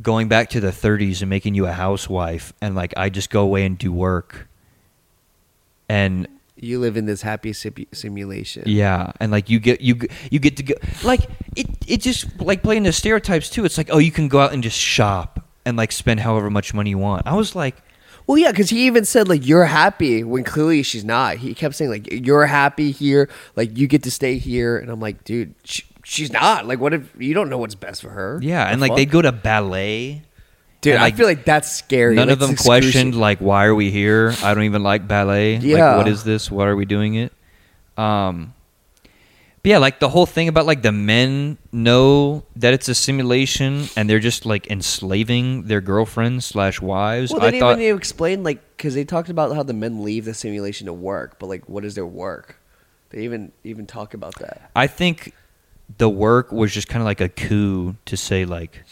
going 0.00 0.28
back 0.28 0.48
to 0.50 0.60
the 0.60 0.70
30s 0.70 1.20
and 1.20 1.28
making 1.28 1.54
you 1.54 1.66
a 1.66 1.72
housewife, 1.72 2.54
and 2.62 2.74
like 2.74 2.94
I 2.96 3.10
just 3.10 3.28
go 3.28 3.42
away 3.42 3.66
and 3.66 3.76
do 3.76 3.92
work, 3.92 4.48
and 5.88 6.26
you 6.56 6.78
live 6.78 6.96
in 6.96 7.04
this 7.04 7.20
happy 7.20 7.52
simu- 7.52 7.86
simulation. 7.92 8.62
yeah, 8.66 9.12
and 9.20 9.30
like 9.30 9.50
you 9.50 9.58
get 9.60 9.82
you 9.82 10.00
you 10.30 10.38
get 10.38 10.56
to 10.56 10.62
go 10.62 10.74
like 11.04 11.28
it 11.54 11.66
it 11.86 12.00
just 12.00 12.40
like 12.40 12.62
playing 12.62 12.84
the 12.84 12.92
stereotypes 12.92 13.50
too. 13.50 13.66
It's 13.66 13.76
like 13.76 13.90
oh 13.92 13.98
you 13.98 14.10
can 14.10 14.28
go 14.28 14.40
out 14.40 14.54
and 14.54 14.62
just 14.62 14.78
shop 14.78 15.46
and 15.66 15.76
like 15.76 15.92
spend 15.92 16.20
however 16.20 16.48
much 16.48 16.72
money 16.72 16.88
you 16.90 16.98
want. 16.98 17.26
I 17.26 17.34
was 17.34 17.54
like. 17.54 17.76
Well, 18.30 18.38
yeah, 18.38 18.52
because 18.52 18.70
he 18.70 18.86
even 18.86 19.04
said 19.04 19.26
like 19.28 19.44
you're 19.44 19.64
happy 19.64 20.22
when 20.22 20.44
clearly 20.44 20.84
she's 20.84 21.04
not. 21.04 21.38
He 21.38 21.52
kept 21.52 21.74
saying 21.74 21.90
like 21.90 22.06
you're 22.12 22.46
happy 22.46 22.92
here, 22.92 23.28
like 23.56 23.76
you 23.76 23.88
get 23.88 24.04
to 24.04 24.10
stay 24.12 24.38
here, 24.38 24.78
and 24.78 24.88
I'm 24.88 25.00
like, 25.00 25.24
dude, 25.24 25.52
sh- 25.64 25.80
she's 26.04 26.30
not. 26.32 26.64
Like, 26.64 26.78
what 26.78 26.94
if 26.94 27.12
you 27.18 27.34
don't 27.34 27.50
know 27.50 27.58
what's 27.58 27.74
best 27.74 28.00
for 28.02 28.10
her? 28.10 28.38
Yeah, 28.40 28.66
The 28.66 28.70
and 28.70 28.80
like 28.80 28.90
fuck? 28.90 28.96
they'd 28.98 29.10
go 29.10 29.20
to 29.20 29.32
ballet. 29.32 30.22
dude, 30.80 30.94
and, 30.94 31.02
I 31.02 31.10
feel 31.10 31.26
like 31.26 31.44
that's 31.44 31.72
scary. 31.72 32.14
None 32.14 32.30
of 32.30 32.38
them 32.38 32.54
questioned 32.54 33.16
like 33.16 33.40
why 33.40 33.64
are 33.64 33.74
we 33.74 33.90
here? 33.90 34.32
I 34.44 34.54
don't 34.54 34.62
even 34.62 34.84
like 34.84 35.08
ballet. 35.08 35.56
Yeah. 35.56 35.88
Like 35.88 35.96
what 35.98 36.08
is 36.08 36.22
this? 36.22 36.52
Why 36.52 36.68
are 36.68 36.76
we 36.76 36.84
doing 36.84 37.14
it? 37.16 37.32
Um 37.96 38.54
but 39.62 39.68
yeah, 39.68 39.78
like 39.78 40.00
the 40.00 40.08
whole 40.08 40.26
thing 40.26 40.48
about 40.48 40.64
like 40.64 40.80
the 40.82 40.92
men 40.92 41.58
know 41.70 42.44
that 42.56 42.72
it's 42.72 42.88
a 42.88 42.94
simulation 42.94 43.88
and 43.94 44.08
they're 44.08 44.18
just 44.18 44.46
like 44.46 44.70
enslaving 44.70 45.64
their 45.64 45.82
girlfriends 45.82 46.46
slash 46.46 46.80
wives. 46.80 47.30
Well, 47.30 47.40
they 47.40 47.48
I 47.48 47.50
didn't 47.50 47.60
thought 47.60 47.80
even 47.80 47.96
explain 47.96 48.42
like 48.42 48.76
because 48.76 48.94
they 48.94 49.04
talked 49.04 49.28
about 49.28 49.54
how 49.54 49.62
the 49.62 49.74
men 49.74 50.02
leave 50.02 50.24
the 50.24 50.32
simulation 50.32 50.86
to 50.86 50.94
work, 50.94 51.38
but 51.38 51.48
like, 51.48 51.68
what 51.68 51.84
is 51.84 51.94
their 51.94 52.06
work? 52.06 52.56
They 53.10 53.24
even 53.24 53.52
even 53.62 53.86
talk 53.86 54.14
about 54.14 54.38
that. 54.38 54.70
I 54.74 54.86
think 54.86 55.34
the 55.98 56.08
work 56.08 56.52
was 56.52 56.72
just 56.72 56.88
kind 56.88 57.02
of 57.02 57.06
like 57.06 57.20
a 57.20 57.28
coup 57.28 57.96
to 58.06 58.16
say 58.16 58.44
like 58.46 58.84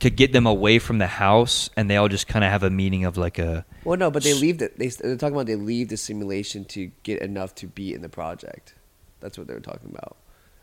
to 0.00 0.10
get 0.10 0.32
them 0.32 0.46
away 0.46 0.80
from 0.80 0.98
the 0.98 1.06
house 1.06 1.70
and 1.76 1.88
they 1.88 1.96
all 1.96 2.08
just 2.08 2.26
kind 2.26 2.44
of 2.44 2.50
have 2.50 2.64
a 2.64 2.70
meaning 2.70 3.04
of 3.04 3.16
like 3.16 3.38
a 3.38 3.64
Well, 3.84 3.96
no, 3.96 4.10
but 4.10 4.24
they 4.24 4.34
leave 4.34 4.58
the 4.58 4.72
they 4.76 4.88
they're 4.88 5.16
talking 5.16 5.36
about 5.36 5.46
they 5.46 5.54
leave 5.54 5.88
the 5.88 5.96
simulation 5.96 6.64
to 6.66 6.90
get 7.04 7.22
enough 7.22 7.54
to 7.56 7.68
be 7.68 7.94
in 7.94 8.02
the 8.02 8.08
project. 8.08 8.74
That's 9.22 9.38
what 9.38 9.46
they 9.46 9.54
were 9.54 9.60
talking 9.60 9.88
about. 9.90 10.16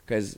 Because 0.05 0.37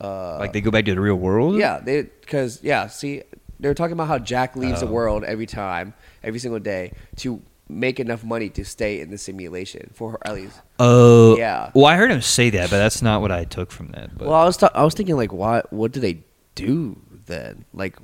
uh, 0.00 0.38
like 0.40 0.52
they 0.52 0.60
go 0.60 0.70
back 0.72 0.84
to 0.86 0.94
the 0.94 1.00
real 1.00 1.14
world. 1.16 1.54
Yeah, 1.56 1.78
they 1.78 2.02
because 2.02 2.58
yeah. 2.62 2.88
See, 2.88 3.22
they 3.60 3.68
were 3.68 3.74
talking 3.74 3.92
about 3.92 4.08
how 4.08 4.18
Jack 4.18 4.56
leaves 4.56 4.80
the 4.80 4.86
Oh. 4.86 4.90
world 4.90 5.22
every 5.22 5.46
time, 5.46 5.94
every 6.24 6.40
single 6.40 6.58
day, 6.60 6.92
to 7.16 7.40
make 7.68 8.00
enough 8.00 8.24
money 8.24 8.48
to 8.50 8.64
stay 8.64 9.00
in 9.00 9.10
the 9.10 9.16
simulation 9.18 9.90
for 9.94 10.10
her 10.12 10.18
at 10.26 10.34
least. 10.34 10.60
Oh, 10.78 11.36
Yeah. 11.38 11.70
Well, 11.74 11.86
I 11.86 11.96
heard 11.96 12.10
him 12.10 12.20
say 12.20 12.50
that, 12.50 12.68
but 12.70 12.76
that's 12.78 13.00
not 13.00 13.20
what 13.22 13.30
I 13.30 13.44
took 13.44 13.70
from 13.70 13.88
that. 13.92 14.18
But 14.18 14.26
well, 14.28 14.36
I 14.36 14.44
was 14.44 14.56
ta- 14.56 14.70
I 14.74 14.82
was 14.82 14.94
thinking 14.94 15.16
like, 15.16 15.32
what 15.32 15.72
what 15.72 15.92
do 15.92 16.00
they 16.00 16.18
do 16.54 16.98
then? 17.26 17.64
Like, 17.72 17.96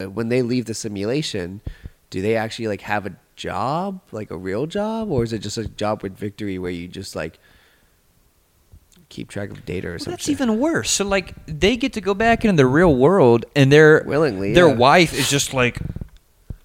uh, 0.00 0.08
when 0.10 0.30
they 0.30 0.40
leave 0.42 0.64
the 0.64 0.74
simulation, 0.74 1.60
do 2.10 2.22
they 2.22 2.36
actually 2.36 2.68
like 2.68 2.80
have 2.82 3.04
a 3.06 3.14
job, 3.36 4.00
like 4.12 4.30
a 4.30 4.36
real 4.38 4.66
job, 4.66 5.10
or 5.10 5.22
is 5.22 5.32
it 5.32 5.40
just 5.40 5.58
a 5.58 5.66
job 5.68 6.02
with 6.02 6.16
victory 6.16 6.58
where 6.58 6.70
you 6.72 6.88
just 6.88 7.14
like 7.14 7.38
keep 9.08 9.28
track 9.28 9.50
of 9.50 9.64
data 9.64 9.88
or 9.88 9.90
Well, 9.92 9.98
something? 9.98 10.12
that's 10.12 10.28
even 10.28 10.58
worse. 10.58 10.90
So 10.90 11.04
like 11.04 11.34
they 11.46 11.76
get 11.76 11.92
to 11.94 12.00
go 12.00 12.14
back 12.14 12.44
into 12.44 12.56
the 12.56 12.66
real 12.66 12.94
world, 12.94 13.44
and 13.56 13.70
their 13.72 14.02
Willingly, 14.04 14.54
their 14.54 14.68
yeah. 14.68 14.74
wife 14.74 15.12
is 15.12 15.28
just 15.30 15.54
like 15.54 15.78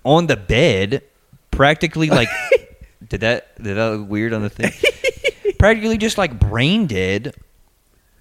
on 0.04 0.28
the 0.28 0.38
bed, 0.38 1.04
practically 1.52 2.10
like. 2.10 2.30
did 3.08 3.21
that 3.21 3.56
did 3.62 3.75
that 3.78 3.89
look 3.97 4.10
weird 4.10 4.34
on 4.34 4.41
the 4.43 4.49
thing? 4.49 4.71
practically 5.58 5.97
just 5.97 6.17
like 6.17 6.38
brain 6.39 6.86
dead 6.88 7.34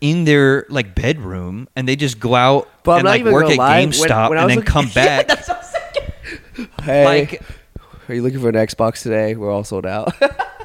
in 0.01 0.25
their 0.25 0.65
like 0.69 0.95
bedroom, 0.95 1.69
and 1.77 1.87
they 1.89 1.97
just 1.97 2.19
go 2.21 2.35
out 2.35 2.69
But 2.85 2.99
and 3.01 3.05
like 3.07 3.25
work 3.25 3.51
at 3.51 3.57
lie, 3.59 3.85
GameStop 3.85 4.31
when 4.31 4.39
I 4.39 4.43
and 4.43 4.51
then 4.51 4.57
looking- 4.59 4.71
come 4.73 4.87
Yeah, 4.95 5.23
back. 5.25 5.45
Hey, 6.83 7.05
Like, 7.05 7.43
are 8.09 8.15
you 8.15 8.23
looking 8.23 8.41
for 8.41 8.49
an 8.49 8.55
Xbox 8.57 9.03
today? 9.03 9.35
We're 9.37 9.51
all 9.51 9.65
sold 9.65 9.87
out. 9.87 10.13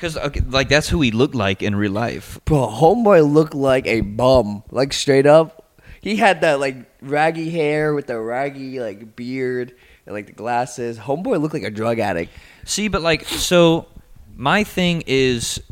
because 0.00 0.16
okay, 0.16 0.40
like 0.40 0.70
that's 0.70 0.88
who 0.88 1.02
he 1.02 1.10
looked 1.10 1.34
like 1.34 1.62
in 1.62 1.76
real 1.76 1.92
life. 1.92 2.40
Bro, 2.46 2.68
homeboy 2.68 3.30
looked 3.30 3.54
like 3.54 3.86
a 3.86 4.00
bum, 4.00 4.62
like 4.70 4.94
straight 4.94 5.26
up. 5.26 5.76
He 6.00 6.16
had 6.16 6.40
that 6.40 6.58
like 6.58 6.76
raggy 7.02 7.50
hair 7.50 7.92
with 7.92 8.06
the 8.06 8.18
raggy 8.18 8.80
like 8.80 9.14
beard 9.14 9.74
and 10.06 10.14
like 10.14 10.26
the 10.26 10.32
glasses. 10.32 10.98
Homeboy 10.98 11.38
looked 11.38 11.52
like 11.52 11.64
a 11.64 11.70
drug 11.70 11.98
addict. 11.98 12.32
See, 12.64 12.88
but 12.88 13.02
like, 13.02 13.26
so 13.26 13.88
my 14.34 14.64
thing 14.64 15.02
is 15.06 15.62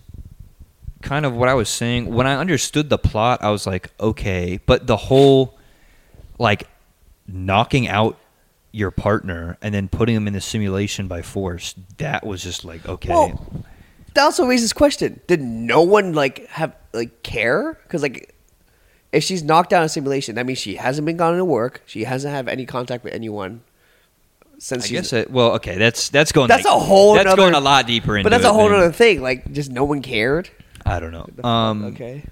kind 1.01 1.25
of 1.25 1.35
what 1.35 1.49
I 1.49 1.55
was 1.55 1.71
saying. 1.71 2.13
When 2.13 2.27
I 2.27 2.37
understood 2.37 2.91
the 2.91 2.99
plot, 2.99 3.43
I 3.43 3.49
was 3.49 3.67
like, 3.67 3.91
okay, 3.99 4.61
but 4.67 4.87
the 4.87 4.99
whole 4.99 5.59
like 6.39 6.69
knocking 7.27 7.89
out 7.89 8.19
your 8.73 8.91
partner 8.91 9.57
and 9.63 9.75
then 9.75 9.89
putting 9.89 10.15
them 10.15 10.27
in 10.27 10.35
the 10.35 10.43
simulation 10.43 11.09
by 11.09 11.23
force, 11.23 11.75
that 11.97 12.27
was 12.27 12.43
just 12.43 12.67
like, 12.67 12.87
okay. 12.87 13.09
Well, 13.09 13.65
that 14.15 14.23
also 14.25 14.45
raises 14.47 14.73
question: 14.73 15.21
Did 15.27 15.41
no 15.41 15.83
one 15.83 16.13
like 16.13 16.47
have 16.49 16.75
like 16.93 17.23
care? 17.23 17.79
Because 17.83 18.03
like, 18.03 18.35
if 19.13 19.23
she's 19.25 19.43
knocked 19.43 19.73
out 19.73 19.81
in 19.81 19.87
a 19.87 19.89
simulation, 19.89 20.35
that 20.37 20.47
means 20.47 20.59
she 20.59 20.77
hasn't 20.77 21.07
been 21.07 21.17
gone 21.17 21.37
to 21.37 21.45
work. 21.45 21.83
She 21.87 22.05
hasn't 22.05 22.35
had 22.35 22.49
any 22.49 22.67
contact 22.67 23.05
with 23.05 23.13
anyone 23.15 23.63
since 24.59 24.85
I 24.85 24.87
she's. 24.89 24.93
guess 25.01 25.13
it, 25.13 25.31
well, 25.31 25.53
okay, 25.53 25.77
that's 25.79 26.09
that's 26.09 26.33
going. 26.33 26.49
That's 26.49 26.65
like- 26.65 26.75
a 26.75 26.79
whole 26.79 27.15
That's 27.15 27.27
nother- 27.27 27.37
going 27.37 27.55
a 27.55 27.61
lot 27.61 27.87
deeper 27.87 28.17
into. 28.17 28.25
but 28.25 28.31
that's 28.31 28.45
it 28.45 28.51
a 28.51 28.53
whole 28.53 28.69
than- 28.69 28.79
other 28.81 28.93
thing. 28.93 29.23
Like, 29.23 29.53
just 29.53 29.71
no 29.71 29.85
one 29.85 30.03
cared. 30.03 30.51
I 30.85 31.01
don't 31.01 31.13
know. 31.13 31.29
Um, 31.49 31.85
okay. 31.87 32.25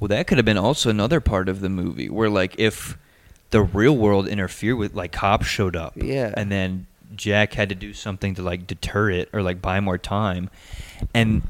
Well, 0.00 0.08
that 0.08 0.26
could 0.28 0.38
have 0.38 0.44
been 0.44 0.58
also 0.58 0.90
another 0.90 1.20
part 1.20 1.48
of 1.48 1.60
the 1.60 1.68
movie 1.68 2.08
where, 2.08 2.30
like, 2.30 2.54
if 2.58 2.96
the 3.50 3.62
real 3.62 3.96
world 3.96 4.28
interfered 4.28 4.76
with, 4.78 4.94
like, 4.94 5.10
cops 5.10 5.46
showed 5.46 5.74
up, 5.74 5.94
Yeah. 5.96 6.32
and 6.36 6.52
then 6.52 6.86
Jack 7.18 7.52
had 7.52 7.68
to 7.68 7.74
do 7.74 7.92
something 7.92 8.34
to 8.36 8.42
like 8.42 8.66
deter 8.66 9.10
it 9.10 9.28
or 9.32 9.42
like 9.42 9.60
buy 9.60 9.80
more 9.80 9.98
time, 9.98 10.48
and 11.12 11.42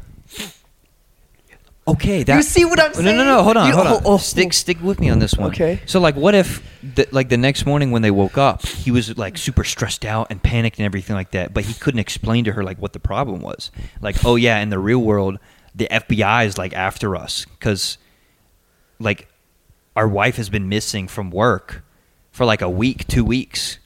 okay, 1.87 2.22
that 2.22 2.37
You 2.37 2.42
see 2.42 2.64
what 2.64 2.81
I'm 2.81 2.92
saying. 2.92 3.04
No, 3.04 3.12
no, 3.12 3.24
no, 3.24 3.42
hold 3.42 3.57
on, 3.57 3.68
You- 3.68 3.74
hold 3.74 3.87
on. 3.87 3.92
Oh, 3.94 4.00
oh, 4.04 4.14
oh, 4.14 4.18
stick, 4.18 4.52
stick 4.52 4.83
with 4.83 5.00
me 5.00 5.09
on 5.09 5.18
this 5.18 5.35
one. 5.35 5.50
Okay. 5.50 5.81
So, 5.87 6.00
like, 6.00 6.16
what 6.16 6.35
if, 6.35 6.62
the, 6.83 7.09
like, 7.11 7.28
the 7.28 7.37
next 7.37 7.64
morning 7.66 7.90
when 7.90 8.02
they 8.02 8.11
woke 8.11 8.37
up, 8.37 8.66
he 8.66 8.90
was 8.90 9.16
like 9.16 9.38
super 9.38 9.64
stressed 9.64 10.04
out 10.04 10.28
and 10.31 10.42
panicked 10.42 10.78
and 10.78 10.85
everything 10.87 11.16
like 11.16 11.31
that, 11.33 11.54
but 11.54 11.64
he 11.64 11.74
couldn't 11.74 12.00
explain 12.00 12.44
to 12.44 12.52
her 12.52 12.62
like 12.62 12.78
what 12.78 12.92
the 12.92 13.00
problem 13.00 13.40
was. 13.40 13.70
Like, 14.00 14.24
oh 14.24 14.37
yeah, 14.37 14.59
in 14.59 14.70
the 14.70 14.78
real 14.78 15.00
world, 15.00 15.38
the 15.74 15.88
FBI 15.90 16.46
is 16.46 16.59
like 16.59 16.74
after 16.74 17.16
us 17.16 17.44
because, 17.59 17.98
like, 18.98 19.28
our 19.96 20.09
wife 20.09 20.37
has 20.37 20.48
been 20.48 20.68
missing 20.68 21.09
from 21.09 21.31
work 21.31 21.83
for 22.31 22.44
like 22.44 22.62
a 22.62 22.70
week, 22.70 23.07
two 23.09 23.24
weeks. 23.24 23.78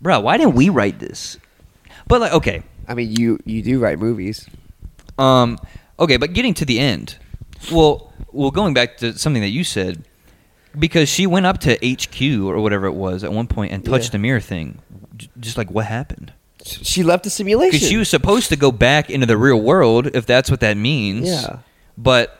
Bro, 0.00 0.20
why 0.20 0.36
didn't 0.36 0.54
we 0.54 0.68
write 0.68 0.98
this? 0.98 1.38
But 2.06 2.20
like, 2.20 2.32
okay, 2.32 2.62
I 2.86 2.94
mean, 2.94 3.12
you 3.12 3.38
you 3.44 3.62
do 3.62 3.78
write 3.80 3.98
movies. 3.98 4.48
um, 5.18 5.58
okay, 5.98 6.16
but 6.16 6.32
getting 6.32 6.54
to 6.54 6.64
the 6.64 6.78
end. 6.78 7.16
Well, 7.72 8.12
well, 8.32 8.50
going 8.50 8.72
back 8.74 8.98
to 8.98 9.18
something 9.18 9.42
that 9.42 9.48
you 9.50 9.64
said, 9.64 10.04
because 10.78 11.08
she 11.08 11.26
went 11.26 11.46
up 11.46 11.58
to 11.60 11.74
HQ 11.84 12.22
or 12.46 12.60
whatever 12.60 12.86
it 12.86 12.92
was 12.94 13.24
at 13.24 13.32
one 13.32 13.46
point 13.48 13.72
and 13.72 13.84
touched 13.84 14.06
Yeah. 14.06 14.10
the 14.12 14.18
mirror 14.18 14.40
thing. 14.40 14.78
J- 15.16 15.28
Just 15.40 15.56
like 15.58 15.70
what 15.70 15.86
happened? 15.86 16.32
She 16.64 17.02
left 17.02 17.24
the 17.24 17.30
simulation. 17.30 17.72
Because 17.72 17.88
she 17.88 17.96
was 17.96 18.08
supposed 18.08 18.48
to 18.50 18.56
go 18.56 18.70
back 18.70 19.10
into 19.10 19.26
the 19.26 19.36
real 19.36 19.60
world, 19.60 20.08
if 20.14 20.26
that's 20.26 20.50
what 20.50 20.60
that 20.60 20.76
means. 20.76 21.26
Yeah. 21.28 21.58
But 21.96 22.38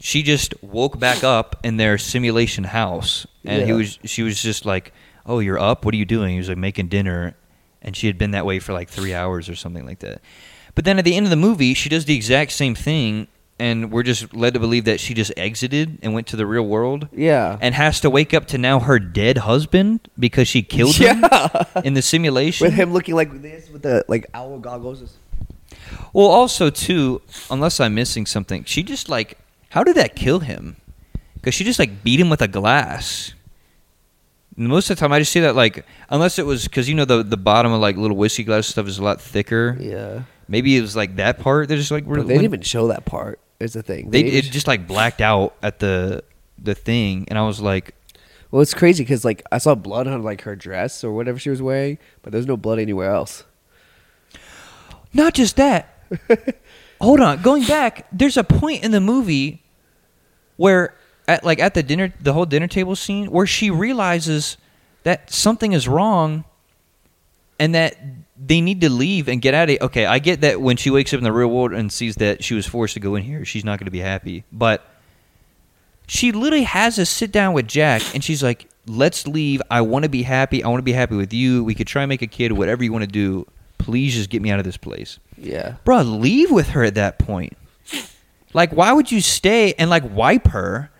she 0.00 0.22
just 0.22 0.54
woke 0.62 0.98
back 0.98 1.22
up 1.24 1.56
in 1.62 1.76
their 1.76 1.98
simulation 1.98 2.64
house, 2.64 3.26
and 3.44 3.62
he 3.62 3.68
Yeah. 3.68 3.74
was 3.74 3.98
she 4.04 4.22
was 4.22 4.40
just 4.40 4.64
like, 4.64 4.92
"Oh, 5.26 5.38
you're 5.40 5.58
up. 5.58 5.84
What 5.84 5.94
are 5.94 5.98
you 5.98 6.04
doing?" 6.04 6.32
He 6.32 6.38
was 6.38 6.48
like 6.48 6.58
making 6.58 6.88
dinner, 6.88 7.34
and 7.82 7.96
she 7.96 8.06
had 8.06 8.18
been 8.18 8.32
that 8.32 8.46
way 8.46 8.58
for 8.58 8.72
like 8.72 8.88
three 8.88 9.14
hours 9.14 9.48
or 9.48 9.54
something 9.54 9.86
like 9.86 10.00
that. 10.00 10.20
But 10.74 10.84
then 10.84 10.98
at 10.98 11.04
the 11.04 11.14
end 11.16 11.26
of 11.26 11.30
the 11.30 11.36
movie, 11.36 11.74
she 11.74 11.88
does 11.88 12.04
the 12.06 12.16
exact 12.16 12.50
same 12.52 12.74
thing, 12.74 13.28
and 13.60 13.92
we're 13.92 14.02
just 14.02 14.34
led 14.34 14.54
to 14.54 14.60
believe 14.60 14.84
that 14.86 14.98
she 14.98 15.14
just 15.14 15.32
exited 15.36 15.98
and 16.02 16.12
went 16.12 16.26
to 16.28 16.36
the 16.36 16.46
real 16.46 16.66
world 16.66 17.06
Yeah. 17.12 17.56
and 17.60 17.74
has 17.76 18.00
to 18.00 18.10
wake 18.10 18.34
up 18.34 18.46
to 18.48 18.58
now 18.58 18.80
her 18.80 18.98
dead 18.98 19.38
husband 19.38 20.08
because 20.18 20.48
she 20.48 20.62
killed 20.62 20.96
him 20.96 21.20
Yeah. 21.32 21.64
in 21.84 21.94
the 21.94 22.02
simulation. 22.02 22.64
with 22.66 22.74
him 22.74 22.92
looking 22.92 23.14
like 23.14 23.40
this 23.42 23.70
with 23.70 23.82
the 23.82 24.04
like 24.08 24.26
owl 24.34 24.58
goggles. 24.58 25.16
Well, 26.12 26.26
also 26.26 26.70
too, 26.70 27.22
unless 27.50 27.78
I'm 27.78 27.94
missing 27.94 28.26
something, 28.26 28.64
she 28.64 28.82
just 28.82 29.08
like, 29.08 29.38
how 29.70 29.84
did 29.84 29.94
that 29.96 30.16
kill 30.16 30.40
him? 30.40 30.76
Because 31.34 31.54
she 31.54 31.62
just 31.62 31.78
like 31.78 32.02
beat 32.02 32.18
him 32.18 32.30
with 32.30 32.42
a 32.42 32.48
glass. 32.48 33.34
Most 34.56 34.88
of 34.90 34.96
the 34.96 35.00
time, 35.00 35.12
I 35.12 35.18
just 35.18 35.32
see 35.32 35.40
that 35.40 35.56
like, 35.56 35.84
unless 36.10 36.38
it 36.38 36.46
was 36.46 36.64
because 36.64 36.88
you 36.88 36.94
know 36.94 37.04
the 37.04 37.22
the 37.22 37.36
bottom 37.36 37.72
of 37.72 37.80
like 37.80 37.96
little 37.96 38.16
whiskey 38.16 38.44
glass 38.44 38.66
stuff 38.68 38.86
is 38.86 38.98
a 38.98 39.02
lot 39.02 39.20
thicker. 39.20 39.76
Yeah. 39.80 40.22
Maybe 40.46 40.76
it 40.76 40.80
was 40.80 40.94
like 40.94 41.16
that 41.16 41.40
part. 41.40 41.68
They're 41.68 41.78
just 41.78 41.90
like 41.90 42.06
But 42.06 42.26
they 42.26 42.34
didn't 42.34 42.44
even 42.44 42.60
show 42.62 42.88
that 42.88 43.04
part. 43.04 43.40
Is 43.60 43.72
the 43.72 43.82
thing. 43.82 44.10
they 44.10 44.22
didn't 44.24 44.46
it 44.46 44.50
just 44.52 44.66
like 44.66 44.86
blacked 44.86 45.20
out 45.20 45.54
at 45.62 45.78
the 45.78 46.22
the 46.58 46.74
thing, 46.74 47.24
and 47.28 47.38
I 47.38 47.46
was 47.46 47.60
like, 47.60 47.94
Well, 48.50 48.60
it's 48.62 48.74
crazy 48.74 49.02
because 49.04 49.24
like 49.24 49.42
I 49.50 49.58
saw 49.58 49.74
blood 49.74 50.06
on 50.06 50.22
like 50.22 50.42
her 50.42 50.54
dress 50.54 51.02
or 51.02 51.12
whatever 51.12 51.38
she 51.38 51.50
was 51.50 51.62
wearing, 51.62 51.98
but 52.22 52.32
there's 52.32 52.46
no 52.46 52.56
blood 52.56 52.78
anywhere 52.78 53.10
else. 53.10 53.44
Not 55.12 55.34
just 55.34 55.56
that. 55.56 55.98
Hold 57.00 57.20
on, 57.20 57.42
going 57.42 57.64
back, 57.64 58.06
there's 58.12 58.36
a 58.36 58.44
point 58.44 58.82
in 58.84 58.90
the 58.90 59.00
movie 59.00 59.62
where 60.56 60.94
at 61.26 61.44
like 61.44 61.58
at 61.58 61.74
the 61.74 61.82
dinner 61.82 62.12
the 62.20 62.32
whole 62.32 62.46
dinner 62.46 62.66
table 62.66 62.96
scene 62.96 63.30
where 63.30 63.46
she 63.46 63.70
realizes 63.70 64.56
that 65.04 65.30
something 65.30 65.72
is 65.72 65.86
wrong 65.88 66.44
and 67.58 67.74
that 67.74 67.96
they 68.36 68.60
need 68.60 68.80
to 68.80 68.90
leave 68.90 69.28
and 69.28 69.40
get 69.40 69.54
out 69.54 69.64
of 69.64 69.74
it. 69.74 69.80
Okay, 69.80 70.06
I 70.06 70.18
get 70.18 70.40
that 70.40 70.60
when 70.60 70.76
she 70.76 70.90
wakes 70.90 71.12
up 71.14 71.18
in 71.18 71.24
the 71.24 71.32
real 71.32 71.48
world 71.48 71.72
and 71.72 71.92
sees 71.92 72.16
that 72.16 72.42
she 72.42 72.54
was 72.54 72.66
forced 72.66 72.94
to 72.94 73.00
go 73.00 73.14
in 73.14 73.22
here, 73.22 73.44
she's 73.44 73.64
not 73.64 73.78
going 73.78 73.86
to 73.86 73.92
be 73.92 74.00
happy. 74.00 74.44
But 74.50 74.84
she 76.06 76.32
literally 76.32 76.64
has 76.64 76.98
a 76.98 77.06
sit 77.06 77.32
down 77.32 77.54
with 77.54 77.66
Jack 77.68 78.02
and 78.14 78.22
she's 78.24 78.42
like, 78.42 78.68
"Let's 78.86 79.26
leave. 79.26 79.62
I 79.70 79.82
want 79.82 80.02
to 80.02 80.08
be 80.08 80.22
happy. 80.22 80.64
I 80.64 80.68
want 80.68 80.80
to 80.80 80.84
be 80.84 80.92
happy 80.92 81.16
with 81.16 81.32
you. 81.32 81.64
We 81.64 81.74
could 81.74 81.86
try 81.86 82.02
and 82.02 82.08
make 82.08 82.22
a 82.22 82.26
kid, 82.26 82.52
whatever 82.52 82.82
you 82.82 82.92
want 82.92 83.04
to 83.04 83.10
do. 83.10 83.46
Please 83.78 84.14
just 84.14 84.30
get 84.30 84.42
me 84.42 84.50
out 84.50 84.58
of 84.58 84.64
this 84.64 84.76
place." 84.76 85.18
Yeah. 85.38 85.76
Bro, 85.84 86.02
leave 86.02 86.50
with 86.50 86.70
her 86.70 86.84
at 86.84 86.96
that 86.96 87.18
point. 87.18 87.56
Like, 88.52 88.72
why 88.72 88.92
would 88.92 89.10
you 89.10 89.20
stay 89.20 89.74
and 89.74 89.90
like 89.90 90.04
wipe 90.14 90.48
her, 90.48 90.90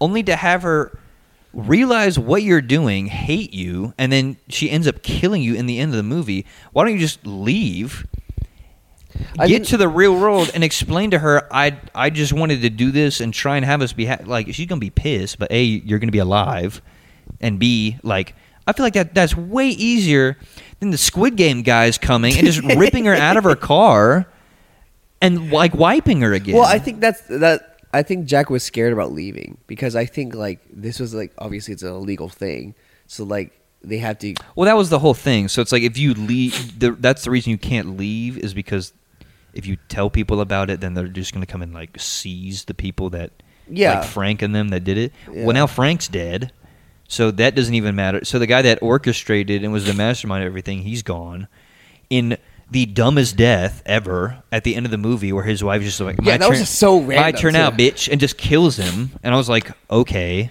only 0.00 0.22
to 0.24 0.36
have 0.36 0.62
her 0.62 0.98
realize 1.52 2.18
what 2.18 2.42
you're 2.42 2.60
doing, 2.60 3.06
hate 3.06 3.52
you, 3.52 3.92
and 3.98 4.12
then 4.12 4.36
she 4.48 4.70
ends 4.70 4.86
up 4.86 5.02
killing 5.02 5.42
you 5.42 5.54
in 5.54 5.66
the 5.66 5.78
end 5.78 5.92
of 5.92 5.96
the 5.96 6.02
movie? 6.02 6.46
Why 6.72 6.84
don't 6.84 6.92
you 6.92 7.00
just 7.00 7.26
leave? 7.26 8.06
I 9.38 9.48
Get 9.48 9.64
to 9.66 9.76
the 9.76 9.88
real 9.88 10.14
world 10.14 10.52
and 10.54 10.62
explain 10.62 11.10
to 11.10 11.18
her, 11.18 11.52
I 11.52 11.78
I 11.94 12.10
just 12.10 12.32
wanted 12.32 12.62
to 12.62 12.70
do 12.70 12.92
this 12.92 13.20
and 13.20 13.34
try 13.34 13.56
and 13.56 13.64
have 13.64 13.82
us 13.82 13.92
be 13.92 14.06
ha-. 14.06 14.18
like 14.24 14.54
she's 14.54 14.66
gonna 14.66 14.78
be 14.78 14.90
pissed, 14.90 15.38
but 15.38 15.50
a 15.50 15.62
you're 15.62 15.98
gonna 15.98 16.12
be 16.12 16.18
alive, 16.18 16.80
and 17.40 17.58
b 17.58 17.98
like 18.04 18.34
I 18.66 18.72
feel 18.72 18.86
like 18.86 18.94
that 18.94 19.14
that's 19.14 19.36
way 19.36 19.68
easier 19.68 20.38
than 20.78 20.90
the 20.90 20.98
Squid 20.98 21.36
Game 21.36 21.62
guys 21.62 21.98
coming 21.98 22.36
and 22.36 22.46
just 22.46 22.62
ripping 22.76 23.04
her 23.06 23.14
out 23.14 23.36
of 23.36 23.42
her 23.44 23.56
car 23.56 24.28
and 25.20 25.50
like 25.50 25.74
wiping 25.74 26.20
her 26.20 26.32
again. 26.32 26.54
Well, 26.54 26.64
I 26.64 26.78
think 26.78 27.00
that's 27.00 27.22
that. 27.22 27.79
I 27.92 28.02
think 28.02 28.26
Jack 28.26 28.50
was 28.50 28.62
scared 28.62 28.92
about 28.92 29.12
leaving 29.12 29.58
because 29.66 29.96
I 29.96 30.04
think 30.06 30.34
like 30.34 30.60
this 30.72 31.00
was 31.00 31.12
like 31.14 31.32
obviously 31.38 31.72
it's 31.74 31.82
an 31.82 31.90
illegal 31.92 32.28
thing, 32.28 32.74
so 33.06 33.24
like 33.24 33.52
they 33.82 33.98
have 33.98 34.18
to. 34.20 34.34
Well, 34.54 34.66
that 34.66 34.76
was 34.76 34.90
the 34.90 34.98
whole 34.98 35.14
thing. 35.14 35.48
So 35.48 35.60
it's 35.62 35.72
like 35.72 35.82
if 35.82 35.96
you 35.98 36.14
leave, 36.14 36.78
the, 36.78 36.92
that's 36.92 37.24
the 37.24 37.30
reason 37.30 37.50
you 37.50 37.58
can't 37.58 37.96
leave 37.96 38.36
is 38.38 38.52
because 38.54 38.92
if 39.54 39.66
you 39.66 39.76
tell 39.88 40.10
people 40.10 40.40
about 40.40 40.70
it, 40.70 40.80
then 40.80 40.94
they're 40.94 41.08
just 41.08 41.32
going 41.32 41.44
to 41.44 41.50
come 41.50 41.62
and 41.62 41.72
like 41.74 41.98
seize 41.98 42.64
the 42.66 42.74
people 42.74 43.10
that, 43.10 43.32
Yeah. 43.68 44.00
like 44.00 44.08
Frank 44.08 44.42
and 44.42 44.54
them 44.54 44.68
that 44.68 44.84
did 44.84 44.98
it. 44.98 45.12
Yeah. 45.32 45.44
Well, 45.46 45.54
now 45.54 45.66
Frank's 45.66 46.06
dead, 46.08 46.52
so 47.08 47.30
that 47.32 47.54
doesn't 47.56 47.74
even 47.74 47.96
matter. 47.96 48.24
So 48.24 48.38
the 48.38 48.46
guy 48.46 48.62
that 48.62 48.78
orchestrated 48.82 49.64
and 49.64 49.72
was 49.72 49.86
the 49.86 49.94
mastermind 49.94 50.44
of 50.44 50.46
everything, 50.46 50.82
he's 50.82 51.02
gone. 51.02 51.48
In 52.10 52.36
the 52.70 52.86
dumbest 52.86 53.36
death 53.36 53.82
ever 53.86 54.42
at 54.52 54.64
the 54.64 54.74
end 54.76 54.86
of 54.86 54.92
the 54.92 54.98
movie, 54.98 55.32
where 55.32 55.44
his 55.44 55.62
wife 55.64 55.82
just 55.82 56.00
like, 56.00 56.16
Yeah, 56.22 56.32
"My 56.32 56.38
that 56.38 56.48
was 56.48 56.58
turn- 56.58 56.64
just 56.66 56.78
so 56.78 57.00
My 57.00 57.16
random, 57.16 57.40
turn 57.40 57.56
out, 57.56 57.76
bitch," 57.76 58.08
and 58.10 58.20
just 58.20 58.36
kills 58.38 58.76
him. 58.76 59.10
And 59.22 59.34
I 59.34 59.36
was 59.36 59.48
like, 59.48 59.70
okay, 59.90 60.50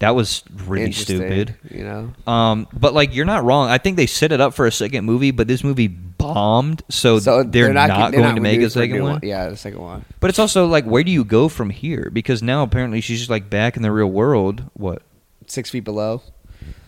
that 0.00 0.16
was 0.16 0.42
really 0.66 0.90
stupid. 0.92 1.54
You 1.70 1.84
know. 1.84 2.12
Um, 2.32 2.66
but 2.72 2.94
like 2.94 3.14
you're 3.14 3.24
not 3.24 3.44
wrong. 3.44 3.68
I 3.68 3.78
think 3.78 3.96
they 3.96 4.06
set 4.06 4.32
it 4.32 4.40
up 4.40 4.54
for 4.54 4.66
a 4.66 4.72
second 4.72 5.04
movie, 5.04 5.30
but 5.30 5.46
this 5.46 5.62
movie 5.62 5.86
bombed, 5.88 6.82
so, 6.88 7.18
So 7.18 7.42
they're, 7.42 7.72
not, 7.72 8.12
they're 8.12 8.20
going 8.20 8.34
to 8.36 8.40
make 8.40 8.60
a 8.60 8.70
second 8.70 8.96
new 8.96 9.02
one. 9.02 9.20
Yeah, 9.22 9.48
the 9.48 9.56
second 9.56 9.80
one. 9.80 10.04
But 10.20 10.30
it's 10.30 10.38
also 10.38 10.66
like, 10.66 10.84
where 10.84 11.02
do 11.04 11.10
you 11.10 11.24
go 11.24 11.48
from 11.48 11.70
here? 11.70 12.10
Because 12.12 12.42
now 12.42 12.62
apparently 12.62 13.00
she's 13.00 13.18
just 13.18 13.30
like 13.30 13.50
back 13.50 13.76
in 13.76 13.82
the 13.82 13.90
real 13.90 14.06
world. 14.10 14.64
What? 14.74 15.02
Six 15.46 15.70
feet 15.70 15.84
below. 15.84 16.22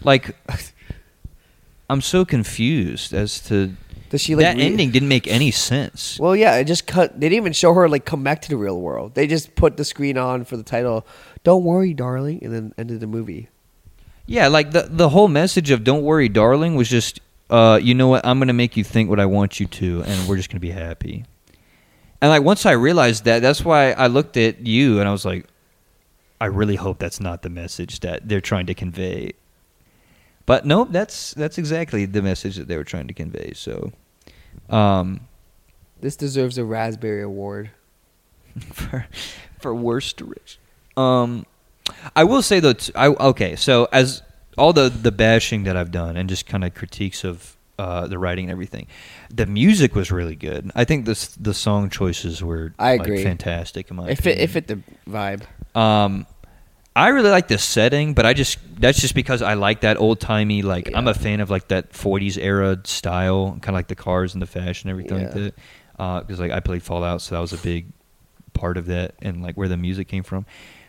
Like, 0.02 0.36
I'm 1.90 2.00
so 2.00 2.24
confused 2.24 3.12
as 3.12 3.40
to 3.48 3.76
Does 4.14 4.20
she 4.20 4.36
like 4.36 4.44
that 4.44 4.56
re- 4.58 4.62
ending 4.62 4.92
didn't 4.92 5.08
make 5.08 5.26
any 5.26 5.50
sense. 5.50 6.20
Well, 6.20 6.36
yeah, 6.36 6.54
it 6.54 6.66
just 6.66 6.86
cut. 6.86 7.18
They 7.18 7.28
didn't 7.28 7.42
even 7.42 7.52
show 7.52 7.74
her 7.74 7.88
like 7.88 8.04
come 8.04 8.22
back 8.22 8.42
to 8.42 8.48
the 8.48 8.56
real 8.56 8.80
world. 8.80 9.16
They 9.16 9.26
just 9.26 9.56
put 9.56 9.76
the 9.76 9.84
screen 9.84 10.16
on 10.16 10.44
for 10.44 10.56
the 10.56 10.62
title. 10.62 11.04
Don't 11.42 11.64
worry, 11.64 11.94
darling, 11.94 12.38
and 12.44 12.54
then 12.54 12.72
ended 12.78 13.00
the 13.00 13.08
movie. 13.08 13.48
Yeah, 14.26 14.46
like 14.46 14.70
the 14.70 14.82
the 14.88 15.08
whole 15.08 15.26
message 15.26 15.72
of 15.72 15.82
"Don't 15.82 16.04
worry, 16.04 16.28
darling" 16.28 16.76
was 16.76 16.88
just, 16.88 17.18
uh, 17.50 17.80
you 17.82 17.92
know 17.92 18.06
what? 18.06 18.24
I'm 18.24 18.38
gonna 18.38 18.52
make 18.52 18.76
you 18.76 18.84
think 18.84 19.10
what 19.10 19.18
I 19.18 19.26
want 19.26 19.58
you 19.58 19.66
to, 19.66 20.04
and 20.04 20.28
we're 20.28 20.36
just 20.36 20.48
gonna 20.48 20.60
be 20.60 20.70
happy. 20.70 21.24
And 22.20 22.30
like 22.30 22.44
once 22.44 22.66
I 22.66 22.70
realized 22.70 23.24
that, 23.24 23.42
that's 23.42 23.64
why 23.64 23.90
I 23.94 24.06
looked 24.06 24.36
at 24.36 24.64
you 24.64 25.00
and 25.00 25.08
I 25.08 25.10
was 25.10 25.24
like, 25.24 25.48
I 26.40 26.46
really 26.46 26.76
hope 26.76 27.00
that's 27.00 27.18
not 27.18 27.42
the 27.42 27.50
message 27.50 27.98
that 27.98 28.28
they're 28.28 28.40
trying 28.40 28.66
to 28.66 28.74
convey. 28.74 29.32
But 30.46 30.66
nope, 30.66 30.90
that's 30.92 31.34
that's 31.34 31.58
exactly 31.58 32.04
the 32.06 32.22
message 32.22 32.54
that 32.58 32.68
they 32.68 32.76
were 32.76 32.84
trying 32.84 33.08
to 33.08 33.14
convey. 33.14 33.54
So, 33.56 33.90
um, 34.70 35.20
This 36.00 36.16
deserves 36.16 36.58
a 36.58 36.64
Raspberry 36.64 37.22
Award. 37.22 37.70
for 38.72 39.06
for 39.58 39.74
worst 39.74 40.20
rich. 40.20 40.58
Um, 40.96 41.44
I 42.14 42.24
will 42.24 42.42
say 42.42 42.60
though, 42.60 42.74
t- 42.74 42.92
I 42.94 43.08
okay. 43.08 43.56
So 43.56 43.88
as 43.92 44.22
all 44.56 44.72
the 44.72 44.88
the 44.88 45.10
bashing 45.10 45.64
that 45.64 45.76
I've 45.76 45.90
done 45.90 46.16
and 46.16 46.28
just 46.28 46.46
kind 46.46 46.64
of 46.64 46.72
critiques 46.74 47.24
of 47.24 47.56
uh, 47.78 48.06
the 48.06 48.18
writing 48.18 48.44
and 48.44 48.52
everything, 48.52 48.86
the 49.28 49.46
music 49.46 49.96
was 49.96 50.12
really 50.12 50.36
good. 50.36 50.70
I 50.76 50.84
think 50.84 51.04
this 51.04 51.28
the 51.34 51.52
song 51.54 51.90
choices 51.90 52.42
were 52.44 52.72
I 52.78 52.92
like, 52.96 53.08
agree. 53.08 53.24
fantastic. 53.24 53.90
In 53.90 53.96
my 53.96 54.08
If 54.08 54.26
it 54.26 54.38
if 54.38 54.54
it 54.54 54.68
the 54.68 54.78
vibe. 55.08 55.42
Um, 55.76 56.26
I 56.96 57.08
really 57.08 57.30
like 57.30 57.48
the 57.48 57.58
setting, 57.58 58.14
but 58.14 58.24
I 58.24 58.34
just 58.34 58.58
that's 58.80 59.00
just 59.00 59.14
because 59.14 59.42
I 59.42 59.54
like 59.54 59.80
that 59.80 59.98
old 59.98 60.20
timey 60.20 60.62
like 60.62 60.90
I'm 60.94 61.08
a 61.08 61.14
fan 61.14 61.40
of 61.40 61.50
like 61.50 61.68
that 61.68 61.92
40s 61.92 62.38
era 62.38 62.78
style, 62.84 63.50
kind 63.62 63.68
of 63.70 63.74
like 63.74 63.88
the 63.88 63.96
cars 63.96 64.32
and 64.34 64.40
the 64.42 64.46
fashion, 64.46 64.88
and 64.88 64.98
everything 64.98 65.18
like 65.26 65.34
Yeah. 65.34 65.50
that. 65.96 66.20
Because 66.26 66.38
like 66.40 66.52
I 66.52 66.60
played 66.60 66.82
Fallout, 66.82 67.20
so 67.20 67.34
that 67.34 67.40
was 67.40 67.52
a 67.52 67.58
big 67.58 67.86
part 68.52 68.76
of 68.76 68.86
that, 68.86 69.14
and 69.22 69.42
like 69.42 69.56
where 69.56 69.66
the 69.68 69.76
music 69.76 70.06
came 70.06 70.22
from. 70.22 70.46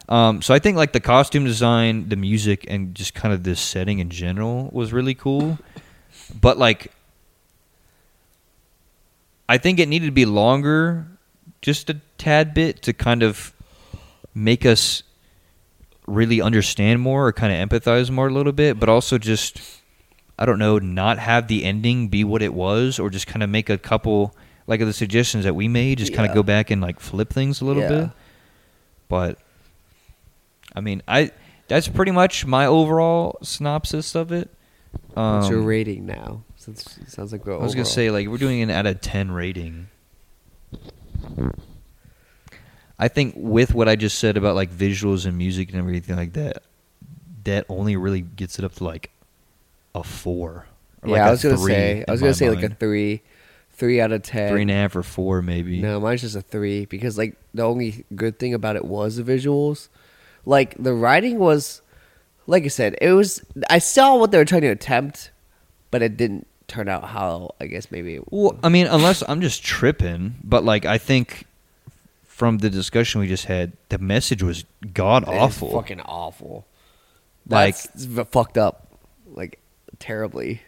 Um, 0.07 0.43
so 0.43 0.53
I 0.53 0.59
think 0.59 0.77
like 0.77 0.93
the 0.93 0.99
costume 0.99 1.45
design, 1.45 2.09
the 2.09 2.15
music, 2.15 2.65
and 2.67 2.93
just 2.93 3.15
kind 3.15 3.33
of 3.33 3.41
this 3.43 3.59
setting 3.59 3.97
in 3.97 4.11
general 4.11 4.69
was 4.71 4.93
really 4.93 5.15
cool. 5.15 5.57
But 6.39 6.59
like, 6.59 6.91
I 9.49 9.57
think 9.57 9.79
it 9.79 9.87
needed 9.89 10.05
to 10.05 10.11
be 10.11 10.25
longer, 10.25 11.07
just 11.63 11.89
a 11.89 11.95
tad 12.19 12.53
bit, 12.53 12.83
to 12.83 12.93
kind 12.93 13.23
of 13.23 13.53
make 14.35 14.65
us 14.65 15.01
really 16.07 16.41
understand 16.41 17.01
more 17.01 17.27
or 17.27 17.33
kind 17.33 17.51
of 17.51 17.69
empathize 17.69 18.09
more 18.11 18.27
a 18.27 18.33
little 18.33 18.51
bit, 18.53 18.79
but 18.79 18.89
also 18.89 19.17
just 19.17 19.59
I 20.37 20.45
don't 20.45 20.59
know, 20.59 20.79
not 20.79 21.17
have 21.17 21.47
the 21.47 21.63
ending 21.63 22.09
be 22.09 22.23
what 22.23 22.41
it 22.41 22.53
was, 22.53 22.99
or 22.99 23.09
just 23.09 23.25
kind 23.27 23.41
of 23.41 23.49
make 23.49 23.69
a 23.69 23.77
couple 23.77 24.35
like 24.67 24.81
of 24.81 24.87
the 24.87 24.93
suggestions 24.93 25.43
that 25.45 25.53
we 25.55 25.67
made, 25.67 25.97
just 25.99 26.13
kind 26.13 26.27
of 26.27 26.35
go 26.35 26.43
back 26.43 26.71
and 26.71 26.81
like 26.81 26.99
flip 26.99 27.31
things 27.31 27.61
a 27.61 27.65
little 27.65 27.83
Yeah. 27.83 27.89
bit. 27.89 28.09
But 29.07 29.39
I 30.75 30.81
mean, 30.81 31.01
I 31.07 31.31
that's 31.67 31.87
pretty 31.87 32.11
much 32.11 32.45
my 32.45 32.65
overall 32.65 33.37
synopsis 33.41 34.13
of 34.15 34.31
it. 34.31 34.49
Um, 35.15 35.37
What's 35.39 35.49
your 35.49 35.61
rating 35.61 36.05
now? 36.05 36.43
Since 36.57 36.97
it 36.97 37.09
sounds 37.11 37.31
like 37.31 37.47
I 37.47 37.57
was 37.57 37.75
gonna 37.75 37.85
say 37.85 38.09
like 38.11 38.27
we're 38.27 38.37
doing 38.37 38.61
an 38.61 38.69
out 38.71 38.85
of 38.87 38.99
ten 39.01 39.31
rating. 39.31 39.87
I 42.97 43.07
think 43.07 43.33
with 43.37 43.73
what 43.73 43.89
I 43.89 43.95
just 43.95 44.19
said 44.19 44.37
about 44.37 44.55
like 44.55 44.71
visuals 44.71 45.25
and 45.25 45.37
music 45.37 45.69
and 45.69 45.77
everything 45.77 46.15
like 46.15 46.33
that, 46.33 46.63
that 47.43 47.65
only 47.69 47.95
really 47.95 48.21
gets 48.21 48.57
it 48.59 48.65
up 48.65 48.73
to 48.75 48.83
like 48.83 49.11
a 49.93 50.03
four. 50.03 50.65
Yeah, 51.03 51.11
like 51.11 51.21
I 51.21 51.31
was 51.31 51.43
gonna 51.43 51.57
say. 51.57 52.03
I 52.07 52.11
was 52.11 52.21
gonna 52.21 52.33
say 52.33 52.49
like 52.49 52.63
a 52.63 52.73
three, 52.73 53.21
Three 53.71 53.99
out 53.99 54.13
of 54.13 54.21
ten. 54.21 54.49
three 54.49 54.61
and 54.61 54.71
a 54.71 54.73
half 54.73 54.95
or 54.95 55.03
four 55.03 55.41
maybe. 55.41 55.81
No, 55.81 55.99
mine's 55.99 56.21
just 56.21 56.35
a 56.35 56.41
three 56.41 56.85
because 56.85 57.17
like 57.17 57.35
the 57.53 57.63
only 57.63 58.05
good 58.15 58.39
thing 58.39 58.53
about 58.53 58.77
it 58.77 58.85
was 58.85 59.17
the 59.17 59.23
visuals. 59.23 59.89
Like 60.45 60.75
the 60.81 60.93
writing 60.93 61.39
was, 61.39 61.81
like 62.47 62.63
I 62.63 62.69
said, 62.69 62.95
it 63.01 63.11
was. 63.11 63.41
I 63.69 63.79
saw 63.79 64.15
what 64.15 64.31
they 64.31 64.37
were 64.37 64.45
trying 64.45 64.61
to 64.61 64.69
attempt, 64.69 65.31
but 65.91 66.01
it 66.01 66.15
didn't 66.15 66.47
turn 66.67 66.87
out 66.87 67.03
how 67.03 67.53
I 67.59 67.65
guess 67.65 67.91
maybe. 67.91 68.15
It, 68.15 68.23
Well, 68.31 68.57
I 68.63 68.69
mean, 68.69 68.87
unless 68.87 69.21
I'm 69.27 69.41
just 69.41 69.61
tripping, 69.61 70.35
but 70.41 70.63
like 70.63 70.85
I 70.85 70.97
think 70.97 71.45
from 72.35 72.57
the 72.57 72.69
discussion 72.69 73.21
we 73.21 73.27
just 73.29 73.45
had, 73.45 73.71
the 73.87 73.97
message 73.97 74.43
was 74.43 74.65
god 74.93 75.23
awful. 75.25 75.71
fucking 75.71 76.01
awful. 76.01 76.65
Like- 77.47 77.77
That's 77.81 78.05
fucked 78.29 78.57
up, 78.57 78.91
like 79.25 79.57
terribly. 79.99 80.61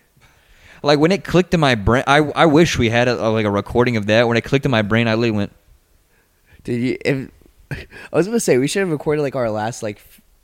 Like 0.82 0.97
when 0.99 1.11
it 1.11 1.26
clicked 1.26 1.53
in 1.53 1.59
my 1.59 1.76
brain, 1.76 2.05
I 2.07 2.20
I 2.20 2.45
wish 2.45 2.78
we 2.78 2.89
had 2.89 3.09
a, 3.09 3.30
like 3.32 3.45
a 3.45 3.51
recording 3.51 3.97
of 3.97 4.05
that. 4.05 4.30
When 4.30 4.38
it 4.38 4.45
clicked 4.45 4.63
in 4.63 4.72
my 4.72 4.82
brain, 4.82 5.09
I 5.09 5.15
literally 5.15 5.32
went, 5.32 5.51
Did 6.63 6.80
you? 6.80 6.97
If, 7.03 7.30
I 7.72 8.15
was 8.15 8.28
gonna 8.28 8.39
say 8.39 8.57
we 8.57 8.68
should 8.68 8.80
have 8.82 8.91
recorded 8.91 9.22
like 9.24 9.36
our 9.36 9.49
last 9.49 9.84
like 9.84 9.99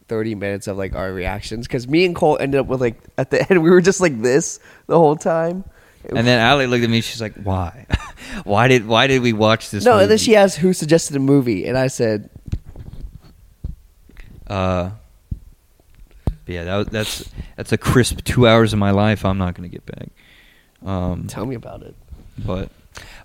thirty 0.09 0.35
minutes 0.35 0.67
of 0.67 0.75
like 0.75 0.93
our 0.93 1.13
reactions 1.13 1.67
because 1.67 1.87
me 1.87 2.03
and 2.03 2.13
Cole 2.15 2.37
ended 2.37 2.59
up 2.59 2.65
with 2.67 2.81
like 2.81 2.99
at 3.17 3.29
the 3.31 3.39
end 3.49 3.63
we 3.63 3.69
were 3.69 3.79
just 3.79 4.01
like 4.01 4.21
this 4.21 4.59
the 4.87 4.97
whole 4.99 5.15
time. 5.15 5.63
And 6.09 6.27
then 6.27 6.45
Ali 6.45 6.67
looked 6.67 6.83
at 6.83 6.89
me. 6.89 7.01
She's 7.01 7.21
like, 7.21 7.35
"Why? 7.35 7.85
why 8.43 8.67
did 8.67 8.85
why 8.87 9.07
did 9.07 9.21
we 9.21 9.33
watch 9.33 9.69
this?" 9.69 9.85
no, 9.85 9.99
and 9.99 10.11
then 10.11 10.17
she 10.17 10.35
asked 10.35 10.57
who 10.57 10.73
suggested 10.73 11.15
a 11.15 11.19
movie, 11.19 11.65
and 11.65 11.77
I 11.77 11.87
said, 11.87 12.29
Uh, 14.47 14.91
but 16.45 16.53
yeah, 16.53 16.63
that 16.63 16.91
that's 16.91 17.29
that's 17.55 17.71
a 17.71 17.77
crisp 17.77 18.23
two 18.23 18.47
hours 18.47 18.73
of 18.73 18.79
my 18.79 18.91
life. 18.91 19.23
I'm 19.23 19.37
not 19.37 19.53
gonna 19.55 19.69
get 19.69 19.85
back. 19.85 20.09
Um, 20.85 21.27
"Tell 21.27 21.45
me 21.45 21.55
about 21.55 21.83
it." 21.83 21.95
but 22.37 22.69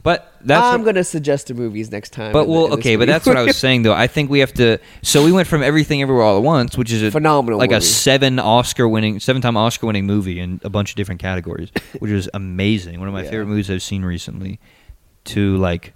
but 0.02 0.32
that's 0.44 0.64
I'm 0.64 0.80
what- 0.82 0.86
gonna 0.94 1.04
suggest 1.04 1.48
the 1.48 1.54
movies 1.54 1.90
next 1.90 2.10
time. 2.12 2.32
But 2.32 2.42
in 2.42 2.46
the- 2.46 2.52
well, 2.52 2.64
in 2.66 2.70
this 2.70 2.78
okay, 2.80 2.96
but 2.96 3.00
movie. 3.00 3.12
that's 3.12 3.26
what 3.26 3.36
I 3.36 3.42
was 3.42 3.56
saying 3.64 3.82
though. 3.82 3.92
I 3.94 4.06
think 4.06 4.30
we 4.30 4.38
have 4.40 4.52
to. 4.54 4.78
So 5.02 5.24
we 5.24 5.32
went 5.32 5.48
from 5.48 5.62
everything 5.62 6.02
everywhere 6.02 6.24
all 6.24 6.36
at 6.38 6.42
once, 6.42 6.76
which 6.78 6.92
is 6.92 7.02
a, 7.02 7.10
Phenomenal 7.10 7.58
like 7.58 7.70
a 7.70 7.74
movie. 7.74 7.84
seven 7.86 8.38
Oscar 8.38 8.88
winning, 8.88 9.20
seven 9.20 9.42
time 9.42 9.56
Oscar 9.56 9.86
winning 9.86 10.06
movie 10.06 10.38
in 10.40 10.60
a 10.64 10.70
bunch 10.70 10.90
of 10.90 10.96
different 10.96 11.20
categories, 11.20 11.70
which 11.98 12.10
is 12.10 12.28
amazing. 12.34 12.98
One 12.98 13.08
of 13.08 13.14
my 13.14 13.22
Yeah. 13.24 13.30
favorite 13.30 13.46
movies 13.46 13.70
I've 13.70 13.82
seen 13.82 14.04
recently. 14.04 14.60
To 15.26 15.56
like 15.58 15.92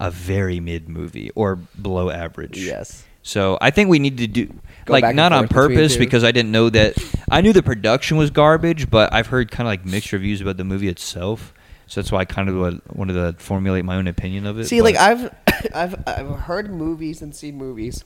a 0.00 0.10
very 0.10 0.58
mid 0.58 0.88
movie 0.88 1.30
or 1.36 1.54
below 1.80 2.10
average. 2.10 2.58
yes, 2.58 3.04
So 3.22 3.56
I 3.60 3.70
think 3.70 3.88
we 3.88 3.98
need 4.00 4.18
to 4.18 4.26
do 4.26 4.46
Go 4.86 4.92
like 4.92 5.04
and 5.04 5.14
not 5.16 5.32
on 5.32 5.46
forth 5.46 5.68
between 5.68 5.76
purpose 5.78 5.92
two. 5.94 5.98
because 6.00 6.24
I 6.24 6.32
didn't 6.32 6.50
know 6.50 6.68
that 6.70 6.94
I 7.30 7.40
knew 7.42 7.52
the 7.52 7.62
production 7.62 8.16
was 8.16 8.30
garbage, 8.30 8.90
but 8.90 9.12
I've 9.12 9.28
heard 9.28 9.50
kind 9.52 9.68
of 9.68 9.70
like 9.70 9.86
mixed 9.86 10.12
reviews 10.12 10.40
about 10.40 10.56
the 10.56 10.64
movie 10.64 10.88
itself. 10.88 11.54
So 11.86 12.00
that's 12.00 12.10
why 12.10 12.20
I 12.20 12.24
kind 12.24 12.48
of 12.48 12.80
wanted 12.94 13.12
to 13.14 13.34
formulate 13.38 13.84
my 13.84 13.96
own 13.96 14.08
opinion 14.08 14.46
of 14.46 14.58
it. 14.58 14.66
See, 14.66 14.82
like 14.82 14.96
I've 14.96 15.32
I've 15.74 16.02
I've 16.06 16.30
heard 16.40 16.70
movies 16.70 17.22
and 17.22 17.34
seen 17.34 17.56
movies 17.56 18.04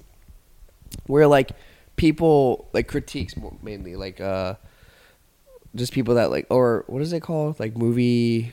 where 1.06 1.26
like 1.26 1.52
people 1.96 2.68
like 2.72 2.88
critiques 2.88 3.34
mainly 3.62 3.94
like 3.94 4.20
uh 4.20 4.54
just 5.74 5.92
people 5.92 6.14
that 6.14 6.30
like 6.30 6.46
or 6.50 6.84
what 6.86 7.02
is 7.02 7.12
it 7.12 7.20
called 7.20 7.60
like 7.60 7.76
movie 7.76 8.52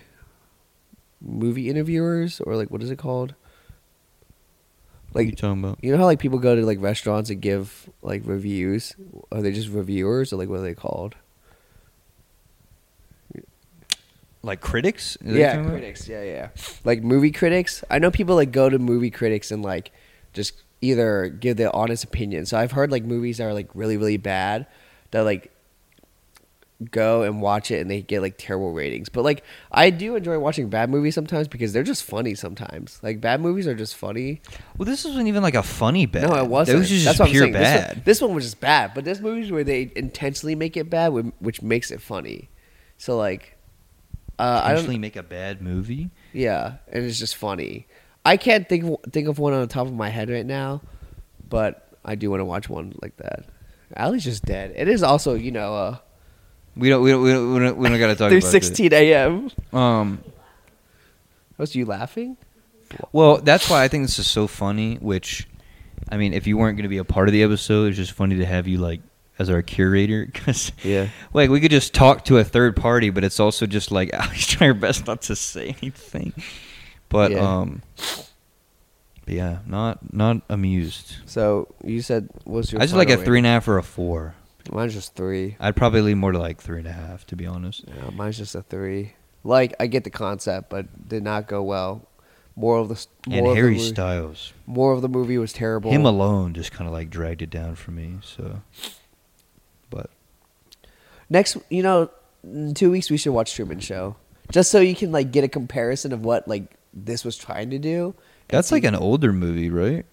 movie 1.21 1.69
interviewers 1.69 2.39
or 2.41 2.55
like 2.55 2.69
what 2.69 2.83
is 2.83 2.91
it 2.91 2.97
called 2.97 3.33
are 5.15 5.21
you 5.21 5.29
like 5.29 5.37
talking 5.37 5.63
about? 5.63 5.79
you 5.81 5.91
know 5.91 5.97
how 5.97 6.05
like 6.05 6.19
people 6.19 6.37
go 6.37 6.55
to 6.55 6.65
like 6.65 6.79
restaurants 6.81 7.29
and 7.29 7.41
give 7.41 7.89
like 8.01 8.21
reviews 8.25 8.95
are 9.31 9.41
they 9.41 9.51
just 9.51 9.69
reviewers 9.69 10.31
or 10.31 10.35
like 10.35 10.49
what 10.49 10.59
are 10.59 10.63
they 10.63 10.75
called 10.75 11.15
Like 14.43 14.61
critics? 14.61 15.17
Is 15.17 15.19
that 15.19 15.27
what 15.27 15.33
you're 15.33 15.39
yeah 15.39 15.69
critics 15.69 16.07
yeah 16.07 16.23
yeah 16.23 16.49
like 16.85 17.03
movie 17.03 17.31
critics. 17.31 17.83
I 17.89 17.99
know 17.99 18.11
people 18.11 18.35
like 18.35 18.51
go 18.51 18.69
to 18.69 18.79
movie 18.79 19.11
critics 19.11 19.51
and 19.51 19.63
like 19.63 19.91
just 20.33 20.61
either 20.81 21.27
give 21.27 21.57
their 21.57 21.75
honest 21.75 22.03
opinion. 22.03 22.45
So 22.45 22.57
i've 22.57 22.71
heard 22.71 22.91
like 22.91 23.03
movies 23.03 23.37
that 23.39 23.45
are 23.45 23.53
like 23.53 23.69
really 23.73 23.97
really 23.97 24.17
bad 24.17 24.67
that 25.11 25.21
like 25.21 25.51
go 26.91 27.23
and 27.23 27.41
watch 27.41 27.71
it 27.71 27.81
and 27.81 27.89
they 27.89 28.03
get 28.03 28.21
like 28.21 28.35
terrible 28.37 28.71
ratings. 28.71 29.09
But 29.09 29.23
like 29.23 29.43
i 29.71 29.89
do 29.89 30.15
enjoy 30.15 30.37
watching 30.37 30.69
bad 30.69 30.89
movies 30.91 31.15
sometimes 31.15 31.47
because 31.47 31.73
they're 31.73 31.83
just 31.83 32.03
funny 32.03 32.35
sometimes. 32.35 32.99
Like 33.01 33.19
bad 33.19 33.41
movies 33.41 33.67
are 33.67 33.75
just 33.75 33.95
funny. 33.95 34.41
Well, 34.77 34.85
this 34.85 35.03
wasn't 35.03 35.27
even 35.27 35.41
like 35.41 35.55
a 35.55 35.63
funny 35.63 36.05
bad. 36.05 36.29
no 36.29 36.35
it 36.35 36.47
wasn't. 36.47 36.79
This 36.79 36.91
was 36.91 37.03
just 37.03 37.05
That's 37.05 37.19
what 37.19 37.25
I'm 37.25 37.31
pure 37.31 37.43
saying. 37.45 37.53
This 37.53 37.61
one- 37.61 37.87
bad. 37.95 38.05
This, 38.05 38.21
one, 38.21 38.35
was 38.35 38.43
just 38.45 38.59
bad 38.59 38.91
but 38.93 39.03
there's 39.03 39.19
movies 39.19 39.51
where 39.51 39.63
they 39.63 39.91
intentionally 39.95 40.55
make 40.55 40.77
it 40.77 40.89
bad 40.89 41.09
which 41.39 41.63
makes 41.63 41.89
it 41.89 41.99
funny. 42.01 42.49
So 42.99 43.17
like 43.17 43.56
uh, 44.39 44.61
I 44.63 44.69
don't, 44.69 44.79
Actually, 44.79 44.97
make 44.99 45.15
a 45.15 45.23
bad 45.23 45.61
movie. 45.61 46.09
Yeah, 46.33 46.75
and 46.91 47.03
it's 47.03 47.19
just 47.19 47.35
funny. 47.35 47.87
I 48.25 48.37
can't 48.37 48.67
think 48.67 48.83
of, 48.83 49.11
think 49.11 49.27
of 49.27 49.39
one 49.39 49.53
on 49.53 49.61
the 49.61 49.67
top 49.67 49.87
of 49.87 49.93
my 49.93 50.09
head 50.09 50.29
right 50.29 50.45
now, 50.45 50.81
but 51.47 51.87
I 52.03 52.15
do 52.15 52.29
want 52.29 52.41
to 52.41 52.45
watch 52.45 52.69
one 52.69 52.93
like 53.01 53.17
that. 53.17 53.45
Ali's 53.95 54.23
just 54.23 54.43
dead. 54.43 54.73
It 54.75 54.87
is 54.87 55.01
also, 55.01 55.33
you 55.33 55.51
know, 55.51 55.73
uh, 55.73 55.97
We 56.75 56.89
don't. 56.89 57.01
We 57.01 57.11
don't. 57.11 57.23
We 57.23 57.31
don't. 57.31 57.53
We 57.53 57.59
don't, 57.59 57.77
we 57.77 57.89
don't 57.89 57.99
got 57.99 58.07
to 58.07 58.15
talk 58.15 58.29
three 58.29 58.39
about 58.39 58.51
sixteen 58.51 58.93
a.m. 58.93 59.49
Um. 59.73 60.23
Was 61.57 61.75
you 61.75 61.85
laughing? 61.85 62.37
Well, 63.11 63.37
that's 63.37 63.69
why 63.69 63.83
I 63.83 63.87
think 63.87 64.05
this 64.05 64.19
is 64.19 64.27
so 64.27 64.45
funny. 64.47 64.95
Which, 64.95 65.47
I 66.09 66.17
mean, 66.17 66.33
if 66.33 66.45
you 66.47 66.57
weren't 66.57 66.77
going 66.77 66.83
to 66.83 66.89
be 66.89 66.99
a 66.99 67.03
part 67.03 67.27
of 67.29 67.33
the 67.33 67.43
episode, 67.43 67.87
it's 67.87 67.97
just 67.97 68.11
funny 68.11 68.35
to 68.37 68.45
have 68.45 68.67
you 68.67 68.77
like 68.77 69.01
as 69.39 69.49
our 69.49 69.61
curator 69.61 70.25
because 70.31 70.71
Yeah. 70.83 71.09
like 71.33 71.49
we 71.49 71.59
could 71.59 71.71
just 71.71 71.93
talk 71.93 72.25
to 72.25 72.37
a 72.37 72.43
third 72.43 72.75
party, 72.75 73.09
but 73.09 73.23
it's 73.23 73.39
also 73.39 73.65
just 73.65 73.91
like 73.91 74.09
Alex 74.13 74.47
trying 74.47 74.69
her 74.69 74.73
best 74.73 75.07
not 75.07 75.21
to 75.23 75.35
say 75.35 75.75
anything. 75.81 76.33
But 77.09 77.31
Yeah. 77.31 77.39
um, 77.59 77.81
but 79.25 79.33
yeah, 79.33 79.59
not 79.65 80.13
not 80.13 80.41
amused. 80.49 81.17
So 81.25 81.67
you 81.83 82.01
said 82.01 82.29
what's 82.45 82.71
your? 82.71 82.81
I 82.81 82.85
just 82.85 82.95
like 82.95 83.09
a 83.09 83.17
three 83.17 83.37
and 83.39 83.47
a 83.47 83.49
half 83.49 83.67
or 83.67 83.77
a 83.77 83.83
four. 83.83 84.35
Mine's 84.71 84.93
just 84.93 85.15
three. 85.15 85.55
I'd 85.61 85.75
probably 85.77 86.01
lean 86.01 86.17
more 86.17 86.31
to 86.33 86.39
like 86.39 86.59
three 86.61 86.79
and 86.79 86.87
a 86.87 86.91
half, 86.91 87.25
to 87.27 87.35
be 87.37 87.45
honest. 87.45 87.85
Yeah, 87.87 88.09
mine's 88.11 88.37
just 88.37 88.53
a 88.55 88.61
three. 88.61 89.13
Like 89.43 89.73
I 89.79 89.87
get 89.87 90.03
the 90.03 90.09
concept, 90.09 90.69
but 90.69 91.07
did 91.07 91.23
not 91.23 91.47
go 91.47 91.63
well. 91.63 92.05
More 92.57 92.77
of 92.79 92.89
the 92.89 93.05
more 93.27 93.49
And 93.49 93.55
Harry 93.57 93.75
movie- 93.75 93.87
Styles, 93.87 94.51
More 94.65 94.91
of 94.91 95.01
the 95.03 95.07
movie 95.07 95.37
was 95.37 95.53
terrible. 95.53 95.91
him 95.91 96.05
alone, 96.05 96.53
just 96.55 96.71
kind 96.71 96.87
of 96.87 96.91
like 96.93 97.09
dragged 97.09 97.41
it 97.43 97.49
down 97.51 97.75
for 97.75 97.91
me. 97.91 98.17
So, 98.23 98.61
but 99.89 100.09
Next, 101.29 101.57
you 101.69 101.83
know, 101.83 102.09
in 102.43 102.73
two 102.73 102.89
weeks 102.91 103.09
we 103.09 103.17
should 103.17 103.33
watch 103.33 103.53
Truman 103.53 103.79
Show, 103.79 104.15
just 104.51 104.71
so 104.71 104.79
you 104.79 104.95
can 104.95 105.11
like 105.11 105.31
get 105.31 105.43
a 105.43 105.47
comparison 105.49 106.13
of 106.13 106.23
what 106.23 106.47
like 106.47 106.73
this 106.93 107.25
was 107.25 107.35
trying 107.37 107.69
to 107.71 107.79
do. 107.79 108.15
that's 108.47 108.71
like 108.71 108.85
an 108.85 108.95
older 108.95 109.33
movie, 109.33 109.69
right? 109.69 110.05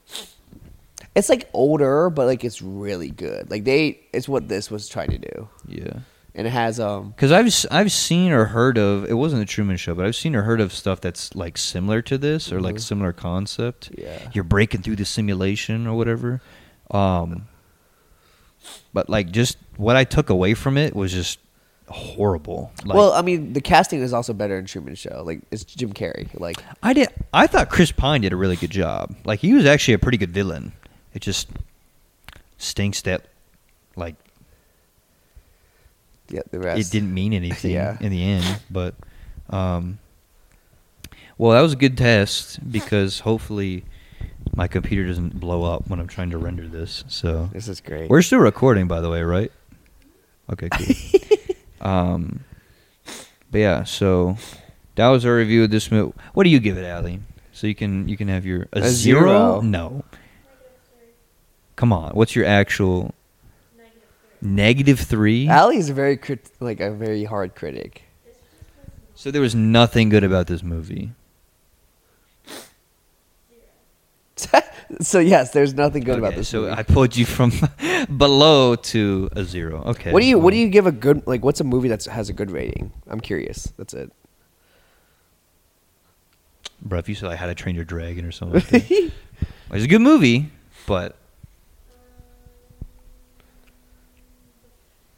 It's 1.14 1.28
like 1.28 1.48
older, 1.52 2.10
but 2.10 2.26
like 2.26 2.42
it's 2.44 2.60
really 2.60 3.10
good. 3.10 3.48
Like 3.50 3.62
they, 3.64 4.00
it's 4.12 4.28
what 4.28 4.48
this 4.48 4.70
was 4.70 4.88
trying 4.88 5.10
to 5.10 5.18
do, 5.18 5.48
Yeah. 5.68 6.00
and 6.34 6.46
it 6.48 6.50
has 6.50 6.80
um. 6.80 7.10
Because 7.10 7.30
I've 7.30 7.54
I've 7.70 7.92
seen 7.92 8.32
or 8.32 8.46
heard 8.46 8.76
of 8.76 9.04
it 9.08 9.14
wasn't 9.14 9.38
the 9.40 9.46
Truman 9.46 9.76
Show, 9.76 9.94
but 9.94 10.06
I've 10.06 10.16
seen 10.16 10.34
or 10.34 10.42
heard 10.42 10.60
of 10.60 10.72
stuff 10.72 11.00
that's 11.00 11.32
like 11.36 11.56
similar 11.56 12.02
to 12.02 12.18
this 12.18 12.50
or 12.50 12.60
like 12.60 12.74
Mhm. 12.76 12.80
similar 12.80 13.12
concept. 13.12 13.92
Yeah. 13.96 14.30
You're 14.32 14.42
breaking 14.42 14.82
through 14.82 14.96
the 14.96 15.04
simulation 15.04 15.86
or 15.86 15.96
whatever. 15.96 16.40
Um, 16.90 17.46
but 18.92 19.08
like 19.08 19.30
just 19.30 19.56
what 19.76 19.96
I 19.96 20.04
took 20.04 20.30
away 20.30 20.54
from 20.54 20.76
it 20.76 20.94
was 20.94 21.12
just 21.12 21.38
horrible. 21.88 22.72
Like, 22.84 22.96
well, 22.96 23.12
I 23.12 23.22
mean, 23.22 23.52
the 23.52 23.60
casting 23.60 24.00
is 24.00 24.12
also 24.12 24.32
better 24.32 24.58
in 24.58 24.64
Truman 24.66 24.94
Show. 24.94 25.22
Like 25.24 25.40
it's 25.50 25.64
Jim 25.64 25.92
Carrey. 25.92 26.28
Like 26.38 26.56
I 26.82 26.92
did. 26.92 27.08
I 27.32 27.46
thought 27.46 27.68
Chris 27.70 27.92
Pine 27.92 28.22
did 28.22 28.32
a 28.32 28.36
really 28.36 28.56
good 28.56 28.70
job. 28.70 29.14
Like 29.24 29.40
he 29.40 29.52
was 29.52 29.66
actually 29.66 29.94
a 29.94 29.98
pretty 29.98 30.18
good 30.18 30.32
villain. 30.32 30.72
It 31.12 31.20
just 31.22 31.48
stinks 32.58 33.02
that 33.02 33.26
like 33.96 34.14
yeah, 36.30 36.40
the 36.50 36.58
rest. 36.58 36.80
it 36.80 36.90
didn't 36.90 37.12
mean 37.12 37.32
anything 37.32 37.70
Yeah. 37.74 37.96
in 38.00 38.10
the 38.10 38.22
end. 38.22 38.60
But 38.70 38.94
um, 39.50 39.98
well, 41.38 41.52
that 41.52 41.60
was 41.60 41.72
a 41.72 41.76
good 41.76 41.96
test 41.98 42.58
because 42.70 43.20
hopefully 43.20 43.84
my 44.54 44.68
computer 44.68 45.06
doesn't 45.06 45.40
blow 45.40 45.62
up 45.64 45.88
when 45.88 46.00
I'm 46.00 46.06
trying 46.08 46.30
to 46.30 46.38
render 46.38 46.66
this. 46.68 47.04
So 47.08 47.50
This 47.52 47.68
is 47.68 47.80
great. 47.80 48.08
we're 48.10 48.22
still 48.22 48.38
recording, 48.40 48.86
by 48.88 49.00
the 49.00 49.10
way, 49.10 49.22
right? 49.22 49.50
Okay, 50.52 50.68
cool. 50.70 51.20
um, 51.90 52.44
but 53.50 53.58
yeah, 53.58 53.84
so 53.84 54.36
that 54.96 55.08
was 55.08 55.24
our 55.24 55.34
review 55.36 55.64
of 55.64 55.70
this 55.70 55.90
movie. 55.90 56.12
What 56.34 56.44
do 56.44 56.50
you 56.50 56.60
give 56.60 56.76
it, 56.76 56.88
Ali? 56.90 57.20
So 57.52 57.66
you 57.66 57.74
can 57.74 58.08
you 58.08 58.16
can 58.16 58.28
have 58.28 58.44
your 58.44 58.66
a, 58.72 58.80
A 58.80 58.88
zero? 58.88 59.20
zero. 59.20 59.60
No. 59.60 60.04
Come 61.76 61.92
on, 61.92 62.12
what's 62.12 62.36
your 62.36 62.44
actual 62.44 63.14
negative 64.40 65.00
three? 65.00 65.48
Ali's 65.48 65.88
a 65.90 65.94
very 65.94 66.16
crit- 66.16 66.50
like 66.60 66.80
a 66.80 66.90
very 66.92 67.24
hard 67.24 67.54
critic. 67.54 68.02
So 69.14 69.30
there 69.30 69.40
was 69.42 69.54
nothing 69.54 70.08
good 70.08 70.24
about 70.24 70.46
this 70.48 70.62
movie. 70.62 71.12
so 75.00 75.18
yes, 75.18 75.52
there's 75.52 75.74
nothing 75.74 76.02
good 76.02 76.18
about 76.18 76.34
this. 76.34 76.48
So 76.48 76.62
movie. 76.62 76.72
I 76.72 76.82
pulled 76.82 77.16
you 77.16 77.24
from 77.24 77.52
below 78.16 78.74
to 78.76 79.28
a 79.32 79.44
zero. 79.44 79.82
Okay. 79.86 80.12
What 80.12 80.20
do 80.20 80.26
you 80.26 80.38
What 80.38 80.50
do 80.50 80.56
you 80.56 80.68
give 80.68 80.86
a 80.86 80.92
good 80.92 81.26
like? 81.26 81.44
What's 81.44 81.60
a 81.60 81.64
movie 81.64 81.88
that 81.88 82.04
has 82.04 82.28
a 82.28 82.32
good 82.32 82.50
rating? 82.50 82.92
I'm 83.06 83.20
curious. 83.20 83.72
That's 83.76 83.94
it. 83.94 84.12
Bro, 86.82 86.98
if 86.98 87.08
you 87.08 87.14
said 87.14 87.28
like 87.28 87.38
How 87.38 87.46
to 87.46 87.54
Train 87.54 87.74
Your 87.74 87.84
Dragon 87.84 88.24
or 88.26 88.32
something, 88.32 88.60
like 88.70 88.90
it's 89.70 89.84
a 89.84 89.88
good 89.88 90.02
movie, 90.02 90.50
but 90.86 91.16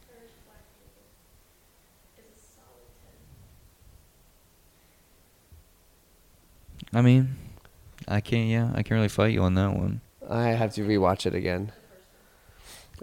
First 0.07 0.33
Black 0.45 0.63
Widow 0.79 1.03
is 2.19 2.25
a 2.37 2.41
solid 2.55 2.87
ten. 6.93 6.99
I 6.99 7.03
mean, 7.03 7.37
I 8.09 8.21
can't. 8.21 8.49
Yeah, 8.49 8.71
I 8.73 8.77
can't 8.83 8.93
really 8.93 9.09
fight 9.09 9.33
you 9.33 9.43
on 9.43 9.55
that 9.55 9.75
one. 9.77 10.01
I 10.29 10.49
have 10.49 10.75
to 10.75 10.83
rewatch 10.87 11.27
it 11.27 11.35
again. 11.35 11.73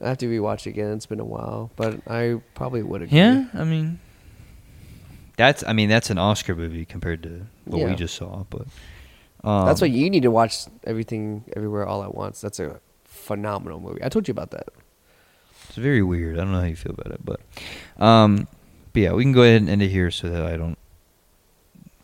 I 0.02 0.10
have 0.10 0.18
to 0.20 0.26
rewatch 0.28 0.66
it 0.66 0.72
again. 0.72 0.94
It's 0.94 1.06
been 1.06 1.20
a 1.20 1.26
while, 1.26 1.72
but 1.76 2.00
I 2.08 2.42
probably 2.56 2.84
would 2.84 3.04
agree. 3.04 3.18
Yeah, 3.18 3.46
I 3.54 3.64
mean, 3.64 4.00
that's. 5.38 5.64
I 5.68 5.74
mean, 5.74 5.90
that's 5.90 6.10
an 6.10 6.18
Oscar 6.18 6.56
movie 6.56 6.86
compared 6.86 7.24
to 7.24 7.46
what 7.66 7.80
Yeah. 7.80 7.88
we 7.90 7.96
just 7.96 8.16
saw. 8.16 8.46
But 8.50 8.68
um, 9.44 9.66
That's 9.66 9.82
why 9.82 9.88
you 9.88 10.10
need 10.10 10.24
to 10.24 10.32
watch 10.32 10.66
everything, 10.86 11.44
everywhere, 11.56 11.86
all 11.86 12.04
at 12.04 12.16
once. 12.16 12.42
That's 12.42 12.60
a 12.60 12.80
phenomenal 13.04 13.80
movie. 13.80 14.04
I 14.04 14.10
told 14.10 14.28
you 14.28 14.32
about 14.32 14.52
that. 14.52 14.68
It's 15.68 15.78
very 15.78 16.02
weird. 16.04 16.36
I 16.38 16.44
don't 16.44 16.52
know 16.52 16.60
how 16.60 16.66
you 16.66 16.76
feel 16.76 16.94
about 16.98 17.14
it, 17.14 17.22
but 17.24 17.40
um, 18.04 18.48
but 18.94 19.02
yeah, 19.02 19.14
we 19.14 19.24
can 19.24 19.32
go 19.32 19.44
ahead 19.44 19.62
and 19.62 19.70
end 19.70 19.82
it 19.82 19.90
here 19.90 20.12
so 20.12 20.30
that 20.30 20.44
I 20.46 20.58
don't. 20.58 20.78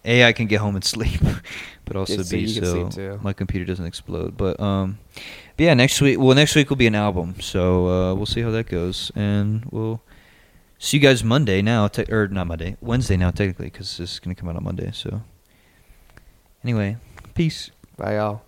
A, 0.06 0.24
I 0.26 0.32
can 0.34 0.48
get 0.48 0.62
home 0.62 0.76
and 0.76 0.84
sleep, 0.94 1.20
but 1.90 1.98
also 1.98 2.18
Yeah, 2.18 2.22
so 2.24 2.32
B, 2.32 2.40
you 2.40 2.62
can 2.62 2.92
so 2.92 3.20
my 3.24 3.34
computer 3.34 3.66
doesn't 3.66 3.86
explode. 3.86 4.38
But 4.38 4.60
um, 4.60 5.00
but 5.58 5.64
yeah, 5.64 5.74
next 5.74 6.00
week. 6.00 6.20
Well, 6.20 6.36
next 6.36 6.56
week 6.56 6.70
will 6.70 6.78
be 6.78 6.88
an 6.88 6.96
album, 6.96 7.36
so 7.42 7.88
uh, 7.88 8.14
we'll 8.16 8.28
see 8.28 8.42
how 8.42 8.52
that 8.52 8.68
goes, 8.68 9.12
and 9.16 9.66
we'll 9.72 10.02
see 10.78 10.98
you 10.98 11.02
guys 11.04 11.24
Monday 11.24 11.64
now, 11.64 11.88
te- 11.88 12.12
or 12.12 12.28
not 12.28 12.46
Monday, 12.46 12.78
Wednesday 12.80 13.18
now 13.18 13.32
technically, 13.32 13.66
because 13.66 13.98
this 13.98 14.14
is 14.14 14.20
gonna 14.20 14.36
come 14.36 14.48
out 14.48 14.56
on 14.56 14.64
Monday. 14.64 14.92
So 14.94 15.24
anyway, 16.64 16.98
peace. 17.34 17.72
Bye, 17.98 18.16
y'all. 18.18 18.38